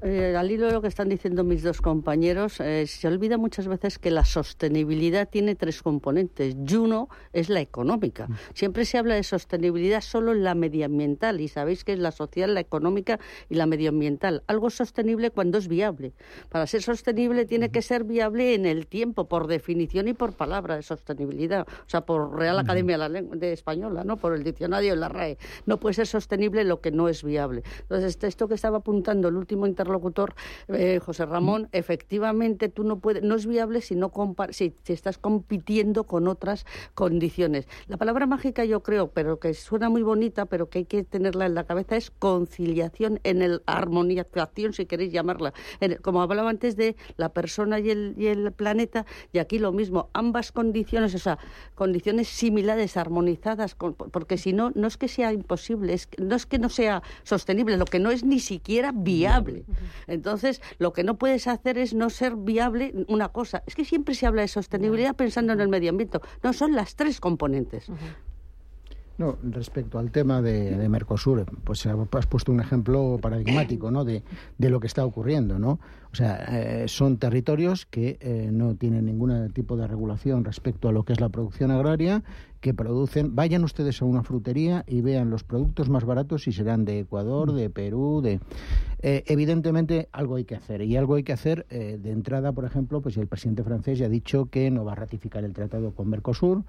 Eh, 0.03 0.36
al 0.38 0.49
hilo 0.49 0.66
de 0.66 0.72
lo 0.72 0.80
que 0.80 0.86
están 0.86 1.09
diciendo 1.09 1.43
mis 1.43 1.64
dos 1.64 1.80
compañeros, 1.80 2.61
eh, 2.61 2.86
se 2.86 3.09
olvida 3.09 3.38
muchas 3.38 3.66
veces 3.66 3.99
que 3.99 4.12
la 4.12 4.24
sostenibilidad 4.24 5.28
tiene 5.28 5.57
tres 5.57 5.82
componentes 5.82 6.55
y 6.55 6.74
uno 6.76 7.09
es 7.32 7.49
la 7.49 7.61
económica. 7.61 8.28
Mm. 8.28 8.34
Siempre 8.55 8.84
se 8.84 8.99
habla 8.99 9.16
de 9.16 9.24
sostenibilidad 9.24 10.03
solo 10.03 10.30
en 10.30 10.45
la 10.45 10.55
medioambiental 10.55 11.40
y 11.40 11.49
sabéis 11.49 11.82
que 11.82 11.95
es 11.95 11.99
la 11.99 12.12
social, 12.12 12.55
la 12.55 12.61
económica 12.61 13.18
y 13.51 13.57
la 13.57 13.66
medioambiental. 13.66 14.45
Algo 14.47 14.70
sostenible 14.70 15.32
cuando 15.32 15.59
es 15.59 15.66
viable. 15.66 16.12
Para 16.49 16.68
ser 16.68 16.82
sostenible 16.82 17.45
tiene 17.47 17.70
que 17.70 17.82
ser 17.82 18.05
viable 18.05 18.55
en 18.55 18.66
el 18.66 18.86
tiempo, 18.86 19.26
por 19.26 19.49
definición 19.49 20.07
y 20.07 20.14
por 20.14 20.34
palabra 20.34 20.76
de 20.76 20.82
sostenibilidad, 20.82 21.66
o 21.68 21.88
sea, 21.88 22.03
por 22.03 22.38
Real 22.38 22.61
Academia 22.61 22.95
de 22.95 22.99
la 22.99 23.09
Lengua 23.09 23.32
de 23.33 23.53
española, 23.53 24.05
¿no? 24.05 24.16
Por 24.16 24.35
el 24.35 24.45
diccionario 24.45 24.91
de 24.91 24.97
la 24.97 25.09
RAE. 25.09 25.39
No 25.66 25.78
puede 25.78 25.95
ser 25.95 26.07
sostenible 26.07 26.64
lo 26.64 26.80
que 26.80 26.91
no 26.91 27.09
es 27.09 27.22
viable. 27.22 27.62
Entonces, 27.80 28.18
esto 28.22 28.49
que 28.49 28.55
estaba 28.55 28.78
apuntando 28.78 29.28
el 29.28 29.37
último 29.37 29.66
interlocutor, 29.66 30.35
eh, 30.68 31.01
José 31.05 31.26
Ramón, 31.26 31.68
efectivamente 31.72 32.68
tú 32.68 32.85
no 32.85 32.99
puedes, 32.99 33.22
no 33.22 33.35
es 33.35 33.47
viable 33.47 33.80
si 33.80 33.95
no 33.95 34.12
si, 34.51 34.74
si 34.83 34.93
estás 34.93 35.18
compitiendo 35.18 36.05
con 36.05 36.28
otras 36.28 36.66
condiciones. 36.95 37.66
La 37.89 37.97
palabra 37.97 38.26
mágica 38.26 38.64
yo 38.64 38.83
creo, 38.83 39.09
pero 39.09 39.39
que 39.39 39.55
suena 39.55 39.89
muy 39.89 40.03
bonita, 40.03 40.47
pero 40.47 40.68
que 40.68 40.80
hay 40.80 40.85
que 40.85 41.05
tenerla 41.05 41.47
en 41.47 41.55
la 41.55 41.64
cabeza 41.64 41.97
es 41.97 42.11
conciliación 42.11 43.20
en 43.24 43.43
el 43.43 43.62
armonización, 43.66 44.72
si 44.72 44.87
queréis 44.87 45.12
llamarla. 45.12 45.53
como 46.03 46.22
hablaba 46.22 46.51
antes 46.51 46.76
de 46.76 46.97
la 47.16 47.30
persona 47.30 47.80
y 47.80 47.91
el, 47.91 48.14
y 48.16 48.26
el 48.26 48.53
planeta, 48.53 49.07
y 49.33 49.39
aquí 49.39 49.59
lo 49.59 49.72
mismo, 49.72 50.11
ambas 50.12 50.53
condiciones, 50.53 51.14
o 51.14 51.18
sea, 51.18 51.39
condiciones 51.74 52.28
similares, 52.28 52.97
armonizadas 52.97 53.22
porque 53.75 54.39
si 54.39 54.53
no, 54.53 54.73
no 54.75 54.87
es 54.87 54.97
que 54.97 55.09
sea 55.09 55.33
imposible, 55.33 55.95
es 55.95 56.09
no 56.18 56.37
es 56.37 56.47
que 56.47 56.59
no 56.59 56.68
sea 56.68 57.03
sostenible, 57.23 57.77
lo 57.77 57.85
que 57.85 57.99
no 57.99 58.11
es 58.11 58.25
ni 58.25 58.41
siquiera 58.41 58.93
viable. 58.95 59.64
Entonces, 60.07 60.61
lo 60.79 60.93
que 60.93 61.05
no 61.05 61.18
puedes 61.18 61.47
hacer 61.47 61.79
es 61.79 61.95
no 61.95 62.11
ser 62.11 62.37
viable 62.37 62.95
una 63.09 63.29
cosa. 63.29 63.62
Es 63.66 63.75
que 63.75 63.85
siempre 63.85 64.14
se 64.14 64.27
habla 64.27 64.43
de 64.43 64.49
sostenibilidad 64.49 65.14
pensando 65.16 65.53
en 65.53 65.61
el 65.61 65.68
medio 65.68 65.91
ambiente. 65.91 66.18
No, 66.43 66.53
son 66.53 66.73
las 66.73 66.97
tres 66.97 67.20
componentes. 67.20 67.91
No, 69.18 69.37
respecto 69.43 69.99
al 69.99 70.11
tema 70.11 70.41
de, 70.43 70.89
Mercosur, 70.89 71.45
pues 71.64 71.87
has 71.87 72.27
puesto 72.27 72.51
un 72.51 72.61
ejemplo 72.61 73.18
paradigmático, 73.20 73.91
¿no? 73.91 74.05
De, 74.05 74.23
de 74.59 74.70
lo 74.70 74.81
que 74.81 74.87
está 74.87 75.05
ocurriendo, 75.05 75.59
¿no? 75.59 75.79
O 76.12 76.14
sea, 76.14 76.44
eh, 76.50 76.88
son 76.88 77.16
territorios 77.16 77.86
que 77.86 78.18
eh, 78.20 78.50
no 78.52 78.74
tienen 78.74 79.06
ningún 79.06 79.50
tipo 79.52 79.78
de 79.78 79.86
regulación 79.86 80.44
respecto 80.44 80.88
a 80.88 80.92
lo 80.92 81.04
que 81.04 81.14
es 81.14 81.20
la 81.20 81.30
producción 81.30 81.70
agraria 81.70 82.22
que 82.60 82.74
producen, 82.74 83.34
vayan 83.34 83.64
ustedes 83.64 84.00
a 84.02 84.04
una 84.04 84.22
frutería 84.22 84.84
y 84.86 85.00
vean 85.00 85.30
los 85.30 85.42
productos 85.42 85.88
más 85.88 86.04
baratos 86.04 86.46
y 86.46 86.52
serán 86.52 86.84
de 86.84 87.00
Ecuador, 87.00 87.52
de 87.52 87.70
Perú, 87.70 88.20
de... 88.22 88.40
Eh, 89.04 89.24
evidentemente 89.26 90.08
algo 90.12 90.36
hay 90.36 90.44
que 90.44 90.54
hacer 90.54 90.80
y 90.82 90.96
algo 90.96 91.16
hay 91.16 91.24
que 91.24 91.32
hacer 91.32 91.66
de 91.66 92.12
entrada, 92.12 92.52
por 92.52 92.64
ejemplo, 92.64 93.00
pues 93.00 93.16
el 93.16 93.26
presidente 93.26 93.64
francés 93.64 93.98
ya 93.98 94.06
ha 94.06 94.08
dicho 94.08 94.46
que 94.46 94.70
no 94.70 94.84
va 94.84 94.92
a 94.92 94.94
ratificar 94.94 95.42
el 95.42 95.52
tratado 95.52 95.90
con 95.90 96.08
Mercosur, 96.08 96.62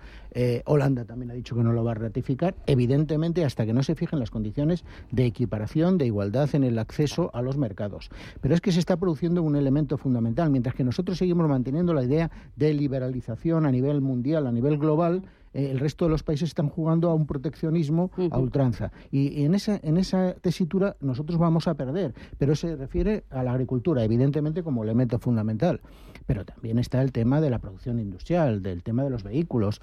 Holanda 0.65 1.05
también 1.05 1.29
ha 1.29 1.35
dicho 1.35 1.55
que 1.55 1.61
no 1.61 1.73
lo 1.73 1.83
va 1.83 1.91
a 1.91 1.93
ratificar, 1.93 2.55
evidentemente 2.65 3.45
hasta 3.45 3.67
que 3.67 3.73
no 3.73 3.83
se 3.83 3.93
fijen 3.93 4.17
las 4.17 4.31
condiciones 4.31 4.83
de 5.11 5.27
equiparación, 5.27 5.99
de 5.99 6.07
igualdad 6.07 6.49
en 6.55 6.63
el 6.63 6.79
acceso 6.79 7.29
a 7.35 7.43
los 7.43 7.57
mercados. 7.57 8.09
Pero 8.41 8.55
es 8.55 8.61
que 8.61 8.71
se 8.71 8.79
está 8.79 8.97
produciendo 8.97 9.32
un 9.41 9.55
elemento 9.55 9.97
fundamental, 9.97 10.49
mientras 10.49 10.75
que 10.75 10.84
nosotros 10.84 11.17
seguimos 11.17 11.47
manteniendo 11.47 11.93
la 11.93 12.03
idea 12.03 12.29
de 12.55 12.73
liberalización 12.73 13.65
a 13.65 13.71
nivel 13.71 14.01
mundial, 14.01 14.47
a 14.47 14.51
nivel 14.51 14.77
global, 14.77 15.23
eh, 15.53 15.69
el 15.71 15.79
resto 15.79 16.05
de 16.05 16.11
los 16.11 16.23
países 16.23 16.49
están 16.49 16.69
jugando 16.69 17.09
a 17.09 17.13
un 17.13 17.25
proteccionismo 17.25 18.11
a 18.31 18.38
ultranza. 18.38 18.91
Y, 19.11 19.43
en, 19.43 19.55
esa, 19.55 19.79
en 19.84 19.97
esa 19.97 20.34
tesitura 20.34 20.95
nosotros 20.99 21.38
vamos 21.38 21.67
a 21.67 21.75
perder, 21.75 22.13
pero 22.38 22.55
se 22.55 22.75
refiere 22.75 23.23
a 23.29 23.43
la 23.43 23.51
agricultura, 23.51 24.03
evidentemente 24.03 24.63
como 24.63 24.84
elemento 24.84 25.19
fundamental. 25.19 25.81
Pero 26.25 26.45
también 26.45 26.79
está 26.79 27.01
el 27.01 27.11
tema 27.11 27.41
de 27.41 27.49
la 27.49 27.59
producción 27.59 27.99
industrial, 27.99 28.63
del 28.63 28.81
tema 28.81 29.03
de 29.03 29.09
los 29.09 29.23
vehículos. 29.23 29.81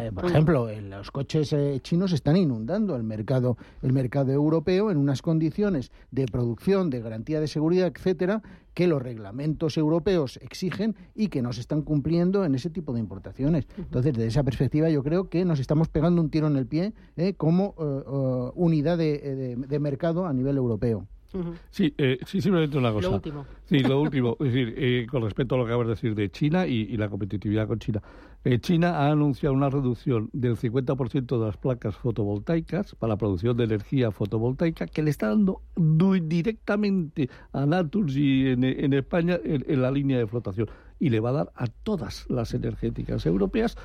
Eh, 0.00 0.10
por 0.14 0.24
ejemplo, 0.24 0.68
los 0.80 1.10
coches 1.10 1.52
eh, 1.52 1.78
chinos 1.82 2.12
están 2.12 2.36
inundando 2.36 2.96
el 2.96 3.02
mercado, 3.02 3.58
el 3.82 3.92
mercado 3.92 4.32
europeo 4.32 4.90
en 4.90 4.96
unas 4.96 5.20
condiciones 5.20 5.92
de 6.10 6.24
producción, 6.26 6.88
de 6.88 7.00
garantía 7.00 7.38
de 7.38 7.48
seguridad, 7.48 7.92
etcétera, 7.94 8.42
que 8.74 8.86
los 8.86 9.00
reglamentos 9.00 9.76
europeos 9.78 10.38
exigen 10.42 10.96
y 11.14 11.28
que 11.28 11.42
no 11.42 11.52
se 11.52 11.60
están 11.60 11.82
cumpliendo 11.82 12.44
en 12.44 12.54
ese 12.54 12.70
tipo 12.70 12.92
de 12.92 13.00
importaciones. 13.00 13.66
Entonces, 13.78 14.12
desde 14.12 14.28
esa 14.28 14.42
perspectiva, 14.42 14.90
yo 14.90 15.02
creo 15.02 15.28
que 15.28 15.44
nos 15.44 15.60
estamos 15.60 15.88
pegando 15.88 16.20
un 16.20 16.30
tiro 16.30 16.48
en 16.48 16.56
el 16.56 16.66
pie 16.66 16.92
eh, 17.16 17.34
como 17.34 17.74
eh, 17.78 18.02
eh, 18.06 18.50
unidad 18.56 18.98
de, 18.98 19.78
mercado 19.80 20.26
a 20.26 20.32
nivel 20.32 20.56
europeo. 20.56 21.06
Sí, 21.70 21.92
sí, 22.26 22.40
simplemente 22.40 22.78
una 22.78 22.92
cosa. 22.92 23.08
Lo 23.08 23.14
último. 23.16 23.46
Sí, 23.64 23.80
lo 23.80 24.00
último. 24.00 24.36
es 24.38 24.52
decir, 24.52 25.06
con 25.08 25.22
respecto 25.22 25.56
a 25.56 25.58
lo 25.58 25.64
que 25.64 25.72
acabas 25.72 25.88
de 25.88 25.94
decir 25.94 26.14
de 26.14 26.30
China 26.30 26.64
y 26.66 26.96
la 26.96 27.08
competitividad 27.08 27.66
con 27.66 27.80
China. 27.80 28.00
Eh, 28.46 28.58
China 28.58 28.98
ha 28.98 29.10
anunciado 29.10 29.54
una 29.54 29.70
reducción 29.70 30.28
del 30.34 30.58
50% 30.58 31.38
de 31.38 31.46
las 31.46 31.56
placas 31.56 31.96
fotovoltaicas 31.96 32.94
para 32.94 33.14
la 33.14 33.16
producción 33.16 33.56
de 33.56 33.64
energía 33.64 34.10
fotovoltaica 34.10 34.86
que 34.86 35.02
le 35.02 35.08
está 35.08 35.28
dando 35.28 35.62
directamente 35.74 37.30
a 37.52 37.64
Naturgy 37.64 38.42
y 38.42 38.48
en, 38.48 38.92
España 38.92 39.40
en, 39.42 39.80
la 39.80 39.90
línea 39.90 40.18
de 40.18 40.26
flotación. 40.26 40.68
Y 41.00 41.08
le 41.08 41.20
va 41.20 41.30
a 41.30 41.32
dar 41.32 41.52
a 41.54 41.68
todas 41.68 42.26
las 42.28 42.52
energéticas 42.52 43.24
europeas 43.24 43.78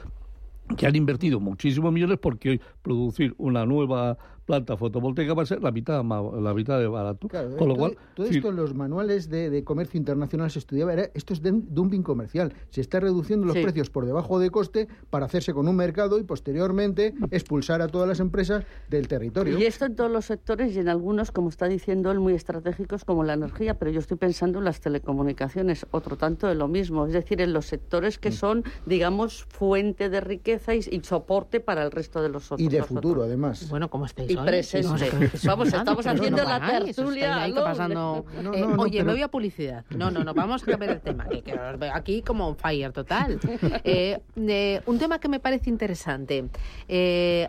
que 0.76 0.86
han 0.86 0.96
invertido 0.98 1.40
muchísimos 1.40 1.94
millones 1.94 2.20
porque 2.22 2.50
hoy 2.50 2.62
producir 2.82 3.36
una 3.38 3.66
nueva 3.66 4.18
planta 4.50 4.76
fotovoltaica 4.78 5.36
va 5.36 5.44
a 5.44 5.46
ser 5.46 5.62
la 5.62 5.72
mitad 5.72 6.04
la 6.04 6.54
mitad 6.56 6.80
de 6.80 6.88
barato. 6.88 7.28
Con 7.28 7.68
lo 7.68 7.76
todo, 7.76 7.76
cual, 7.76 7.98
todo 8.16 8.26
esto 8.26 8.50
en 8.50 8.56
los 8.56 8.74
manuales 8.74 9.30
de, 9.30 9.64
comercio 9.64 10.00
internacional 10.00 10.50
se 10.50 10.58
estudiaba, 10.58 10.94
era, 10.94 11.10
esto 11.14 11.34
es 11.34 11.42
dumping 11.44 12.02
comercial. 12.02 12.54
Se 12.72 12.82
está 12.82 13.00
reduciendo 13.00 13.46
los 13.46 13.58
precios 13.58 13.92
por 13.92 14.06
debajo 14.08 14.40
de 14.40 14.50
coste 14.50 14.88
para 15.12 15.28
hacerse 15.28 15.54
con 15.54 15.68
un 15.68 15.76
mercado 15.76 16.18
y 16.18 16.24
posteriormente 16.24 17.14
expulsar 17.30 17.82
a 17.84 17.90
todas 17.90 18.08
las 18.08 18.20
empresas 18.20 18.66
del 18.90 19.08
territorio. 19.08 19.60
Y 19.60 19.66
esto 19.66 19.86
en 19.86 19.96
todos 19.96 20.10
los 20.10 20.26
sectores 20.26 20.76
y 20.76 20.80
en 20.80 20.90
algunos, 20.90 21.32
como 21.32 21.50
está 21.50 21.68
diciendo 21.68 22.10
él, 22.10 22.20
muy 22.20 22.34
estratégicos 22.34 23.06
como 23.06 23.24
la 23.24 23.34
energía, 23.34 23.78
pero 23.78 23.92
yo 23.92 24.00
estoy 24.00 24.18
pensando 24.18 24.58
en 24.60 24.66
las 24.66 24.80
telecomunicaciones, 24.80 25.86
otro 25.92 26.18
tanto 26.18 26.48
de 26.48 26.56
lo 26.56 26.68
mismo, 26.68 27.06
es 27.06 27.14
decir, 27.14 27.42
en 27.42 27.54
los 27.54 27.68
sectores 27.68 28.18
que 28.18 28.30
mm. 28.30 28.34
son, 28.34 28.64
digamos, 28.88 29.46
fuente 29.50 30.10
de 30.10 30.22
riqueza 30.22 30.74
y, 30.74 30.82
soporte 31.04 31.60
para 31.60 31.84
el 31.84 31.92
resto 31.92 32.22
de 32.22 32.30
los 32.30 32.52
otros. 32.52 32.62
Y 32.62 32.68
de 32.68 32.84
futuro, 32.84 33.24
además. 33.24 33.70
Bueno, 33.70 33.90
como 33.90 34.06
estáis 34.06 34.39
presente. 34.46 35.12
Vamos, 35.44 35.68
estamos 35.68 36.06
haciendo 36.06 36.44
la 36.44 36.60
tertulia. 36.60 37.50
pasando. 37.64 38.26
Eh, 38.54 38.66
oye, 38.78 39.04
me 39.04 39.14
voy 39.14 39.22
a 39.22 39.28
publicidad. 39.28 39.86
No, 39.90 40.12
no, 40.12 40.24
no, 40.24 40.34
vamos 40.34 40.68
a 40.68 40.78
ver 40.78 40.90
el 40.90 41.02
tema. 41.02 41.26
Que, 41.26 41.42
que 41.42 41.60
aquí 41.94 42.22
como 42.22 42.50
un 42.50 42.56
fire 42.56 42.92
total. 42.92 43.40
Eh, 43.84 44.20
eh, 44.36 44.82
un 44.86 45.00
tema 45.00 45.20
que 45.20 45.28
me 45.30 45.40
parece 45.40 45.70
interesante. 45.70 46.46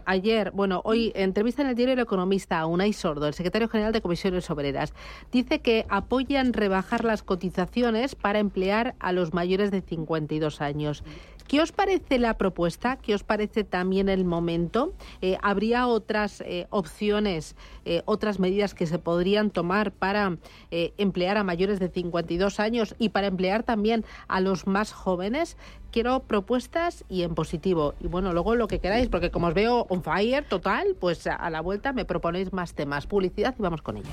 ayer, 0.05 0.51
bueno, 0.53 0.81
hoy, 0.85 1.13
entrevista 1.15 1.63
en 1.63 1.69
el 1.69 1.75
diario 1.75 1.95
El 1.95 2.01
Economista 2.01 2.61
a 2.61 2.67
Unai 2.67 2.93
Sordo, 2.93 3.27
el 3.27 3.35
secretario 3.35 3.69
general 3.69 3.93
de 3.93 4.01
Comisiones 4.01 4.49
Obreras. 4.51 4.93
Dice 5.33 5.61
que 5.61 5.87
apoyan 5.89 6.53
rebajar 6.53 7.05
las 7.05 7.23
cotizaciones 7.23 8.15
para 8.15 8.39
emplear 8.39 8.95
a 9.01 9.13
los 9.13 9.35
mayores 9.35 9.71
de 9.71 9.81
52 9.81 10.61
años. 10.61 11.05
¿Qué 11.51 11.61
os 11.61 11.73
parece 11.73 12.21
la 12.21 12.39
propuesta? 12.39 12.95
¿Qué 12.95 13.13
os 13.13 13.25
parece 13.25 13.65
también 13.65 14.09
el 14.09 14.25
momento? 14.25 14.95
Eh, 15.21 15.37
¿Habría 15.43 15.89
otras 15.89 16.43
eh, 16.43 16.69
opciones, 16.71 17.57
eh, 17.85 18.03
otras 18.05 18.39
medidas 18.39 18.73
que 18.73 18.87
se 18.87 19.01
podrían 19.01 19.51
tomar 19.51 19.91
para 19.91 20.39
emplear 20.71 21.39
a 21.39 21.43
mayores 21.43 21.81
de 21.81 21.89
52 21.89 22.61
años 22.61 22.95
y 23.01 23.09
para 23.09 23.27
emplear 23.27 23.65
también 23.65 24.05
a 24.29 24.41
los 24.41 24.69
más 24.69 24.93
jóvenes? 24.93 25.57
Quiero 25.91 26.21
propuestas 26.21 27.05
y 27.09 27.25
en 27.25 27.35
positivo. 27.35 27.95
Y 27.99 28.07
bueno, 28.07 28.33
luego 28.33 28.55
lo 28.55 28.69
que 28.69 28.79
queráis, 28.79 29.09
porque 29.09 29.33
como 29.33 29.49
os 29.49 29.55
veo 29.55 29.87
on 29.89 30.05
fire 30.05 30.45
total, 30.45 30.95
pues 31.01 31.27
a 31.27 31.51
la 31.51 31.63
vuelta 31.63 31.93
me 31.93 32.05
proponéis 32.05 32.53
más 32.53 32.75
temas. 32.75 33.09
Publicidad 33.09 33.57
y 33.59 33.63
vamos 33.63 33.83
con 33.83 33.97
ello. 33.97 34.11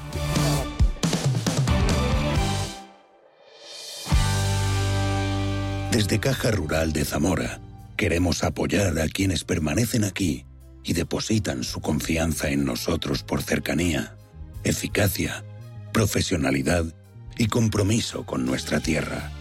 Desde 5.97 6.19
Caja 6.19 6.51
Rural 6.51 6.93
de 6.93 7.03
Zamora 7.03 7.59
queremos 7.97 8.43
apoyar 8.43 8.99
a 8.99 9.07
quienes 9.07 9.43
permanecen 9.43 10.03
aquí 10.03 10.45
y 10.83 10.93
depositan 10.93 11.63
su 11.63 11.81
confianza 11.81 12.51
en 12.51 12.65
nosotros 12.65 13.23
por 13.23 13.41
cercanía, 13.41 14.15
eficacia, 14.63 15.43
profesionalidad 15.93 16.85
y 17.39 17.47
compromiso 17.47 18.27
con 18.27 18.45
nuestra 18.45 18.79
tierra. 18.79 19.31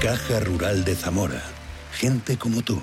Caja 0.00 0.40
Rural 0.40 0.84
de 0.84 0.96
Zamora. 0.96 1.44
Gente 1.92 2.36
como 2.36 2.62
tú. 2.62 2.82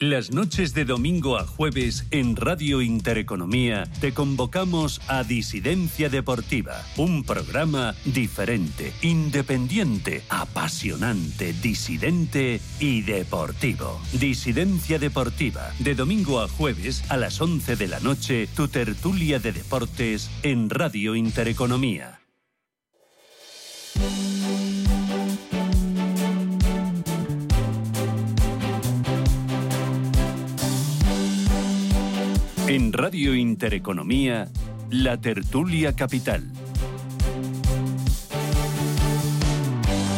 Las 0.00 0.30
noches 0.30 0.74
de 0.74 0.84
domingo 0.84 1.38
a 1.38 1.44
jueves 1.44 2.06
en 2.12 2.36
Radio 2.36 2.82
Intereconomía 2.82 3.82
te 4.00 4.14
convocamos 4.14 5.00
a 5.08 5.24
Disidencia 5.24 6.08
Deportiva, 6.08 6.84
un 6.96 7.24
programa 7.24 7.96
diferente, 8.04 8.92
independiente, 9.02 10.22
apasionante, 10.28 11.52
disidente 11.52 12.60
y 12.78 13.02
deportivo. 13.02 14.00
Disidencia 14.12 15.00
Deportiva, 15.00 15.72
de 15.80 15.96
domingo 15.96 16.42
a 16.42 16.46
jueves 16.46 17.02
a 17.10 17.16
las 17.16 17.40
11 17.40 17.74
de 17.74 17.88
la 17.88 17.98
noche, 17.98 18.46
tu 18.54 18.68
tertulia 18.68 19.40
de 19.40 19.50
deportes 19.50 20.30
en 20.44 20.70
Radio 20.70 21.16
Intereconomía. 21.16 22.17
Radio 33.18 33.34
Intereconomía, 33.34 34.46
la 34.92 35.20
tertulia 35.20 35.96
capital. 35.96 36.44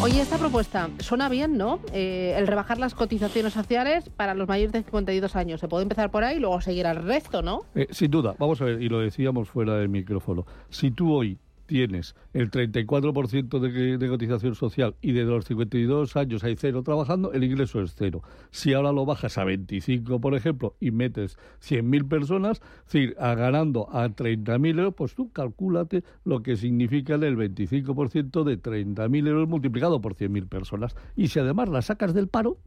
Oye, 0.03 0.21
esta 0.21 0.37
propuesta 0.37 0.91
suena 0.99 1.31
bien, 1.31 1.57
¿no? 1.57 1.81
Eh, 1.95 2.35
el 2.37 2.47
rebajar 2.47 2.77
las 2.77 2.95
cotizaciones 2.95 3.55
sociales 3.55 4.11
para 4.11 4.35
los 4.35 4.47
mayores 4.47 4.73
de 4.73 4.83
52 4.83 5.35
años. 5.35 5.61
Se 5.61 5.69
puede 5.69 5.85
empezar 5.85 6.11
por 6.11 6.25
ahí 6.25 6.37
y 6.37 6.41
luego 6.41 6.61
seguir 6.61 6.87
al 6.87 6.97
resto, 6.97 7.41
¿no? 7.41 7.63
Eh, 7.75 7.87
sin 7.91 8.11
duda, 8.11 8.35
vamos 8.39 8.61
a 8.61 8.67
ver, 8.67 8.83
y 8.83 8.91
lo 8.91 8.99
decíamos 8.99 9.49
fuera 9.49 9.77
del 9.77 9.89
micrófono. 9.89 10.45
Si 10.69 10.91
tú 10.91 11.15
hoy 11.15 11.39
tienes 11.71 12.17
el 12.33 12.51
34% 12.51 13.61
de, 13.61 13.97
de 13.97 14.09
cotización 14.09 14.57
social 14.57 14.97
y 15.01 15.13
de 15.13 15.23
los 15.23 15.45
52 15.45 16.17
años 16.17 16.43
hay 16.43 16.57
cero 16.57 16.83
trabajando, 16.83 17.33
el 17.33 17.45
ingreso 17.45 17.81
es 17.81 17.95
cero. 17.95 18.25
Si 18.51 18.75
ahora 18.75 18.91
lo 18.91 19.07
bajas 19.07 19.39
a 19.39 19.45
25, 19.45 20.21
por 20.21 20.35
ejemplo, 20.35 20.75
y 20.81 20.91
metes 20.91 21.39
100.000 21.63 22.09
personas, 22.09 22.61
es 22.89 22.93
decir, 22.93 23.17
a 23.21 23.37
ganando 23.37 23.89
a 23.89 24.09
30.000 24.09 24.79
euros, 24.81 24.95
pues 24.97 25.15
tú 25.15 25.31
calcúlate 25.31 26.03
lo 26.25 26.43
que 26.43 26.57
significa 26.57 27.15
el 27.15 27.37
25% 27.37 28.43
de 28.43 28.61
30.000 28.61 29.29
euros 29.29 29.49
multiplicado 29.49 30.01
por 30.01 30.17
100.000 30.17 30.49
personas. 30.49 30.97
Y 31.15 31.29
si 31.29 31.39
además 31.39 31.69
la 31.69 31.83
sacas 31.83 32.15
del 32.15 32.27
paro, 32.27 32.59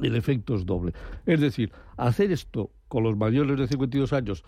el 0.00 0.16
efecto 0.16 0.54
es 0.54 0.64
doble. 0.64 0.94
Es 1.26 1.42
decir, 1.42 1.70
hacer 1.98 2.32
esto 2.32 2.70
con 2.88 3.04
los 3.04 3.16
mayores 3.16 3.58
de 3.58 3.68
52 3.68 4.12
años 4.12 4.44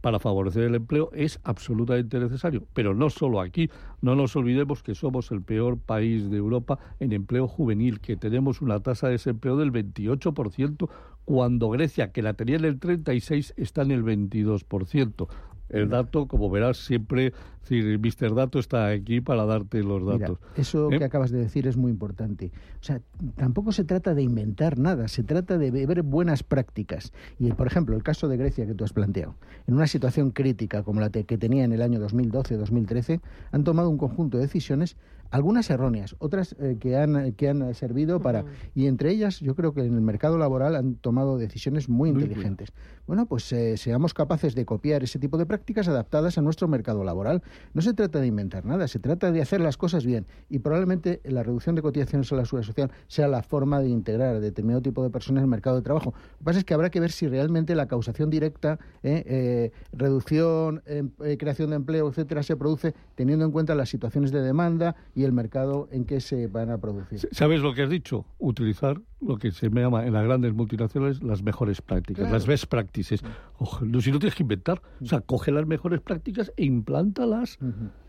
para 0.00 0.18
favorecer 0.18 0.64
el 0.64 0.76
empleo 0.76 1.10
es 1.12 1.40
absolutamente 1.44 2.18
necesario. 2.18 2.64
Pero 2.72 2.94
no 2.94 3.10
solo 3.10 3.40
aquí, 3.40 3.70
no 4.00 4.14
nos 4.14 4.34
olvidemos 4.36 4.82
que 4.82 4.94
somos 4.94 5.30
el 5.30 5.42
peor 5.42 5.78
país 5.78 6.30
de 6.30 6.36
Europa 6.36 6.78
en 7.00 7.12
empleo 7.12 7.48
juvenil, 7.48 8.00
que 8.00 8.16
tenemos 8.16 8.62
una 8.62 8.80
tasa 8.80 9.08
de 9.08 9.14
desempleo 9.14 9.56
del 9.56 9.72
28%, 9.72 10.88
cuando 11.24 11.70
Grecia, 11.70 12.12
que 12.12 12.22
la 12.22 12.34
tenía 12.34 12.56
en 12.56 12.64
el 12.64 12.80
36%, 12.80 13.52
está 13.56 13.82
en 13.82 13.90
el 13.90 14.04
22%. 14.04 15.28
El 15.70 15.88
dato, 15.88 16.26
como 16.26 16.50
verás, 16.50 16.78
siempre, 16.78 17.32
si 17.62 17.80
Mr. 17.80 18.34
Dato 18.34 18.58
está 18.58 18.88
aquí 18.88 19.20
para 19.20 19.44
darte 19.44 19.82
los 19.82 20.04
datos. 20.04 20.38
eso 20.56 20.90
¿Eh? 20.90 20.98
que 20.98 21.04
acabas 21.04 21.30
de 21.30 21.38
decir 21.38 21.66
es 21.66 21.76
muy 21.76 21.90
importante. 21.90 22.50
O 22.80 22.84
sea, 22.84 23.00
tampoco 23.36 23.72
se 23.72 23.84
trata 23.84 24.14
de 24.14 24.22
inventar 24.22 24.78
nada, 24.78 25.08
se 25.08 25.22
trata 25.22 25.58
de 25.58 25.70
ver 25.70 26.02
buenas 26.02 26.42
prácticas. 26.42 27.12
Y, 27.38 27.52
por 27.52 27.66
ejemplo, 27.66 27.96
el 27.96 28.02
caso 28.02 28.28
de 28.28 28.36
Grecia 28.36 28.66
que 28.66 28.74
tú 28.74 28.84
has 28.84 28.92
planteado. 28.92 29.36
En 29.66 29.74
una 29.74 29.86
situación 29.86 30.30
crítica 30.30 30.82
como 30.82 31.00
la 31.00 31.10
que 31.10 31.38
tenía 31.38 31.64
en 31.64 31.72
el 31.72 31.82
año 31.82 32.00
2012-2013, 32.00 33.20
han 33.52 33.64
tomado 33.64 33.88
un 33.90 33.98
conjunto 33.98 34.38
de 34.38 34.44
decisiones 34.44 34.96
algunas 35.30 35.70
erróneas, 35.70 36.16
otras 36.18 36.56
eh, 36.58 36.76
que, 36.80 36.96
han, 36.96 37.32
que 37.32 37.48
han 37.48 37.74
servido 37.74 38.20
para... 38.20 38.44
Y 38.74 38.86
entre 38.86 39.10
ellas, 39.10 39.40
yo 39.40 39.54
creo 39.54 39.72
que 39.72 39.80
en 39.80 39.94
el 39.94 40.00
mercado 40.00 40.38
laboral 40.38 40.76
han 40.76 40.96
tomado 40.96 41.38
decisiones 41.38 41.88
muy 41.88 42.10
inteligentes. 42.10 42.72
Bueno, 43.06 43.26
pues 43.26 43.50
eh, 43.52 43.76
seamos 43.76 44.14
capaces 44.14 44.54
de 44.54 44.64
copiar 44.64 45.02
ese 45.02 45.18
tipo 45.18 45.38
de 45.38 45.46
prácticas 45.46 45.88
adaptadas 45.88 46.38
a 46.38 46.42
nuestro 46.42 46.68
mercado 46.68 47.04
laboral. 47.04 47.42
No 47.74 47.82
se 47.82 47.92
trata 47.94 48.20
de 48.20 48.26
inventar 48.26 48.64
nada, 48.64 48.88
se 48.88 48.98
trata 48.98 49.32
de 49.32 49.42
hacer 49.42 49.60
las 49.60 49.76
cosas 49.76 50.04
bien. 50.04 50.26
Y 50.48 50.60
probablemente 50.60 51.20
la 51.24 51.42
reducción 51.42 51.74
de 51.74 51.82
cotizaciones 51.82 52.32
a 52.32 52.36
la 52.36 52.44
seguridad 52.44 52.66
social 52.66 52.90
sea 53.08 53.28
la 53.28 53.42
forma 53.42 53.80
de 53.80 53.88
integrar 53.88 54.36
a 54.36 54.40
determinado 54.40 54.82
tipo 54.82 55.02
de 55.02 55.10
personas 55.10 55.40
en 55.40 55.44
el 55.44 55.50
mercado 55.50 55.76
de 55.76 55.82
trabajo. 55.82 56.12
Lo 56.14 56.38
que 56.38 56.44
pasa 56.44 56.58
es 56.60 56.64
que 56.64 56.74
habrá 56.74 56.90
que 56.90 57.00
ver 57.00 57.10
si 57.10 57.26
realmente 57.26 57.74
la 57.74 57.86
causación 57.86 58.30
directa, 58.30 58.78
eh, 59.02 59.72
reducción, 59.92 60.82
em, 60.86 61.10
creación 61.38 61.70
de 61.70 61.76
empleo, 61.76 62.08
etcétera, 62.08 62.42
se 62.42 62.56
produce 62.56 62.94
teniendo 63.14 63.44
en 63.44 63.50
cuenta 63.50 63.74
las 63.74 63.88
situaciones 63.88 64.30
de 64.32 64.42
demanda 64.42 64.96
y 65.14 65.19
el 65.24 65.32
mercado 65.32 65.88
en 65.92 66.04
que 66.04 66.20
se 66.20 66.46
van 66.46 66.70
a 66.70 66.78
producir. 66.78 67.20
¿Sabes 67.32 67.60
lo 67.60 67.74
que 67.74 67.82
has 67.82 67.90
dicho? 67.90 68.26
Utilizar 68.38 69.00
lo 69.20 69.36
que 69.36 69.50
se 69.52 69.68
llama 69.68 70.06
en 70.06 70.12
las 70.12 70.24
grandes 70.24 70.54
multinacionales 70.54 71.22
las 71.22 71.42
mejores 71.42 71.82
prácticas, 71.82 72.30
las 72.30 72.46
best 72.46 72.66
practices. 72.66 73.22
Ojo, 73.58 73.84
no, 73.84 74.00
si 74.00 74.10
no 74.10 74.18
tienes 74.18 74.34
que 74.34 74.42
inventar, 74.42 74.80
o 75.00 75.06
sea, 75.06 75.20
coge 75.20 75.52
las 75.52 75.66
mejores 75.66 76.00
prácticas 76.00 76.52
e 76.56 76.64
implántalas, 76.64 77.58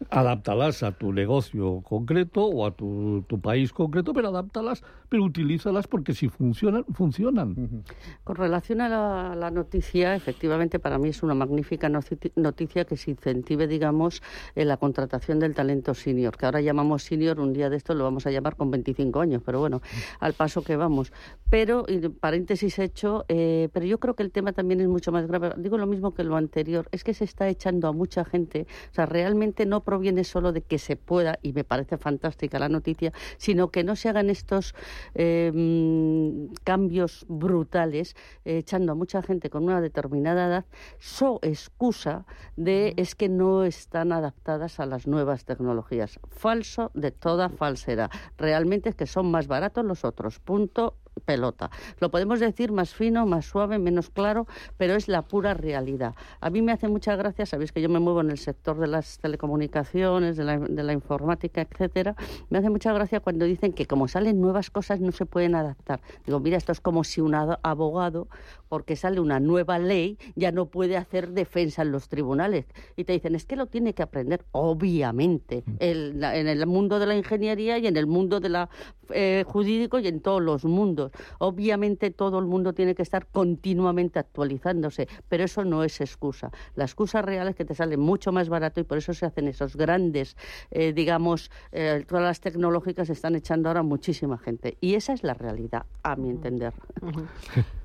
adáptalas 0.10 0.84
a 0.84 0.94
tu 0.94 1.12
negocio 1.12 1.82
concreto 1.82 2.46
o 2.46 2.66
a 2.66 2.72
tu, 2.72 3.26
tu 3.28 3.42
país 3.42 3.74
concreto, 3.74 4.14
pero 4.14 4.30
adáptalas, 4.30 4.84
pero 5.10 5.24
utilízalas 5.24 5.88
porque 5.88 6.14
si 6.14 6.30
funcionan, 6.30 6.86
funcionan. 6.94 7.84
Con 8.24 8.36
relación 8.36 8.80
a 8.82 8.88
la, 8.88 9.36
la 9.36 9.52
noticia, 9.52 10.16
efectivamente 10.16 10.80
para 10.80 10.98
mí 10.98 11.10
es 11.10 11.24
una 11.24 11.34
magnífica 11.34 11.90
noticia 11.90 12.86
que 12.86 12.96
se 12.96 13.12
incentive, 13.12 13.68
digamos, 13.68 14.22
en 14.56 14.68
la 14.70 14.78
contratación 14.78 15.40
del 15.40 15.56
talento 15.56 15.94
senior, 15.94 16.38
que 16.38 16.46
ahora 16.46 16.62
llamamos 16.62 17.04
senior, 17.04 17.40
un 17.40 17.52
día 17.52 17.70
de 17.70 17.76
esto 17.76 17.94
lo 17.94 18.06
vamos 18.06 18.26
a 18.26 18.32
llamar 18.32 18.56
con 18.56 18.72
25 18.72 19.20
años, 19.20 19.42
pero 19.46 19.60
bueno, 19.60 19.82
al 20.20 20.34
paso 20.34 20.64
que 20.64 20.78
vamos. 20.78 21.01
Pero, 21.50 21.86
y 21.88 22.00
paréntesis 22.08 22.80
hecho, 22.80 23.26
eh, 23.28 23.70
pero 23.74 23.86
yo 23.86 24.00
creo 24.00 24.16
que 24.16 24.24
el 24.24 24.32
tema 24.32 24.54
también 24.54 24.80
es 24.80 24.88
mucho 24.88 25.12
más 25.12 25.28
grave. 25.28 25.52
Digo 25.58 25.78
lo 25.78 25.86
mismo 25.86 26.14
que 26.14 26.24
lo 26.24 26.38
anterior, 26.38 26.88
es 26.92 27.04
que 27.04 27.14
se 27.14 27.26
está 27.26 27.50
echando 27.50 27.88
a 27.88 27.92
mucha 27.92 28.24
gente, 28.24 28.68
o 28.92 28.94
sea, 28.94 29.06
realmente 29.06 29.66
no 29.66 29.82
proviene 29.84 30.24
solo 30.24 30.54
de 30.54 30.62
que 30.62 30.80
se 30.80 30.96
pueda, 30.96 31.40
y 31.42 31.52
me 31.54 31.64
parece 31.64 31.98
fantástica 31.98 32.60
la 32.60 32.70
noticia, 32.70 33.12
sino 33.38 33.70
que 33.70 33.84
no 33.84 33.96
se 33.96 34.10
hagan 34.10 34.30
estos 34.30 34.76
eh, 35.14 35.52
mm, 35.54 36.54
cambios 36.64 37.26
brutales, 37.28 38.16
eh, 38.46 38.60
echando 38.60 38.94
a 38.94 38.96
mucha 38.96 39.22
gente 39.22 39.50
con 39.50 39.64
una 39.64 39.82
determinada 39.82 40.48
edad, 40.48 40.66
so 41.00 41.40
excusa 41.42 42.26
de 42.56 42.94
es 42.98 43.16
que 43.16 43.30
no 43.30 43.64
están 43.64 44.12
adaptadas 44.12 44.80
a 44.80 44.86
las 44.86 45.08
nuevas 45.08 45.46
tecnologías. 45.46 46.20
Falso 46.30 46.92
de 46.94 47.12
toda 47.12 47.50
falsedad. 47.50 48.10
Realmente 48.38 48.90
es 48.90 48.96
que 48.96 49.08
son 49.08 49.32
más 49.32 49.48
baratos 49.48 49.86
los 49.86 50.06
otros. 50.06 50.40
Punto 50.40 50.91
pelota. 51.22 51.70
Lo 52.00 52.12
podemos 52.12 52.40
decir 52.40 52.72
más 52.72 52.94
fino, 52.94 53.26
más 53.26 53.46
suave, 53.46 53.80
menos 53.80 54.10
claro, 54.10 54.48
pero 54.78 54.96
es 54.96 55.08
la 55.08 55.22
pura 55.22 55.54
realidad. 55.54 56.16
A 56.40 56.50
mí 56.50 56.62
me 56.62 56.72
hace 56.72 56.88
mucha 56.88 57.16
gracia, 57.16 57.46
sabéis 57.46 57.72
que 57.72 57.82
yo 57.82 57.90
me 57.90 58.00
muevo 58.00 58.22
en 58.22 58.32
el 58.32 58.38
sector 58.38 58.78
de 58.80 58.88
las 58.88 59.20
telecomunicaciones, 59.20 60.38
de 60.38 60.44
la, 60.44 60.58
de 60.58 60.84
la 60.84 60.94
informática, 60.94 61.62
etcétera. 61.62 62.16
Me 62.50 62.58
hace 62.58 62.70
mucha 62.70 62.94
gracia 62.94 63.20
cuando 63.20 63.46
dicen 63.46 63.74
que 63.74 63.86
como 63.86 64.08
salen 64.08 64.42
nuevas 64.42 64.70
cosas 64.70 65.00
no 65.00 65.12
se 65.12 65.26
pueden 65.26 65.56
adaptar. 65.56 66.02
Digo, 66.26 66.40
mira, 66.40 66.58
esto 66.58 66.72
es 66.72 66.82
como 66.82 67.04
si 67.04 67.22
un 67.22 67.36
ado- 67.36 67.60
abogado, 67.64 68.28
porque 68.72 68.96
sale 68.96 69.20
una 69.20 69.42
nueva 69.42 69.80
ley, 69.80 70.18
ya 70.38 70.54
no 70.54 70.68
puede 70.68 70.96
hacer 70.96 71.32
defensa 71.32 71.82
en 71.82 71.92
los 71.92 72.08
tribunales. 72.08 72.68
Y 72.96 73.04
te 73.04 73.12
dicen, 73.12 73.36
es 73.36 73.46
que 73.46 73.58
lo 73.58 73.66
tiene 73.68 73.94
que 73.94 74.02
aprender, 74.02 74.46
obviamente, 74.52 75.66
el- 75.80 76.22
la- 76.22 76.38
en 76.38 76.48
el 76.48 76.66
mundo 76.68 76.98
de 76.98 77.06
la 77.06 77.18
ingeniería 77.18 77.78
y 77.80 77.88
en 77.88 77.98
el 77.98 78.08
mundo 78.08 78.40
de 78.40 78.48
la 78.48 78.70
eh, 79.14 79.44
jurídico 79.46 80.00
y 80.00 80.08
en 80.08 80.22
todos 80.22 80.42
los 80.42 80.64
mundos. 80.64 81.12
Obviamente 81.40 82.12
todo 82.12 82.40
el 82.40 82.46
mundo 82.46 82.72
tiene 82.72 82.96
que 82.96 83.02
estar 83.02 83.28
continuamente 83.28 84.20
actualizándose, 84.20 85.10
pero 85.28 85.44
eso 85.44 85.66
no 85.66 85.84
es 85.84 86.00
excusa. 86.00 86.50
La 86.76 86.86
excusa 86.86 87.22
real 87.22 87.50
es 87.50 87.58
que 87.58 87.66
te 87.66 87.76
sale 87.76 87.98
mucho 87.98 88.32
más 88.32 88.48
barato 88.48 88.80
y 88.80 88.86
por 88.86 88.98
eso 89.00 89.14
se 89.14 89.26
hacen 89.26 89.50
esos 89.50 89.76
grandes, 89.76 90.38
eh, 90.70 90.94
digamos, 90.94 91.52
eh, 91.74 92.06
todas 92.08 92.24
las 92.24 92.40
tecnológicas 92.40 93.10
están 93.10 93.36
echando 93.36 93.68
ahora 93.68 93.84
muchísima 93.84 94.38
gente. 94.38 94.78
Y 94.80 94.96
esa 94.96 95.12
es 95.12 95.24
la 95.24 95.34
realidad, 95.34 95.86
a 96.04 96.16
mi 96.16 96.30
entender. 96.30 96.74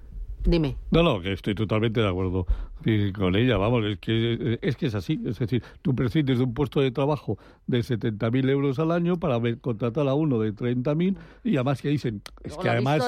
Dime. 0.47 0.77
No, 0.93 1.03
no, 1.03 1.21
que 1.21 1.33
estoy 1.33 1.55
totalmente 1.55 2.01
de 2.01 2.09
acuerdo 2.09 2.47
eh, 2.85 3.12
con 3.16 3.35
ella, 3.37 3.57
vamos, 3.57 3.85
es 3.85 3.99
que, 3.99 4.59
es 4.62 4.77
que 4.77 4.87
es 4.87 4.95
así, 4.95 5.20
es 5.24 5.39
decir, 5.39 5.62
tú 5.83 5.95
prescindes 5.95 6.39
de 6.39 6.45
un 6.45 6.55
puesto 6.55 6.81
de 6.81 6.91
trabajo 6.91 7.39
de 7.66 7.81
70.000 7.81 8.49
euros 8.51 8.79
al 8.79 8.91
año 8.93 9.16
para 9.18 9.39
ver- 9.39 9.59
contratar 9.61 10.07
a 10.09 10.14
uno 10.14 10.39
de 10.39 10.53
30.000 10.55 11.16
y 11.45 11.57
además 11.57 11.81
que 11.83 11.89
dicen, 11.89 12.22
es 12.45 12.51
Luego 12.51 12.62
que 12.62 12.68
además... 12.70 12.99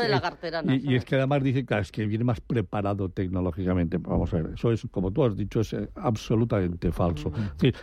y, 0.75 0.93
y 0.93 0.95
es 0.97 1.05
que 1.05 1.15
además 1.17 1.43
dicen, 1.43 1.67
claro, 1.67 1.83
es 1.83 1.93
que 1.93 2.07
viene 2.07 2.25
más 2.25 2.41
preparado 2.41 3.09
tecnológicamente, 3.11 3.99
vamos 3.99 4.33
a 4.35 4.39
ver, 4.39 4.53
eso 4.55 4.73
es, 4.73 4.87
como 4.91 5.13
tú 5.13 5.25
has 5.25 5.37
dicho, 5.37 5.61
es 5.61 5.73
eh, 5.75 5.89
absolutamente 5.97 6.91
falso. 6.93 7.33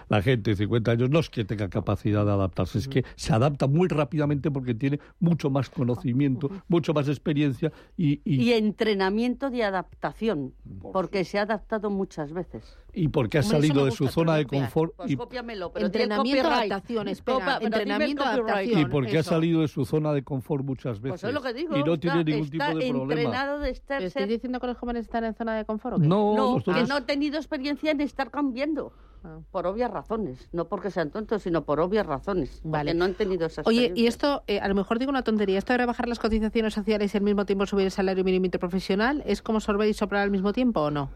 La 0.10 0.22
gente 0.22 0.52
de 0.52 0.56
50 0.58 0.92
años 0.92 1.10
no 1.10 1.20
es 1.20 1.30
que 1.30 1.46
tenga 1.46 1.70
capacidad 1.70 2.26
de 2.26 2.32
adaptarse, 2.32 2.78
es 2.80 2.88
que 2.88 3.04
se 3.16 3.34
adapta 3.34 3.68
muy 3.68 3.88
rápidamente 3.88 4.52
porque 4.52 4.74
tiene 4.74 5.00
mucho 5.20 5.50
más 5.50 5.70
conocimiento, 5.70 6.50
mucho 6.68 6.94
más 6.94 7.08
experiencia 7.08 7.72
y, 7.98 8.22
y, 8.26 8.42
Y 8.44 8.54
entrenamiento 8.54 9.50
de 9.50 9.64
adaptación, 9.64 10.54
porque 10.92 11.24
se 11.24 11.40
ha 11.40 11.44
adaptado 11.76 11.90
muchas 11.94 12.32
veces. 12.34 12.78
y 12.94 13.08
porque 13.10 13.38
ha 13.40 13.44
salido 13.44 13.86
de 13.86 13.92
su 13.92 14.08
zona 14.08 14.34
te 14.34 14.40
de 14.40 14.46
confort 14.46 14.94
Pues 14.96 15.12
y, 15.12 15.18
cópiamelo, 15.18 15.72
pero 15.74 15.86
Entrenamiento, 15.88 16.48
adaptación, 16.48 17.08
espera, 17.10 17.38
Copa- 17.40 17.58
entrenamiento, 17.62 18.24
adaptación. 18.24 18.80
y 18.80 18.86
porque 18.86 19.18
ha 19.18 19.20
eso. 19.22 19.30
salido 19.32 19.62
de 19.62 19.68
su 19.68 19.86
zona 19.86 20.14
de 20.14 20.24
confort 20.24 20.64
muchas 20.64 21.02
veces 21.02 21.22
Pues 21.22 21.24
es 21.26 21.34
lo 21.34 21.42
que 21.42 21.54
digo. 21.54 21.76
y 21.76 21.84
no 21.84 21.94
está, 21.96 22.02
tiene 22.02 22.24
ningún 22.24 22.44
está 22.46 22.68
tipo 22.68 22.80
de 22.80 22.90
problema. 22.92 23.22
entrenado 23.22 23.60
de 23.60 23.70
estar 23.70 23.98
¿Pero 23.98 24.08
¿Estoy 24.08 24.26
diciendo 24.28 24.60
que 24.60 24.68
los 24.68 24.78
jóvenes 24.78 25.06
están 25.06 25.24
en 25.26 25.34
zona 25.36 25.56
de 25.56 25.66
confort 25.66 25.98
o 25.98 26.00
qué? 26.00 26.08
No, 26.08 26.36
No, 26.36 26.52
nosotros- 26.54 26.76
que 26.78 26.84
no 26.88 26.96
ha 26.96 27.02
tenido 27.02 27.38
experiencia 27.38 27.92
en 27.92 28.02
estar 28.02 28.32
cambiando. 28.32 28.94
Ah. 29.28 29.40
Por 29.52 29.66
obvias 29.66 29.90
razones. 29.90 30.48
No 30.54 30.68
porque 30.68 30.92
sean 30.92 31.10
tontos, 31.10 31.42
sino 31.42 31.66
por 31.66 31.80
obvias 31.80 32.06
razones. 32.06 32.62
Vale. 32.64 32.92
Porque 32.92 33.00
no 33.00 33.06
han 33.06 33.14
tenido 33.16 33.48
esa 33.48 33.64
Oye, 33.66 33.92
y 33.96 34.06
esto, 34.06 34.44
eh, 34.46 34.60
a 34.60 34.68
lo 34.68 34.76
mejor 34.76 35.00
digo 35.00 35.10
una 35.10 35.24
tontería, 35.24 35.58
esto 35.58 35.74
de 35.74 35.78
rebajar 35.80 36.08
las 36.08 36.20
cotizaciones 36.20 36.76
sociales 36.76 37.12
y 37.14 37.18
al 37.18 37.24
mismo 37.24 37.44
tiempo 37.46 37.66
subir 37.66 37.86
el 37.86 37.92
salario 37.92 38.24
mínimo 38.24 38.46
interprofesional, 38.46 39.24
¿es 39.26 39.42
como 39.42 39.60
sorber 39.60 39.90
y 39.90 39.96
soplar 39.96 40.22
al 40.22 40.30
mismo 40.30 40.54
tiempo 40.54 40.82
o 40.82 40.92
no? 40.92 41.10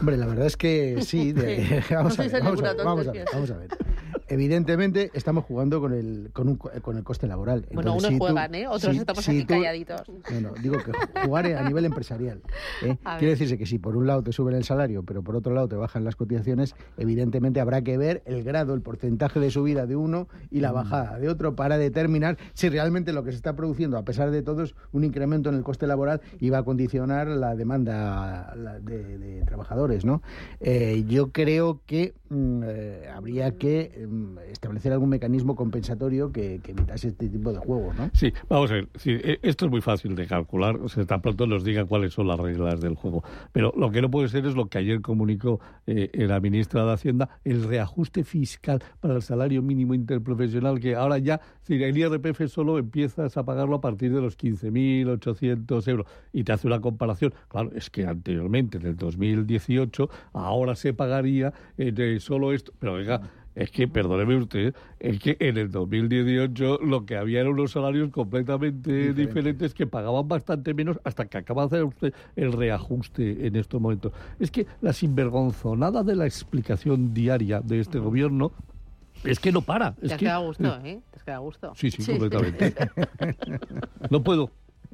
Hombre, 0.00 0.16
la 0.16 0.26
verdad 0.26 0.46
es 0.46 0.56
que 0.56 1.00
sí. 1.02 1.32
de- 1.32 1.56
Sí. 1.82 1.84
vamos, 1.94 2.18
No 2.18 2.24
a 2.24 2.26
ver, 2.28 2.42
vamos, 2.42 2.60
a 2.62 2.62
ver, 2.74 2.84
vamos 2.84 3.08
a 3.08 3.12
ver, 3.12 3.24
vamos 3.32 3.50
a 3.50 3.56
ver. 3.58 3.68
Evidentemente 4.28 5.10
estamos 5.14 5.44
jugando 5.44 5.80
con 5.80 5.92
el, 5.92 6.30
con 6.32 6.48
un, 6.48 6.56
co- 6.56 6.70
con 6.82 6.96
el 6.96 7.04
coste 7.04 7.26
laboral. 7.26 7.66
Bueno, 7.72 7.92
unos 7.92 8.04
si 8.04 8.12
tú- 8.12 8.18
juegan, 8.18 8.54
¿eh? 8.54 8.66
Otros 8.68 8.92
si- 8.94 8.98
estamos 9.00 9.24
si 9.24 9.30
aquí 9.30 9.40
tú- 9.42 9.54
calladitos. 9.54 10.02
Bueno, 10.30 10.52
digo 10.62 10.76
que 10.78 10.92
jugar 11.26 11.46
a 11.46 11.62
nivel 11.66 11.84
empresarial. 11.86 12.42
¿eh? 12.82 12.96
Quiere 13.18 13.32
decirse 13.32 13.56
que 13.58 13.66
si 13.66 13.78
por 13.78 13.96
un 13.96 14.06
lado 14.06 14.22
te 14.22 14.32
suben 14.32 14.54
el 14.54 14.64
salario, 14.64 15.02
pero 15.02 15.22
por 15.22 15.34
otro 15.36 15.54
lado 15.54 15.68
te 15.68 15.76
bajan 15.76 16.04
las 16.04 16.14
cotizaciones, 16.16 16.74
evidentemente 16.98 17.60
habrá 17.60 17.82
que 17.82 17.96
ver 17.96 18.22
el 18.26 18.44
grado, 18.44 18.74
el 18.74 18.82
porcentaje 18.82 19.40
de 19.40 19.50
subida 19.50 19.86
de 19.86 19.96
uno 19.96 20.28
y 20.50 20.58
Mm. 20.58 20.62
la 20.62 20.72
bajada 20.72 21.18
de 21.18 21.28
otro 21.28 21.56
para 21.56 21.78
determinar 21.78 22.36
si 22.54 22.68
realmente 22.68 23.12
lo 23.12 23.24
que 23.24 23.30
se 23.30 23.36
está 23.36 23.56
produciendo, 23.56 23.96
a 23.96 24.04
pesar 24.04 24.30
de 24.30 24.42
todo, 24.42 24.62
es 24.62 24.74
un 24.92 25.04
incremento 25.04 25.48
en 25.48 25.54
el 25.54 25.62
coste 25.62 25.86
laboral 25.86 26.20
y 26.38 26.50
va 26.50 26.58
a 26.58 26.62
condicionar 26.64 27.28
la 27.28 27.54
demanda 27.56 28.54
de, 28.82 29.18
de 29.18 29.42
trabajadores. 29.44 30.04
¿no? 30.04 30.22
Eh, 30.60 31.04
yo 31.08 31.30
creo 31.32 31.80
que 31.86 32.14
mm, 32.27 32.27
eh, 32.30 33.08
habría 33.14 33.56
que 33.56 34.06
mm, 34.08 34.38
establecer 34.50 34.92
algún 34.92 35.08
mecanismo 35.08 35.56
compensatorio 35.56 36.30
que, 36.32 36.60
que 36.62 36.72
evitase 36.72 37.08
este 37.08 37.28
tipo 37.28 37.52
de 37.52 37.58
juegos. 37.58 37.96
¿no? 37.96 38.10
Sí, 38.12 38.32
vamos 38.48 38.70
a 38.70 38.74
ver. 38.74 38.88
eh, 39.04 39.38
esto 39.42 39.66
es 39.66 39.70
muy 39.70 39.80
fácil 39.80 40.14
de 40.14 40.26
calcular. 40.26 40.76
O 40.76 40.88
sea, 40.88 41.04
tan 41.04 41.20
pronto 41.22 41.46
nos 41.46 41.64
digan 41.64 41.86
cuáles 41.86 42.12
son 42.12 42.28
las 42.28 42.38
reglas 42.38 42.80
del 42.80 42.94
juego. 42.94 43.22
Pero 43.52 43.72
lo 43.76 43.90
que 43.90 44.02
no 44.02 44.10
puede 44.10 44.28
ser 44.28 44.46
es 44.46 44.54
lo 44.54 44.68
que 44.68 44.78
ayer 44.78 45.00
comunicó 45.00 45.60
eh, 45.86 46.10
la 46.14 46.40
ministra 46.40 46.84
de 46.84 46.92
Hacienda, 46.92 47.28
el 47.44 47.64
reajuste 47.64 48.24
fiscal 48.24 48.82
para 49.00 49.14
el 49.14 49.22
salario 49.22 49.62
mínimo 49.62 49.94
interprofesional, 49.94 50.80
que 50.80 50.94
ahora 50.94 51.18
ya, 51.18 51.40
si 51.68 51.82
el 51.82 51.98
IRPF 51.98 52.48
solo 52.48 52.78
empiezas 52.78 53.36
a 53.36 53.44
pagarlo 53.44 53.76
a 53.76 53.80
partir 53.82 54.12
de 54.12 54.22
los 54.22 54.38
15.800 54.38 55.88
euros. 55.88 56.06
Y 56.32 56.44
te 56.44 56.52
hace 56.52 56.66
una 56.66 56.80
comparación. 56.80 57.34
Claro, 57.48 57.70
es 57.74 57.90
que 57.90 58.06
anteriormente, 58.06 58.78
en 58.78 58.86
el 58.86 58.96
2018, 58.96 60.08
ahora 60.32 60.74
se 60.74 60.94
pagaría 60.94 61.52
eh, 61.76 62.16
solo 62.20 62.54
esto. 62.54 62.72
Pero 62.78 62.94
venga. 62.94 63.20
Es 63.54 63.72
que, 63.72 63.88
perdóneme 63.88 64.36
usted, 64.36 64.72
es 65.00 65.18
que 65.18 65.36
en 65.40 65.56
el 65.56 65.72
2018 65.72 66.78
lo 66.78 67.04
que 67.04 67.16
había 67.16 67.40
eran 67.40 67.54
unos 67.54 67.72
salarios 67.72 68.08
completamente 68.10 69.12
diferentes, 69.12 69.74
que 69.74 69.84
pagaban 69.84 70.28
bastante 70.28 70.74
menos 70.74 71.00
hasta 71.02 71.26
que 71.26 71.38
acaba 71.38 71.62
de 71.62 71.66
hacer 71.66 71.84
usted 71.84 72.14
el 72.36 72.52
reajuste 72.52 73.48
en 73.48 73.56
estos 73.56 73.80
momentos. 73.80 74.12
Es 74.38 74.52
que 74.52 74.68
la 74.80 74.92
sinvergonzonada 74.92 76.04
de 76.04 76.14
la 76.14 76.26
explicación 76.26 77.12
diaria 77.12 77.60
de 77.60 77.80
este 77.80 77.98
gobierno 77.98 78.52
es 79.24 79.38
que 79.40 79.52
no 79.52 79.60
para. 79.62 79.88
Es 79.88 79.96
Te 80.00 80.06
has 80.06 80.12
que, 80.12 80.18
quedado 80.26 80.42
a 80.42 80.46
gusto, 80.46 80.78
¿eh? 80.84 81.00
Te 81.10 81.16
has 81.18 81.22
quedado 81.24 81.40
a 81.42 81.44
gusto. 81.44 81.72
Sí, 81.76 81.90
sí, 81.90 82.04
completamente. 82.06 82.74
No 84.10 84.22
puedo. 84.22 84.50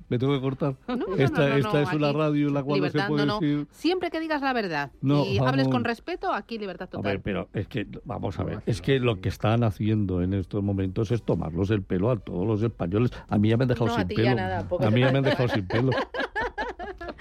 Me 0.08 0.18
tengo 0.18 0.34
que 0.34 0.40
cortar. 0.42 0.74
No, 0.86 0.96
no, 0.96 1.14
esta 1.16 1.40
no, 1.42 1.48
no, 1.48 1.54
esta 1.56 1.72
no, 1.72 1.78
es 1.80 1.92
una 1.94 2.12
radio 2.12 2.48
en 2.48 2.54
la 2.54 2.62
cual 2.62 2.80
no 2.80 2.86
se 2.88 2.92
libertad, 2.92 3.08
puede 3.08 3.26
no, 3.26 3.34
no. 3.34 3.40
decir... 3.40 3.66
Siempre 3.70 4.10
que 4.10 4.20
digas 4.20 4.42
la 4.42 4.52
verdad 4.52 4.92
No, 5.00 5.24
y 5.24 5.38
hables 5.38 5.66
con 5.68 5.82
respeto, 5.82 6.30
aquí 6.32 6.58
libertad 6.58 6.88
A 6.88 6.90
total. 6.90 7.12
ver, 7.12 7.22
pero 7.22 7.48
es 7.54 7.66
que, 7.68 7.86
vamos 8.04 8.38
a 8.38 8.44
ver, 8.44 8.60
es 8.66 8.82
que 8.82 9.00
lo 9.00 9.22
que 9.22 9.30
están 9.30 9.64
haciendo 9.64 10.20
en 10.22 10.34
estos 10.34 10.62
momentos 10.62 11.10
es 11.10 11.22
tomarlos 11.22 11.70
el 11.70 11.82
pelo 11.82 12.10
a 12.10 12.16
todos 12.18 12.46
los 12.46 12.62
españoles. 12.62 13.12
A 13.28 13.38
mí 13.38 13.48
ya 13.48 13.56
me 13.56 13.64
han 13.64 13.68
dejado 13.68 13.86
No, 13.86 13.94
a 13.94 13.98
sin 14.00 14.08
ti 14.08 14.14
pelo. 14.16 14.26
ya 14.28 14.34
nada, 14.34 14.58
a 14.78 14.90
mí 14.90 15.00
ya 15.00 15.10
me 15.10 15.18
han 15.18 15.24
dejado 15.24 15.48
sin 15.48 15.66
pelo. 15.66 15.90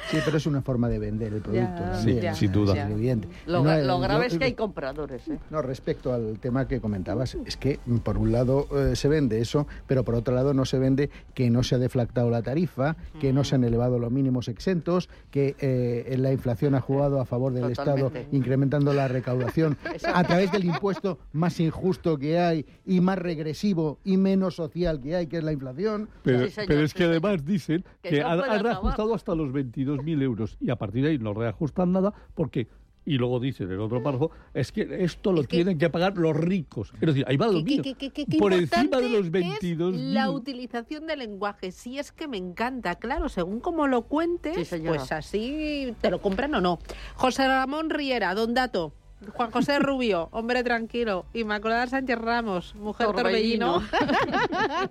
Sí, 0.10 0.18
pero 0.26 0.38
es 0.38 0.46
una 0.46 0.62
forma 0.62 0.90
de 0.90 1.00
vender 1.00 1.34
el 1.34 1.42
producto. 1.42 1.82
Ya, 1.82 1.92
también, 1.94 2.22
ya, 2.22 2.34
sin 2.34 2.52
duda. 2.52 2.74
Es 2.86 2.92
evidente. 2.92 3.28
Lo, 3.46 3.64
No, 3.64 3.70
gra- 3.70 3.84
lo 3.84 4.00
grave 4.00 4.28
yo- 4.28 4.34
es 4.34 4.38
que 4.38 4.46
hay 4.46 4.54
compradores. 4.54 5.28
¿eh? 5.28 5.40
No, 5.50 5.62
respecto 5.62 6.14
al 6.14 6.40
tema 6.40 6.68
que 6.68 6.80
comentabas, 6.82 7.36
es 7.46 7.58
que 7.58 7.80
mm, 7.86 7.98
por 7.98 8.18
un 8.18 8.32
lado 8.32 8.68
eh, 8.76 8.96
se 8.96 9.08
vende 9.08 9.40
eso, 9.40 9.68
pero 9.88 10.04
por 10.04 10.16
otro 10.16 10.34
lado 10.36 10.54
no 10.54 10.66
se 10.66 10.80
vende 10.80 11.10
que 11.34 11.50
no 11.50 11.64
se 11.64 11.76
ha 11.76 11.78
deflactado 11.78 12.30
la 12.30 12.42
tarifa, 12.42 12.96
que 13.20 13.32
no 13.34 13.44
se 13.44 13.56
han 13.56 13.64
elevado 13.64 14.00
los 14.00 14.12
mínimos 14.12 14.48
exentos, 14.48 15.10
que 15.32 15.56
eh, 15.60 16.16
la 16.18 16.32
inflación 16.32 16.76
ha 16.76 16.82
jugado 16.82 17.20
a 17.22 17.26
favor 17.26 17.54
del 17.54 17.72
Estado, 17.72 18.12
incrementando 18.32 18.94
la 18.94 19.08
recaudación 19.08 19.78
a 20.14 20.24
través 20.24 20.52
del 20.52 20.66
impuesto 20.66 21.20
más 21.32 21.60
injusto 21.60 22.18
que 22.18 22.40
hay 22.40 22.66
y 22.86 23.00
más 23.02 23.18
regresivo 23.20 24.00
y 24.04 24.18
menos 24.18 24.56
social 24.56 25.00
que 25.02 25.16
hay, 25.16 25.28
que 25.28 25.38
es 25.38 25.44
la 25.44 25.52
inflación. 25.54 26.10
Pero, 26.24 26.44
Sí, 26.46 26.50
señor, 26.52 26.68
pero 26.68 26.82
es 26.82 26.92
sí, 26.92 26.98
que 26.98 27.04
señor. 27.06 27.12
además 27.26 27.46
dicen 27.46 27.86
Que 28.02 28.10
que, 28.10 28.20
no 28.22 28.28
han, 28.30 28.64
reajustado 28.64 29.14
hasta 29.14 29.34
los 29.36 29.53
22.000 29.54 30.22
euros 30.22 30.58
y 30.60 30.70
a 30.70 30.76
partir 30.76 31.04
de 31.04 31.12
ahí 31.12 31.18
no 31.20 31.34
reajustan 31.34 31.92
nada 31.92 32.14
porque... 32.34 32.68
Y 33.06 33.18
luego 33.18 33.42
dicen 33.42 33.70
en 33.70 33.82
otro 33.82 34.02
párrafo, 34.02 34.32
es 34.54 34.72
que 34.72 35.04
esto 35.04 35.34
lo 35.34 35.44
tienen 35.44 35.78
que 35.78 35.90
pagar 35.90 36.18
los 36.18 36.34
ricos. 36.38 36.94
Es 37.02 37.08
decir, 37.08 37.26
ahí 37.28 37.36
va 37.36 37.48
lo 37.48 37.62
¿Qué- 37.62 37.82
mío. 37.82 38.40
Por 38.40 38.54
encima 38.54 38.96
de 39.02 39.10
los 39.10 39.26
es 39.26 39.32
22 39.32 39.94
la 39.94 40.32
utilización 40.32 41.06
del 41.06 41.20
lenguaje. 41.20 41.74
Sí, 41.74 42.00
es 42.00 42.14
que 42.14 42.30
me 42.30 42.38
encanta. 42.38 42.96
Claro, 42.96 43.28
según 43.28 43.60
como 43.60 43.88
lo 43.88 44.04
cuentes, 44.04 44.56
pues 44.86 45.12
así 45.12 45.94
te 46.00 46.10
lo 46.12 46.22
compran 46.22 46.56
o 46.56 46.62
no. 46.62 46.80
José 47.16 47.46
Ramón 47.46 47.90
Riera, 47.90 48.34
don 48.36 48.54
Dato. 48.54 48.94
Juan 49.34 49.52
José 49.52 49.80
Rubio, 49.80 50.30
hombre 50.32 50.64
tranquilo. 50.64 51.26
Inmaculada 51.34 51.88
Sánchez 51.88 52.18
Ramos, 52.18 52.74
mujer 52.76 53.08
torbellino. 53.08 53.82
Torbellino. 53.82 54.90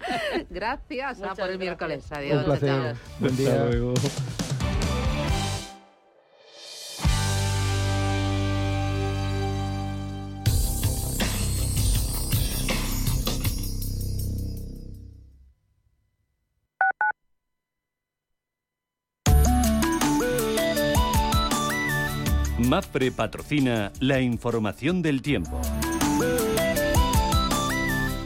Gracias 0.51 1.23
ah, 1.23 1.35
por 1.35 1.51
el 1.51 1.57
gracias. 1.57 1.59
miércoles. 1.59 2.13
Adiós. 2.13 2.39
Un 2.41 2.45
placer. 2.45 2.69
chao. 2.69 2.95
Buen 3.21 3.33
Hasta 3.33 3.69
día. 3.71 4.42
MAPRE 22.73 23.13
patrocina 23.13 23.93
la 24.01 24.23
información 24.23 25.03
del 25.03 25.21
tiempo. 25.21 25.61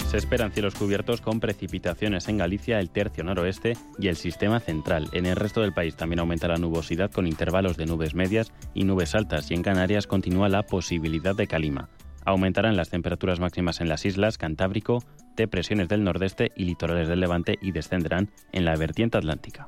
Se 0.08 0.18
esperan 0.18 0.52
cielos 0.52 0.76
cubiertos 0.76 1.20
con 1.20 1.40
precipitaciones 1.40 2.28
en 2.28 2.38
Galicia, 2.38 2.78
el 2.78 2.90
tercio 2.90 3.24
noroeste 3.24 3.72
y 3.98 4.06
el 4.06 4.14
sistema 4.14 4.60
central. 4.60 5.08
En 5.10 5.26
el 5.26 5.34
resto 5.34 5.62
del 5.62 5.72
país 5.72 5.96
también 5.96 6.20
aumenta 6.20 6.46
la 6.46 6.58
nubosidad 6.58 7.10
con 7.10 7.26
intervalos 7.26 7.76
de 7.76 7.86
nubes 7.86 8.14
medias 8.14 8.52
y 8.72 8.84
nubes 8.84 9.16
altas 9.16 9.50
y 9.50 9.54
en 9.54 9.64
Canarias 9.64 10.06
continúa 10.06 10.48
la 10.48 10.62
posibilidad 10.62 11.34
de 11.34 11.48
calima. 11.48 11.88
Aumentarán 12.24 12.76
las 12.76 12.90
temperaturas 12.90 13.40
máximas 13.40 13.80
en 13.80 13.88
las 13.88 14.06
islas, 14.06 14.38
Cantábrico, 14.38 15.02
depresiones 15.34 15.88
del 15.88 16.04
nordeste 16.04 16.52
y 16.54 16.66
litorales 16.66 17.08
del 17.08 17.18
levante 17.18 17.58
y 17.60 17.72
descenderán 17.72 18.30
en 18.52 18.64
la 18.64 18.76
vertiente 18.76 19.18
atlántica. 19.18 19.66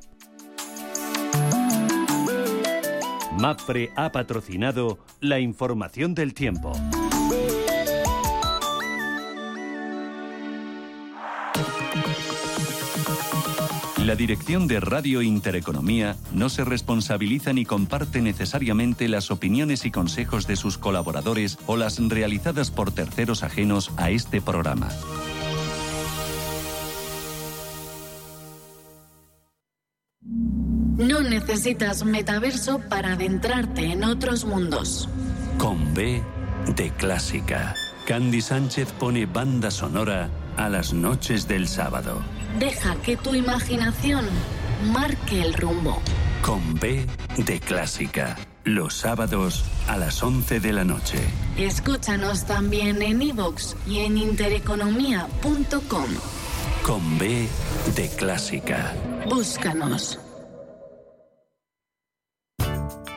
MAPRE 3.39 3.91
ha 3.95 4.11
patrocinado 4.11 4.99
la 5.21 5.39
información 5.39 6.13
del 6.13 6.33
tiempo. 6.33 6.73
La 14.03 14.15
dirección 14.15 14.67
de 14.67 14.81
Radio 14.81 15.21
Intereconomía 15.21 16.17
no 16.33 16.49
se 16.49 16.65
responsabiliza 16.65 17.53
ni 17.53 17.63
comparte 17.63 18.21
necesariamente 18.21 19.07
las 19.07 19.31
opiniones 19.31 19.85
y 19.85 19.91
consejos 19.91 20.45
de 20.45 20.57
sus 20.57 20.77
colaboradores 20.77 21.59
o 21.65 21.77
las 21.77 21.97
realizadas 21.99 22.71
por 22.71 22.91
terceros 22.91 23.43
ajenos 23.43 23.91
a 23.95 24.09
este 24.09 24.41
programa. 24.41 24.89
No 30.99 31.21
necesitas 31.21 32.03
metaverso 32.03 32.79
para 32.89 33.13
adentrarte 33.13 33.85
en 33.85 34.03
otros 34.03 34.43
mundos. 34.43 35.07
Con 35.57 35.93
B 35.93 36.21
de 36.75 36.91
clásica. 36.91 37.73
Candy 38.05 38.41
Sánchez 38.41 38.91
pone 38.99 39.25
banda 39.25 39.71
sonora 39.71 40.29
a 40.57 40.67
las 40.67 40.91
noches 40.91 41.47
del 41.47 41.69
sábado. 41.69 42.21
Deja 42.59 42.95
que 42.97 43.15
tu 43.15 43.33
imaginación 43.33 44.25
marque 44.91 45.41
el 45.41 45.53
rumbo. 45.53 46.01
Con 46.41 46.73
B 46.75 47.05
de 47.37 47.61
clásica. 47.61 48.35
Los 48.65 48.95
sábados 48.95 49.63
a 49.87 49.95
las 49.95 50.21
11 50.21 50.59
de 50.59 50.73
la 50.73 50.83
noche. 50.83 51.17
Escúchanos 51.57 52.45
también 52.45 53.01
en 53.01 53.21
iVoox 53.21 53.75
y 53.87 53.99
en 53.99 54.17
intereconomía.com. 54.17 56.07
Con 56.83 57.17
B 57.17 57.47
de 57.95 58.09
clásica. 58.09 58.93
Búscanos. 59.29 60.19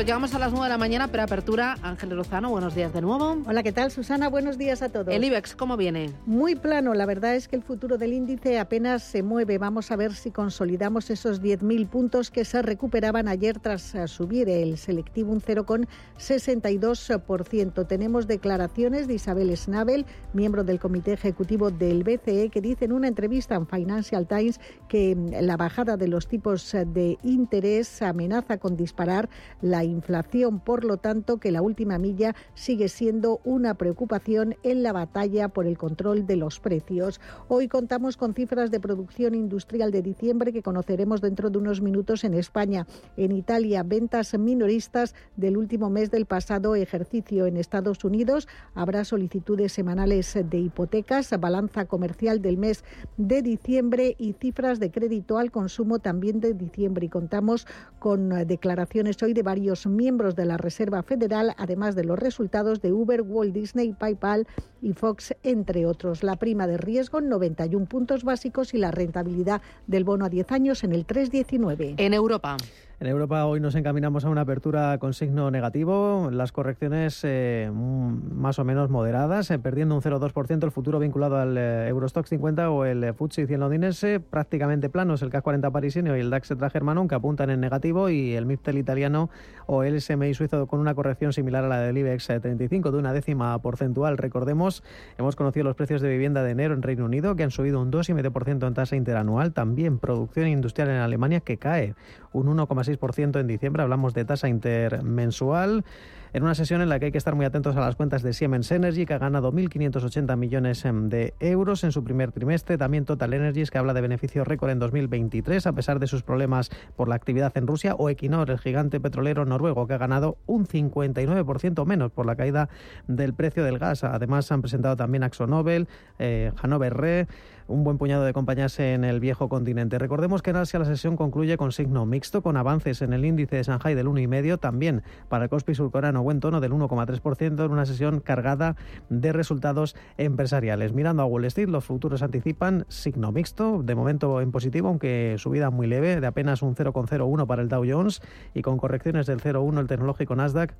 Minutos, 0.00 0.06
llegamos 0.06 0.34
a 0.34 0.38
las 0.38 0.52
nueve 0.52 0.66
de 0.66 0.70
la 0.70 0.78
mañana, 0.78 1.08
pero 1.08 1.22
apertura. 1.22 1.76
Ángel 1.82 2.10
Lozano, 2.10 2.50
buenos 2.50 2.74
días 2.74 2.92
de 2.92 3.00
nuevo. 3.00 3.38
Hola, 3.46 3.62
¿qué 3.62 3.72
tal, 3.72 3.90
Susana? 3.90 4.28
Buenos 4.28 4.56
días 4.56 4.82
a 4.82 4.88
todos. 4.88 5.08
El 5.08 5.24
IBEX, 5.24 5.54
¿cómo 5.54 5.76
viene? 5.76 6.10
Muy 6.26 6.54
plano, 6.54 6.94
la 6.94 7.06
verdad 7.06 7.34
es 7.34 7.48
que 7.48 7.56
el 7.56 7.62
futuro 7.62 7.98
del 7.98 8.12
índice 8.12 8.58
apenas 8.58 9.02
se 9.02 9.22
mueve. 9.22 9.58
Vamos 9.58 9.90
a 9.90 9.96
ver 9.96 10.14
si 10.14 10.30
consolidamos 10.30 11.10
esos 11.10 11.42
10.000 11.42 11.88
puntos 11.88 12.30
que 12.30 12.44
se 12.44 12.62
recuperaban 12.62 13.28
ayer 13.28 13.58
tras 13.58 13.94
eh, 13.94 14.08
subir 14.08 14.48
el 14.48 14.78
selectivo 14.78 15.32
un 15.32 15.42
0,62%. 15.42 17.86
Tenemos 17.86 18.26
declaraciones 18.26 19.06
de 19.06 19.14
Isabel 19.14 19.56
Schnabel, 19.56 20.06
miembro 20.32 20.64
del 20.64 20.80
comité 20.80 21.12
ejecutivo 21.12 21.70
del 21.70 22.04
BCE, 22.04 22.50
que 22.50 22.60
dice 22.60 22.86
en 22.86 22.92
una 22.92 23.08
entrevista 23.08 23.54
en 23.54 23.66
Financial 23.66 24.26
Times 24.26 24.60
que 24.88 25.14
mm, 25.14 25.42
la 25.42 25.56
bajada 25.56 25.96
de 25.96 26.08
los 26.08 26.26
tipos 26.26 26.74
eh, 26.74 26.84
de 26.86 27.18
interés 27.22 28.02
amenaza 28.02 28.58
con 28.58 28.76
disparar 28.76 29.28
la 29.60 29.84
inflación, 29.90 30.60
por 30.60 30.84
lo 30.84 30.96
tanto 30.96 31.38
que 31.38 31.50
la 31.52 31.62
última 31.62 31.98
milla 31.98 32.34
sigue 32.54 32.88
siendo 32.88 33.40
una 33.44 33.74
preocupación 33.74 34.56
en 34.62 34.82
la 34.82 34.92
batalla 34.92 35.48
por 35.48 35.66
el 35.66 35.76
control 35.76 36.26
de 36.26 36.36
los 36.36 36.60
precios. 36.60 37.20
Hoy 37.48 37.68
contamos 37.68 38.16
con 38.16 38.34
cifras 38.34 38.70
de 38.70 38.80
producción 38.80 39.34
industrial 39.34 39.90
de 39.90 40.02
diciembre 40.02 40.52
que 40.52 40.62
conoceremos 40.62 41.20
dentro 41.20 41.50
de 41.50 41.58
unos 41.58 41.80
minutos 41.80 42.24
en 42.24 42.34
España. 42.34 42.86
En 43.16 43.32
Italia, 43.32 43.82
ventas 43.82 44.38
minoristas 44.38 45.14
del 45.36 45.56
último 45.56 45.90
mes 45.90 46.10
del 46.10 46.26
pasado 46.26 46.74
ejercicio. 46.76 47.46
En 47.46 47.56
Estados 47.56 48.04
Unidos 48.04 48.48
habrá 48.74 49.04
solicitudes 49.04 49.72
semanales 49.72 50.38
de 50.42 50.58
hipotecas, 50.58 51.30
balanza 51.38 51.86
comercial 51.86 52.40
del 52.40 52.56
mes 52.56 52.84
de 53.16 53.42
diciembre 53.42 54.14
y 54.18 54.34
cifras 54.34 54.80
de 54.80 54.90
crédito 54.90 55.38
al 55.38 55.50
consumo 55.50 55.98
también 55.98 56.40
de 56.40 56.54
diciembre. 56.54 57.06
Y 57.06 57.08
contamos 57.08 57.66
con 57.98 58.32
eh, 58.32 58.44
declaraciones 58.44 59.22
hoy 59.22 59.32
de 59.32 59.42
varios 59.42 59.79
miembros 59.86 60.36
de 60.36 60.44
la 60.44 60.56
Reserva 60.56 61.02
Federal, 61.02 61.54
además 61.56 61.94
de 61.94 62.04
los 62.04 62.18
resultados 62.18 62.80
de 62.80 62.92
Uber, 62.92 63.22
Walt 63.22 63.52
Disney, 63.52 63.92
PayPal 63.92 64.46
y 64.82 64.92
Fox, 64.92 65.34
entre 65.42 65.86
otros. 65.86 66.22
La 66.22 66.36
prima 66.36 66.66
de 66.66 66.76
riesgo 66.76 67.20
91 67.20 67.86
puntos 67.86 68.24
básicos 68.24 68.74
y 68.74 68.78
la 68.78 68.90
rentabilidad 68.90 69.62
del 69.86 70.04
bono 70.04 70.24
a 70.24 70.28
10 70.28 70.52
años 70.52 70.84
en 70.84 70.92
el 70.92 71.06
3,19. 71.06 71.94
En 71.98 72.14
Europa. 72.14 72.56
En 73.00 73.06
Europa 73.06 73.46
hoy 73.46 73.60
nos 73.60 73.74
encaminamos 73.76 74.26
a 74.26 74.28
una 74.28 74.42
apertura 74.42 74.98
con 74.98 75.14
signo 75.14 75.50
negativo, 75.50 76.28
las 76.30 76.52
correcciones 76.52 77.22
eh, 77.22 77.70
mm, 77.72 78.34
más 78.34 78.58
o 78.58 78.64
menos 78.66 78.90
moderadas, 78.90 79.50
eh, 79.50 79.58
perdiendo 79.58 79.94
un 79.94 80.02
0,2% 80.02 80.64
el 80.64 80.70
futuro 80.70 80.98
vinculado 80.98 81.38
al 81.38 81.56
eh, 81.56 81.88
Eurostox 81.88 82.28
50 82.28 82.70
o 82.70 82.84
el 82.84 83.14
FTSE 83.14 83.46
100 83.46 83.58
londinense, 83.58 84.20
prácticamente 84.20 84.90
planos 84.90 85.22
el 85.22 85.30
CAC 85.30 85.42
40 85.42 85.70
parisino 85.70 86.14
y 86.14 86.20
el 86.20 86.28
DAX 86.28 86.52
germano 86.70 87.08
que 87.08 87.14
apuntan 87.14 87.48
en 87.48 87.60
negativo 87.60 88.10
y 88.10 88.34
el 88.34 88.44
MIPTEL 88.44 88.76
italiano 88.76 89.30
o 89.64 89.82
el 89.82 89.98
SMI 89.98 90.34
suizo 90.34 90.66
con 90.66 90.78
una 90.78 90.94
corrección 90.94 91.32
similar 91.32 91.64
a 91.64 91.68
la 91.68 91.80
del 91.80 91.96
IBEX 91.96 92.26
35 92.26 92.92
de 92.92 92.98
una 92.98 93.14
décima 93.14 93.58
porcentual. 93.62 94.18
Recordemos, 94.18 94.82
hemos 95.16 95.36
conocido 95.36 95.64
los 95.64 95.74
precios 95.74 96.02
de 96.02 96.10
vivienda 96.10 96.42
de 96.42 96.50
enero 96.50 96.74
en 96.74 96.82
Reino 96.82 97.06
Unido 97.06 97.34
que 97.34 97.44
han 97.44 97.50
subido 97.50 97.80
un 97.80 97.90
2,5% 97.90 98.66
en 98.66 98.74
tasa 98.74 98.94
interanual, 98.94 99.54
también 99.54 99.98
producción 99.98 100.48
industrial 100.48 100.90
en 100.90 100.96
Alemania 100.96 101.40
que 101.40 101.56
cae 101.56 101.94
un 102.32 102.46
1,6% 102.46 103.40
en 103.40 103.46
diciembre. 103.46 103.82
Hablamos 103.82 104.14
de 104.14 104.24
tasa 104.24 104.48
intermensual 104.48 105.84
en 106.32 106.44
una 106.44 106.54
sesión 106.54 106.80
en 106.80 106.88
la 106.88 106.98
que 106.98 107.06
hay 107.06 107.12
que 107.12 107.18
estar 107.18 107.34
muy 107.34 107.44
atentos 107.44 107.76
a 107.76 107.80
las 107.80 107.96
cuentas 107.96 108.22
de 108.22 108.32
Siemens 108.32 108.70
Energy, 108.70 109.04
que 109.04 109.14
ha 109.14 109.18
ganado 109.18 109.52
1.580 109.52 110.36
millones 110.36 110.84
em, 110.84 111.08
de 111.08 111.34
euros 111.40 111.82
en 111.82 111.92
su 111.92 112.04
primer 112.04 112.30
trimestre. 112.30 112.78
También 112.78 113.04
Total 113.04 113.32
Energies, 113.34 113.70
que 113.70 113.78
habla 113.78 113.94
de 113.94 114.00
beneficio 114.00 114.44
récord 114.44 114.70
en 114.70 114.78
2023, 114.78 115.66
a 115.66 115.72
pesar 115.72 115.98
de 115.98 116.06
sus 116.06 116.22
problemas 116.22 116.70
por 116.96 117.08
la 117.08 117.16
actividad 117.16 117.56
en 117.56 117.66
Rusia. 117.66 117.94
O 117.96 118.08
Equinor, 118.08 118.50
el 118.50 118.58
gigante 118.58 119.00
petrolero 119.00 119.44
noruego, 119.44 119.86
que 119.86 119.94
ha 119.94 119.98
ganado 119.98 120.36
un 120.46 120.66
59% 120.66 121.84
menos 121.84 122.12
por 122.12 122.26
la 122.26 122.36
caída 122.36 122.68
del 123.08 123.34
precio 123.34 123.64
del 123.64 123.78
gas. 123.78 124.04
Además, 124.04 124.52
han 124.52 124.62
presentado 124.62 124.96
también 124.96 125.24
AxoNobel, 125.24 125.88
eh, 126.18 126.52
Hannover 126.62 126.94
Re 126.94 127.26
un 127.68 127.84
buen 127.84 127.98
puñado 127.98 128.24
de 128.24 128.32
compañías 128.32 128.78
en 128.80 129.04
el 129.04 129.20
viejo 129.20 129.48
continente. 129.48 129.98
Recordemos 129.98 130.42
que 130.42 130.50
en 130.50 130.56
Asia 130.56 130.78
la 130.78 130.84
sesión 130.84 131.16
concluye 131.16 131.56
con 131.56 131.72
signo 131.72 132.06
mixto, 132.06 132.42
con 132.42 132.56
avances 132.56 133.02
en 133.02 133.12
el 133.12 133.24
índice 133.24 133.56
de 133.56 133.62
Shanghai 133.62 133.94
del 133.94 134.06
1,5, 134.06 134.58
también 134.58 135.02
para 135.28 135.44
el 135.44 135.50
Kospi 135.50 135.74
surcoreano 135.74 136.22
buen 136.22 136.40
tono 136.40 136.60
del 136.60 136.72
1,3% 136.72 137.64
en 137.64 137.70
una 137.70 137.86
sesión 137.86 138.20
cargada 138.20 138.76
de 139.08 139.32
resultados 139.32 139.96
empresariales. 140.16 140.92
Mirando 140.92 141.22
a 141.22 141.26
Wall 141.26 141.44
Street, 141.46 141.68
los 141.68 141.84
futuros 141.84 142.22
anticipan 142.22 142.84
signo 142.88 143.32
mixto, 143.32 143.82
de 143.82 143.94
momento 143.94 144.40
en 144.40 144.52
positivo, 144.52 144.88
aunque 144.88 145.36
subida 145.38 145.70
muy 145.70 145.86
leve, 145.86 146.20
de 146.20 146.26
apenas 146.26 146.62
un 146.62 146.74
0,01 146.74 147.46
para 147.46 147.62
el 147.62 147.68
Dow 147.68 147.84
Jones 147.88 148.22
y 148.54 148.62
con 148.62 148.78
correcciones 148.78 149.26
del 149.26 149.40
0,1 149.40 149.80
el 149.80 149.86
tecnológico 149.86 150.36
Nasdaq 150.36 150.74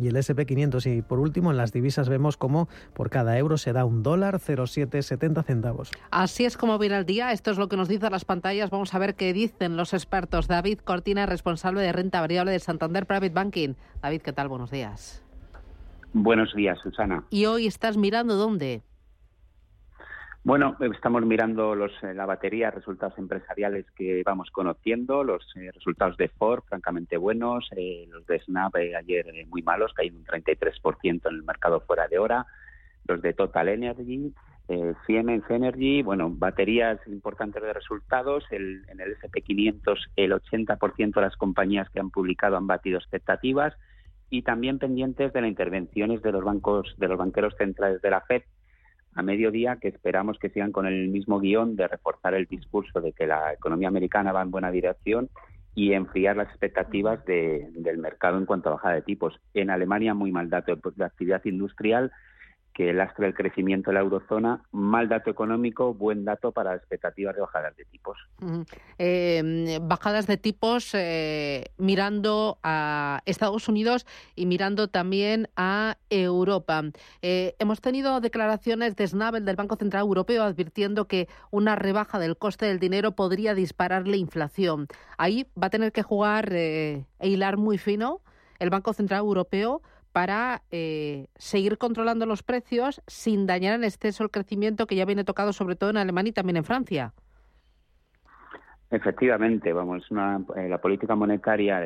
y 0.00 0.08
el 0.08 0.16
SP500. 0.16 0.98
Y 0.98 1.02
por 1.02 1.18
último, 1.18 1.50
en 1.50 1.56
las 1.56 1.72
divisas 1.72 2.08
vemos 2.08 2.36
cómo 2.36 2.68
por 2.94 3.10
cada 3.10 3.38
euro 3.38 3.58
se 3.58 3.72
da 3.72 3.84
un 3.84 4.02
dólar 4.02 4.38
0,770 4.38 5.42
centavos. 5.42 5.90
Así 6.10 6.44
es 6.44 6.56
como 6.56 6.78
viene 6.78 6.98
el 6.98 7.06
día. 7.06 7.32
Esto 7.32 7.50
es 7.50 7.58
lo 7.58 7.68
que 7.68 7.76
nos 7.76 7.88
dicen 7.88 8.12
las 8.12 8.24
pantallas. 8.24 8.70
Vamos 8.70 8.94
a 8.94 8.98
ver 8.98 9.14
qué 9.14 9.32
dicen 9.32 9.76
los 9.76 9.94
expertos. 9.94 10.48
David 10.48 10.78
Cortina, 10.78 11.26
responsable 11.26 11.82
de 11.82 11.92
renta 11.92 12.20
variable 12.20 12.52
de 12.52 12.58
Santander 12.60 13.06
Private 13.06 13.30
Banking. 13.30 13.74
David, 14.00 14.22
¿qué 14.22 14.32
tal? 14.32 14.48
Buenos 14.48 14.70
días. 14.70 15.22
Buenos 16.12 16.54
días, 16.54 16.78
Susana. 16.82 17.24
¿Y 17.30 17.46
hoy 17.46 17.66
estás 17.66 17.96
mirando 17.96 18.36
dónde? 18.36 18.82
Bueno, 20.44 20.76
estamos 20.80 21.24
mirando 21.24 21.76
los, 21.76 21.92
eh, 22.02 22.14
la 22.14 22.26
batería 22.26 22.72
resultados 22.72 23.16
empresariales 23.16 23.86
que 23.92 24.24
vamos 24.24 24.50
conociendo, 24.50 25.22
los 25.22 25.44
eh, 25.54 25.70
resultados 25.70 26.16
de 26.16 26.28
Ford, 26.30 26.64
francamente 26.68 27.16
buenos, 27.16 27.68
eh, 27.76 28.08
los 28.10 28.26
de 28.26 28.40
Snap 28.40 28.74
ayer 28.74 29.24
muy 29.48 29.62
malos, 29.62 29.92
caído 29.92 30.18
un 30.18 30.24
33% 30.24 31.28
en 31.28 31.34
el 31.36 31.44
mercado 31.44 31.80
fuera 31.82 32.08
de 32.08 32.18
hora, 32.18 32.44
los 33.06 33.22
de 33.22 33.34
Total 33.34 33.68
Energy, 33.68 34.34
Siemens 35.06 35.44
Energy, 35.48 36.02
bueno, 36.02 36.30
baterías 36.30 36.98
importantes 37.06 37.62
de 37.62 37.72
resultados, 37.72 38.44
el, 38.50 38.84
en 38.88 39.00
el 39.00 39.16
SP500 39.18 39.98
el 40.16 40.32
80% 40.32 41.14
de 41.14 41.20
las 41.20 41.36
compañías 41.36 41.88
que 41.90 42.00
han 42.00 42.10
publicado 42.10 42.56
han 42.56 42.66
batido 42.66 42.98
expectativas 42.98 43.74
y 44.30 44.42
también 44.42 44.78
pendientes 44.78 45.32
de 45.32 45.40
las 45.40 45.50
intervenciones 45.50 46.22
de 46.22 46.32
los 46.32 46.42
bancos, 46.42 46.94
de 46.96 47.06
los 47.06 47.18
banqueros 47.18 47.54
centrales 47.58 48.00
de 48.02 48.10
la 48.10 48.22
Fed, 48.22 48.42
a 49.14 49.22
mediodía 49.22 49.76
que 49.76 49.88
esperamos 49.88 50.38
que 50.38 50.50
sigan 50.50 50.72
con 50.72 50.86
el 50.86 51.08
mismo 51.08 51.38
guion 51.38 51.76
de 51.76 51.88
reforzar 51.88 52.34
el 52.34 52.46
discurso 52.46 53.00
de 53.00 53.12
que 53.12 53.26
la 53.26 53.52
economía 53.52 53.88
americana 53.88 54.32
va 54.32 54.42
en 54.42 54.50
buena 54.50 54.70
dirección 54.70 55.28
y 55.74 55.92
enfriar 55.92 56.36
las 56.36 56.48
expectativas 56.48 57.24
del 57.24 57.98
mercado 57.98 58.38
en 58.38 58.46
cuanto 58.46 58.68
a 58.68 58.72
bajada 58.72 58.94
de 58.94 59.02
tipos. 59.02 59.38
En 59.54 59.70
Alemania, 59.70 60.14
muy 60.14 60.30
mal 60.30 60.50
dato 60.50 60.76
de 60.76 61.04
actividad 61.04 61.44
industrial, 61.44 62.12
que 62.72 62.92
lastra 62.92 63.26
el 63.26 63.34
crecimiento 63.34 63.90
de 63.90 63.94
la 63.94 64.00
eurozona, 64.00 64.62
mal 64.72 65.08
dato 65.08 65.30
económico, 65.30 65.94
buen 65.94 66.24
dato 66.24 66.52
para 66.52 66.74
expectativas 66.74 67.34
de 67.34 67.40
bajadas 67.40 67.76
de 67.76 67.84
tipos. 67.84 68.18
Eh, 68.98 69.78
bajadas 69.82 70.26
de 70.26 70.36
tipos 70.36 70.94
eh, 70.94 71.66
mirando 71.76 72.58
a 72.62 73.20
Estados 73.26 73.68
Unidos 73.68 74.06
y 74.34 74.46
mirando 74.46 74.88
también 74.88 75.48
a 75.56 75.96
Europa. 76.08 76.82
Eh, 77.20 77.54
hemos 77.58 77.80
tenido 77.80 78.20
declaraciones 78.20 78.96
de 78.96 79.06
Snabel 79.06 79.44
del 79.44 79.56
Banco 79.56 79.76
Central 79.76 80.02
Europeo 80.02 80.42
advirtiendo 80.42 81.06
que 81.06 81.28
una 81.50 81.76
rebaja 81.76 82.18
del 82.18 82.36
coste 82.36 82.66
del 82.66 82.78
dinero 82.78 83.12
podría 83.12 83.54
disparar 83.54 84.08
la 84.08 84.16
inflación. 84.16 84.86
Ahí 85.18 85.46
va 85.60 85.66
a 85.66 85.70
tener 85.70 85.92
que 85.92 86.02
jugar 86.02 86.52
e 86.52 87.04
hilar 87.20 87.56
muy 87.58 87.78
fino 87.78 88.20
el 88.58 88.70
Banco 88.70 88.92
Central 88.92 89.20
Europeo 89.20 89.82
para 90.12 90.62
eh, 90.70 91.26
seguir 91.36 91.78
controlando 91.78 92.26
los 92.26 92.42
precios 92.42 93.02
sin 93.06 93.46
dañar 93.46 93.74
en 93.74 93.84
exceso 93.84 94.22
el 94.22 94.30
crecimiento 94.30 94.86
que 94.86 94.96
ya 94.96 95.04
viene 95.04 95.24
tocado 95.24 95.52
sobre 95.52 95.76
todo 95.76 95.90
en 95.90 95.96
Alemania 95.96 96.30
y 96.30 96.34
también 96.34 96.58
en 96.58 96.64
Francia. 96.64 97.12
Efectivamente, 98.90 99.72
vamos, 99.72 100.10
una, 100.10 100.44
eh, 100.54 100.68
la 100.68 100.78
política 100.78 101.14
monetaria 101.14 101.80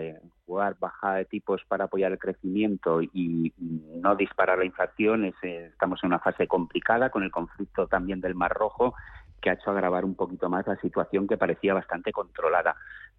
jugar 0.44 0.76
bajada 0.78 1.16
de 1.16 1.24
tipos 1.24 1.62
para 1.68 1.84
apoyar 1.84 2.12
el 2.12 2.18
crecimiento 2.18 3.00
y 3.02 3.52
no 3.58 4.14
disparar 4.16 4.58
la 4.58 4.64
inflación, 4.64 5.24
es, 5.24 5.34
eh, 5.42 5.66
estamos 5.66 6.02
en 6.02 6.08
una 6.08 6.20
fase 6.20 6.46
complicada 6.46 7.10
con 7.10 7.22
el 7.22 7.30
conflicto 7.30 7.86
también 7.86 8.20
del 8.20 8.34
Mar 8.34 8.52
Rojo 8.52 8.94
que 9.40 9.50
ha 9.50 9.54
hecho 9.54 9.70
agravar 9.70 10.04
un 10.04 10.14
poquito 10.14 10.48
más 10.48 10.66
la 10.66 10.76
situación 10.76 11.26
que 11.26 11.36
parecía 11.36 11.74
bastante 11.74 12.10
controlada 12.10 12.74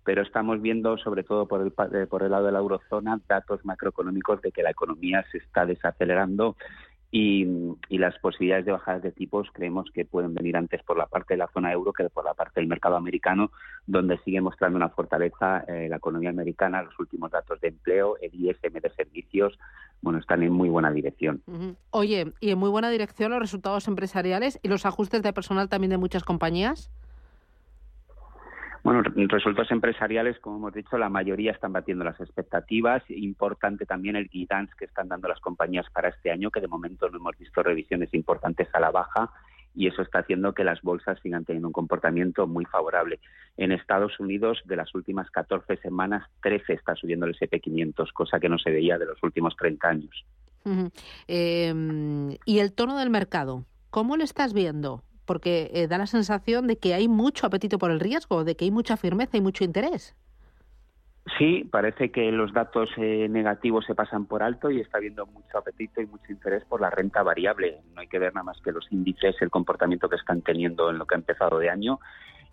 pero 0.08 0.22
estamos 0.22 0.62
viendo, 0.62 0.98
sobre 0.98 1.24
todo 1.24 1.50
por 1.50 1.60
el, 1.60 1.74
eh, 1.94 2.08
por 2.08 2.24
el 2.24 2.32
lado 2.32 2.46
de 2.46 2.54
la 2.54 2.60
eurozona, 2.60 3.20
datos 3.28 3.66
macroeconómicos 3.66 4.42
de 4.42 4.54
que 4.54 4.64
la 4.64 4.72
economía 4.72 5.26
se 5.34 5.40
está 5.40 5.66
desacelerando 5.66 6.56
y, 7.12 7.46
las 7.90 8.18
posibilidades 8.20 8.66
de 8.66 8.72
bajadas 8.72 9.04
de 9.04 9.12
tipos 9.12 9.50
creemos 9.52 9.90
que 9.94 10.06
pueden 10.06 10.34
venir 10.34 10.56
antes 10.56 10.82
por 10.84 10.98
la 10.98 11.08
parte 11.08 11.34
de 11.34 11.40
la 11.40 11.50
zona 11.50 11.74
euro 11.74 11.92
que 11.92 12.10
por 12.10 12.24
la 12.24 12.34
parte 12.36 12.62
del 12.62 12.70
mercado 12.70 12.96
americano, 12.96 13.52
donde 13.86 14.18
sigue 14.20 14.40
mostrando 14.40 14.78
una 14.78 14.88
fortaleza 14.88 15.66
eh, 15.68 15.88
la 15.90 15.98
economía 15.98 16.30
americana. 16.30 16.84
Los 16.84 16.98
últimos 17.00 17.30
datos 17.30 17.60
de 17.60 17.68
empleo, 17.68 18.16
el 18.22 18.34
ISM 18.34 18.80
de 18.80 18.90
servicios, 18.96 19.60
bueno, 20.02 20.20
están 20.20 20.42
en 20.42 20.54
muy 20.54 20.70
buena 20.70 20.90
dirección. 20.90 21.44
Oye, 21.90 22.32
y 22.40 22.52
en 22.52 22.58
muy 22.58 22.70
buena 22.70 22.90
dirección 22.90 23.32
los 23.32 23.42
resultados 23.42 23.90
empresariales 23.90 24.58
y 24.64 24.70
los 24.70 24.86
ajustes 24.86 25.22
de 25.22 25.34
personal 25.34 25.68
también 25.68 25.90
de 25.90 25.98
muchas 25.98 26.24
compañías. 26.24 26.92
Bueno, 28.88 29.02
resultados 29.02 29.70
empresariales, 29.72 30.40
como 30.40 30.56
hemos 30.56 30.74
dicho, 30.74 30.98
la 30.98 31.10
mayoría 31.10 31.52
están 31.52 31.74
batiendo 31.74 32.06
las 32.06 32.18
expectativas. 32.22 33.04
Importante 33.10 33.86
también 33.86 34.16
el 34.16 34.30
guidance 34.30 34.74
que 34.80 34.86
están 34.86 35.10
dando 35.10 35.28
las 35.28 35.42
compañías 35.42 35.86
para 35.92 36.08
este 36.08 36.32
año, 36.32 36.52
que 36.52 36.62
de 36.62 36.70
momento 36.70 37.10
no 37.10 37.18
hemos 37.18 37.38
visto 37.38 37.62
revisiones 37.62 38.14
importantes 38.14 38.70
a 38.72 38.80
la 38.80 38.90
baja 38.90 39.30
y 39.76 39.88
eso 39.88 40.02
está 40.04 40.20
haciendo 40.20 40.54
que 40.54 40.64
las 40.64 40.82
bolsas 40.84 41.20
sigan 41.22 41.44
teniendo 41.44 41.68
un 41.68 41.74
comportamiento 41.74 42.48
muy 42.48 42.64
favorable. 42.64 43.20
En 43.58 43.74
Estados 43.74 44.18
Unidos, 44.22 44.62
de 44.64 44.78
las 44.78 44.96
últimas 44.96 45.30
14 45.32 45.76
semanas, 45.82 46.24
13 46.42 46.72
está 46.72 46.96
subiendo 46.96 47.26
el 47.26 47.36
SP500, 47.38 48.14
cosa 48.14 48.40
que 48.40 48.48
no 48.48 48.58
se 48.58 48.72
veía 48.72 48.98
de 48.98 49.08
los 49.08 49.22
últimos 49.22 49.54
30 49.58 49.86
años. 49.86 50.26
Em, 51.28 52.38
¿Y 52.46 52.60
el 52.60 52.72
tono 52.72 52.98
del 52.98 53.10
mercado? 53.10 53.66
¿Cómo 53.90 54.16
lo 54.16 54.24
estás 54.24 54.54
viendo? 54.54 55.04
Porque 55.28 55.70
eh, 55.74 55.88
da 55.88 56.00
la 56.00 56.08
sensación 56.08 56.66
de 56.66 56.78
que 56.78 56.96
hay 56.96 57.08
mucho 57.08 57.46
apetito 57.46 57.78
por 57.78 57.92
el 57.92 58.00
riesgo, 58.00 58.44
de 58.44 58.56
que 58.56 58.66
hay 58.66 58.72
mucha 58.72 58.98
firmeza 58.98 59.38
y 59.38 59.42
mucho 59.42 59.64
interés. 59.64 60.16
Sí, 61.38 61.68
parece 61.70 62.10
que 62.10 62.32
los 62.32 62.54
datos 62.54 62.90
eh, 62.96 63.28
negativos 63.30 63.86
se 63.86 63.94
pasan 63.94 64.26
por 64.26 64.42
alto 64.42 64.72
y 64.72 64.80
está 64.80 64.98
habiendo 64.98 65.26
mucho 65.26 65.58
apetito 65.58 66.02
y 66.02 66.06
mucho 66.06 66.32
interés 66.32 66.64
por 66.64 66.80
la 66.80 66.90
renta 66.90 67.22
variable. 67.22 67.82
No 67.94 68.02
hay 68.02 68.08
que 68.08 68.18
ver 68.18 68.34
nada 68.34 68.46
más 68.46 68.62
que 68.62 68.72
los 68.72 68.90
índices, 68.92 69.36
el 69.42 69.50
comportamiento 69.50 70.08
que 70.08 70.16
están 70.16 70.42
teniendo 70.42 70.90
en 70.90 70.98
lo 70.98 71.06
que 71.06 71.16
ha 71.16 71.18
empezado 71.18 71.60
de 71.60 71.70
año. 71.70 72.00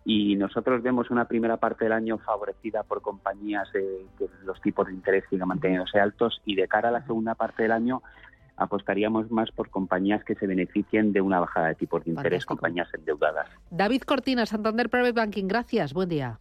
Y 0.05 0.35
nosotros 0.37 0.83
vemos 0.83 1.11
una 1.11 1.27
primera 1.27 1.57
parte 1.57 1.85
del 1.85 1.93
año 1.93 2.19
favorecida 2.19 2.83
por 2.83 3.01
compañías 3.01 3.69
eh, 3.75 4.07
que 4.19 4.27
los 4.45 4.61
tipos 4.61 4.89
de 4.89 4.93
interés 4.93 5.25
sigan 5.31 5.49
manteniéndose 5.49 6.01
altos 6.01 6.43
y 6.45 6.57
de 6.57 6.67
cara 6.67 6.89
a 6.89 6.93
la 6.93 7.07
segunda 7.07 7.37
parte 7.37 7.63
del 7.63 7.73
año 7.73 8.03
apostaríamos 8.57 9.31
más 9.31 9.51
por 9.51 9.71
compañías 9.71 10.25
que 10.25 10.35
se 10.35 10.47
beneficien 10.47 11.13
de 11.13 11.21
una 11.21 11.41
bajada 11.41 11.69
de 11.69 11.75
tipos 11.75 12.05
de 12.05 12.11
interés, 12.11 12.47
compañías 12.47 12.89
endeudadas. 12.95 13.49
David 13.71 14.03
Cortina, 14.03 14.47
Santander 14.47 14.89
Private 14.89 15.13
Banking, 15.13 15.49
gracias, 15.49 15.93
buen 15.93 16.09
día. 16.09 16.41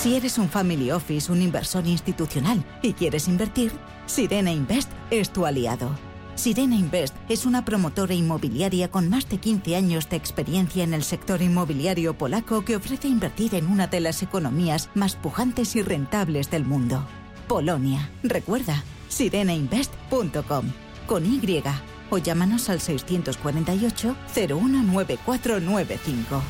Si 0.00 0.16
eres 0.16 0.38
un 0.38 0.48
family 0.48 0.90
office, 0.92 1.30
un 1.30 1.42
inversor 1.42 1.86
institucional 1.86 2.64
y 2.80 2.94
quieres 2.94 3.28
invertir, 3.28 3.70
Sirena 4.06 4.50
Invest 4.50 4.90
es 5.10 5.30
tu 5.30 5.44
aliado. 5.44 5.90
Sirena 6.36 6.74
Invest 6.74 7.14
es 7.28 7.44
una 7.44 7.66
promotora 7.66 8.14
inmobiliaria 8.14 8.90
con 8.90 9.10
más 9.10 9.28
de 9.28 9.36
15 9.36 9.76
años 9.76 10.08
de 10.08 10.16
experiencia 10.16 10.84
en 10.84 10.94
el 10.94 11.02
sector 11.02 11.42
inmobiliario 11.42 12.16
polaco 12.16 12.64
que 12.64 12.76
ofrece 12.76 13.08
invertir 13.08 13.54
en 13.54 13.66
una 13.66 13.88
de 13.88 14.00
las 14.00 14.22
economías 14.22 14.88
más 14.94 15.16
pujantes 15.16 15.76
y 15.76 15.82
rentables 15.82 16.50
del 16.50 16.64
mundo. 16.64 17.04
Polonia. 17.46 18.08
Recuerda, 18.22 18.82
sirenainvest.com. 19.10 20.64
Con 21.06 21.26
Y. 21.26 21.62
O 22.08 22.16
llámanos 22.16 22.70
al 22.70 22.80
648 22.80 24.16
019495. 24.34 26.42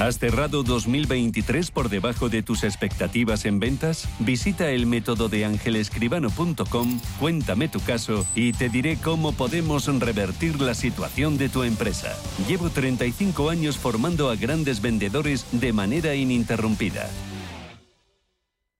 ¿Has 0.00 0.18
cerrado 0.18 0.64
2023 0.64 1.70
por 1.70 1.88
debajo 1.88 2.28
de 2.28 2.42
tus 2.42 2.64
expectativas 2.64 3.44
en 3.44 3.60
ventas? 3.60 4.08
Visita 4.18 4.68
el 4.70 4.86
método 4.86 5.28
de 5.28 5.44
angelescribano.com, 5.44 7.00
cuéntame 7.20 7.68
tu 7.68 7.78
caso 7.78 8.26
y 8.34 8.52
te 8.52 8.68
diré 8.68 8.96
cómo 8.96 9.30
podemos 9.30 9.86
revertir 10.00 10.60
la 10.60 10.74
situación 10.74 11.38
de 11.38 11.48
tu 11.48 11.62
empresa. 11.62 12.12
Llevo 12.48 12.70
35 12.70 13.50
años 13.50 13.78
formando 13.78 14.30
a 14.30 14.36
grandes 14.36 14.82
vendedores 14.82 15.46
de 15.52 15.72
manera 15.72 16.16
ininterrumpida. 16.16 17.08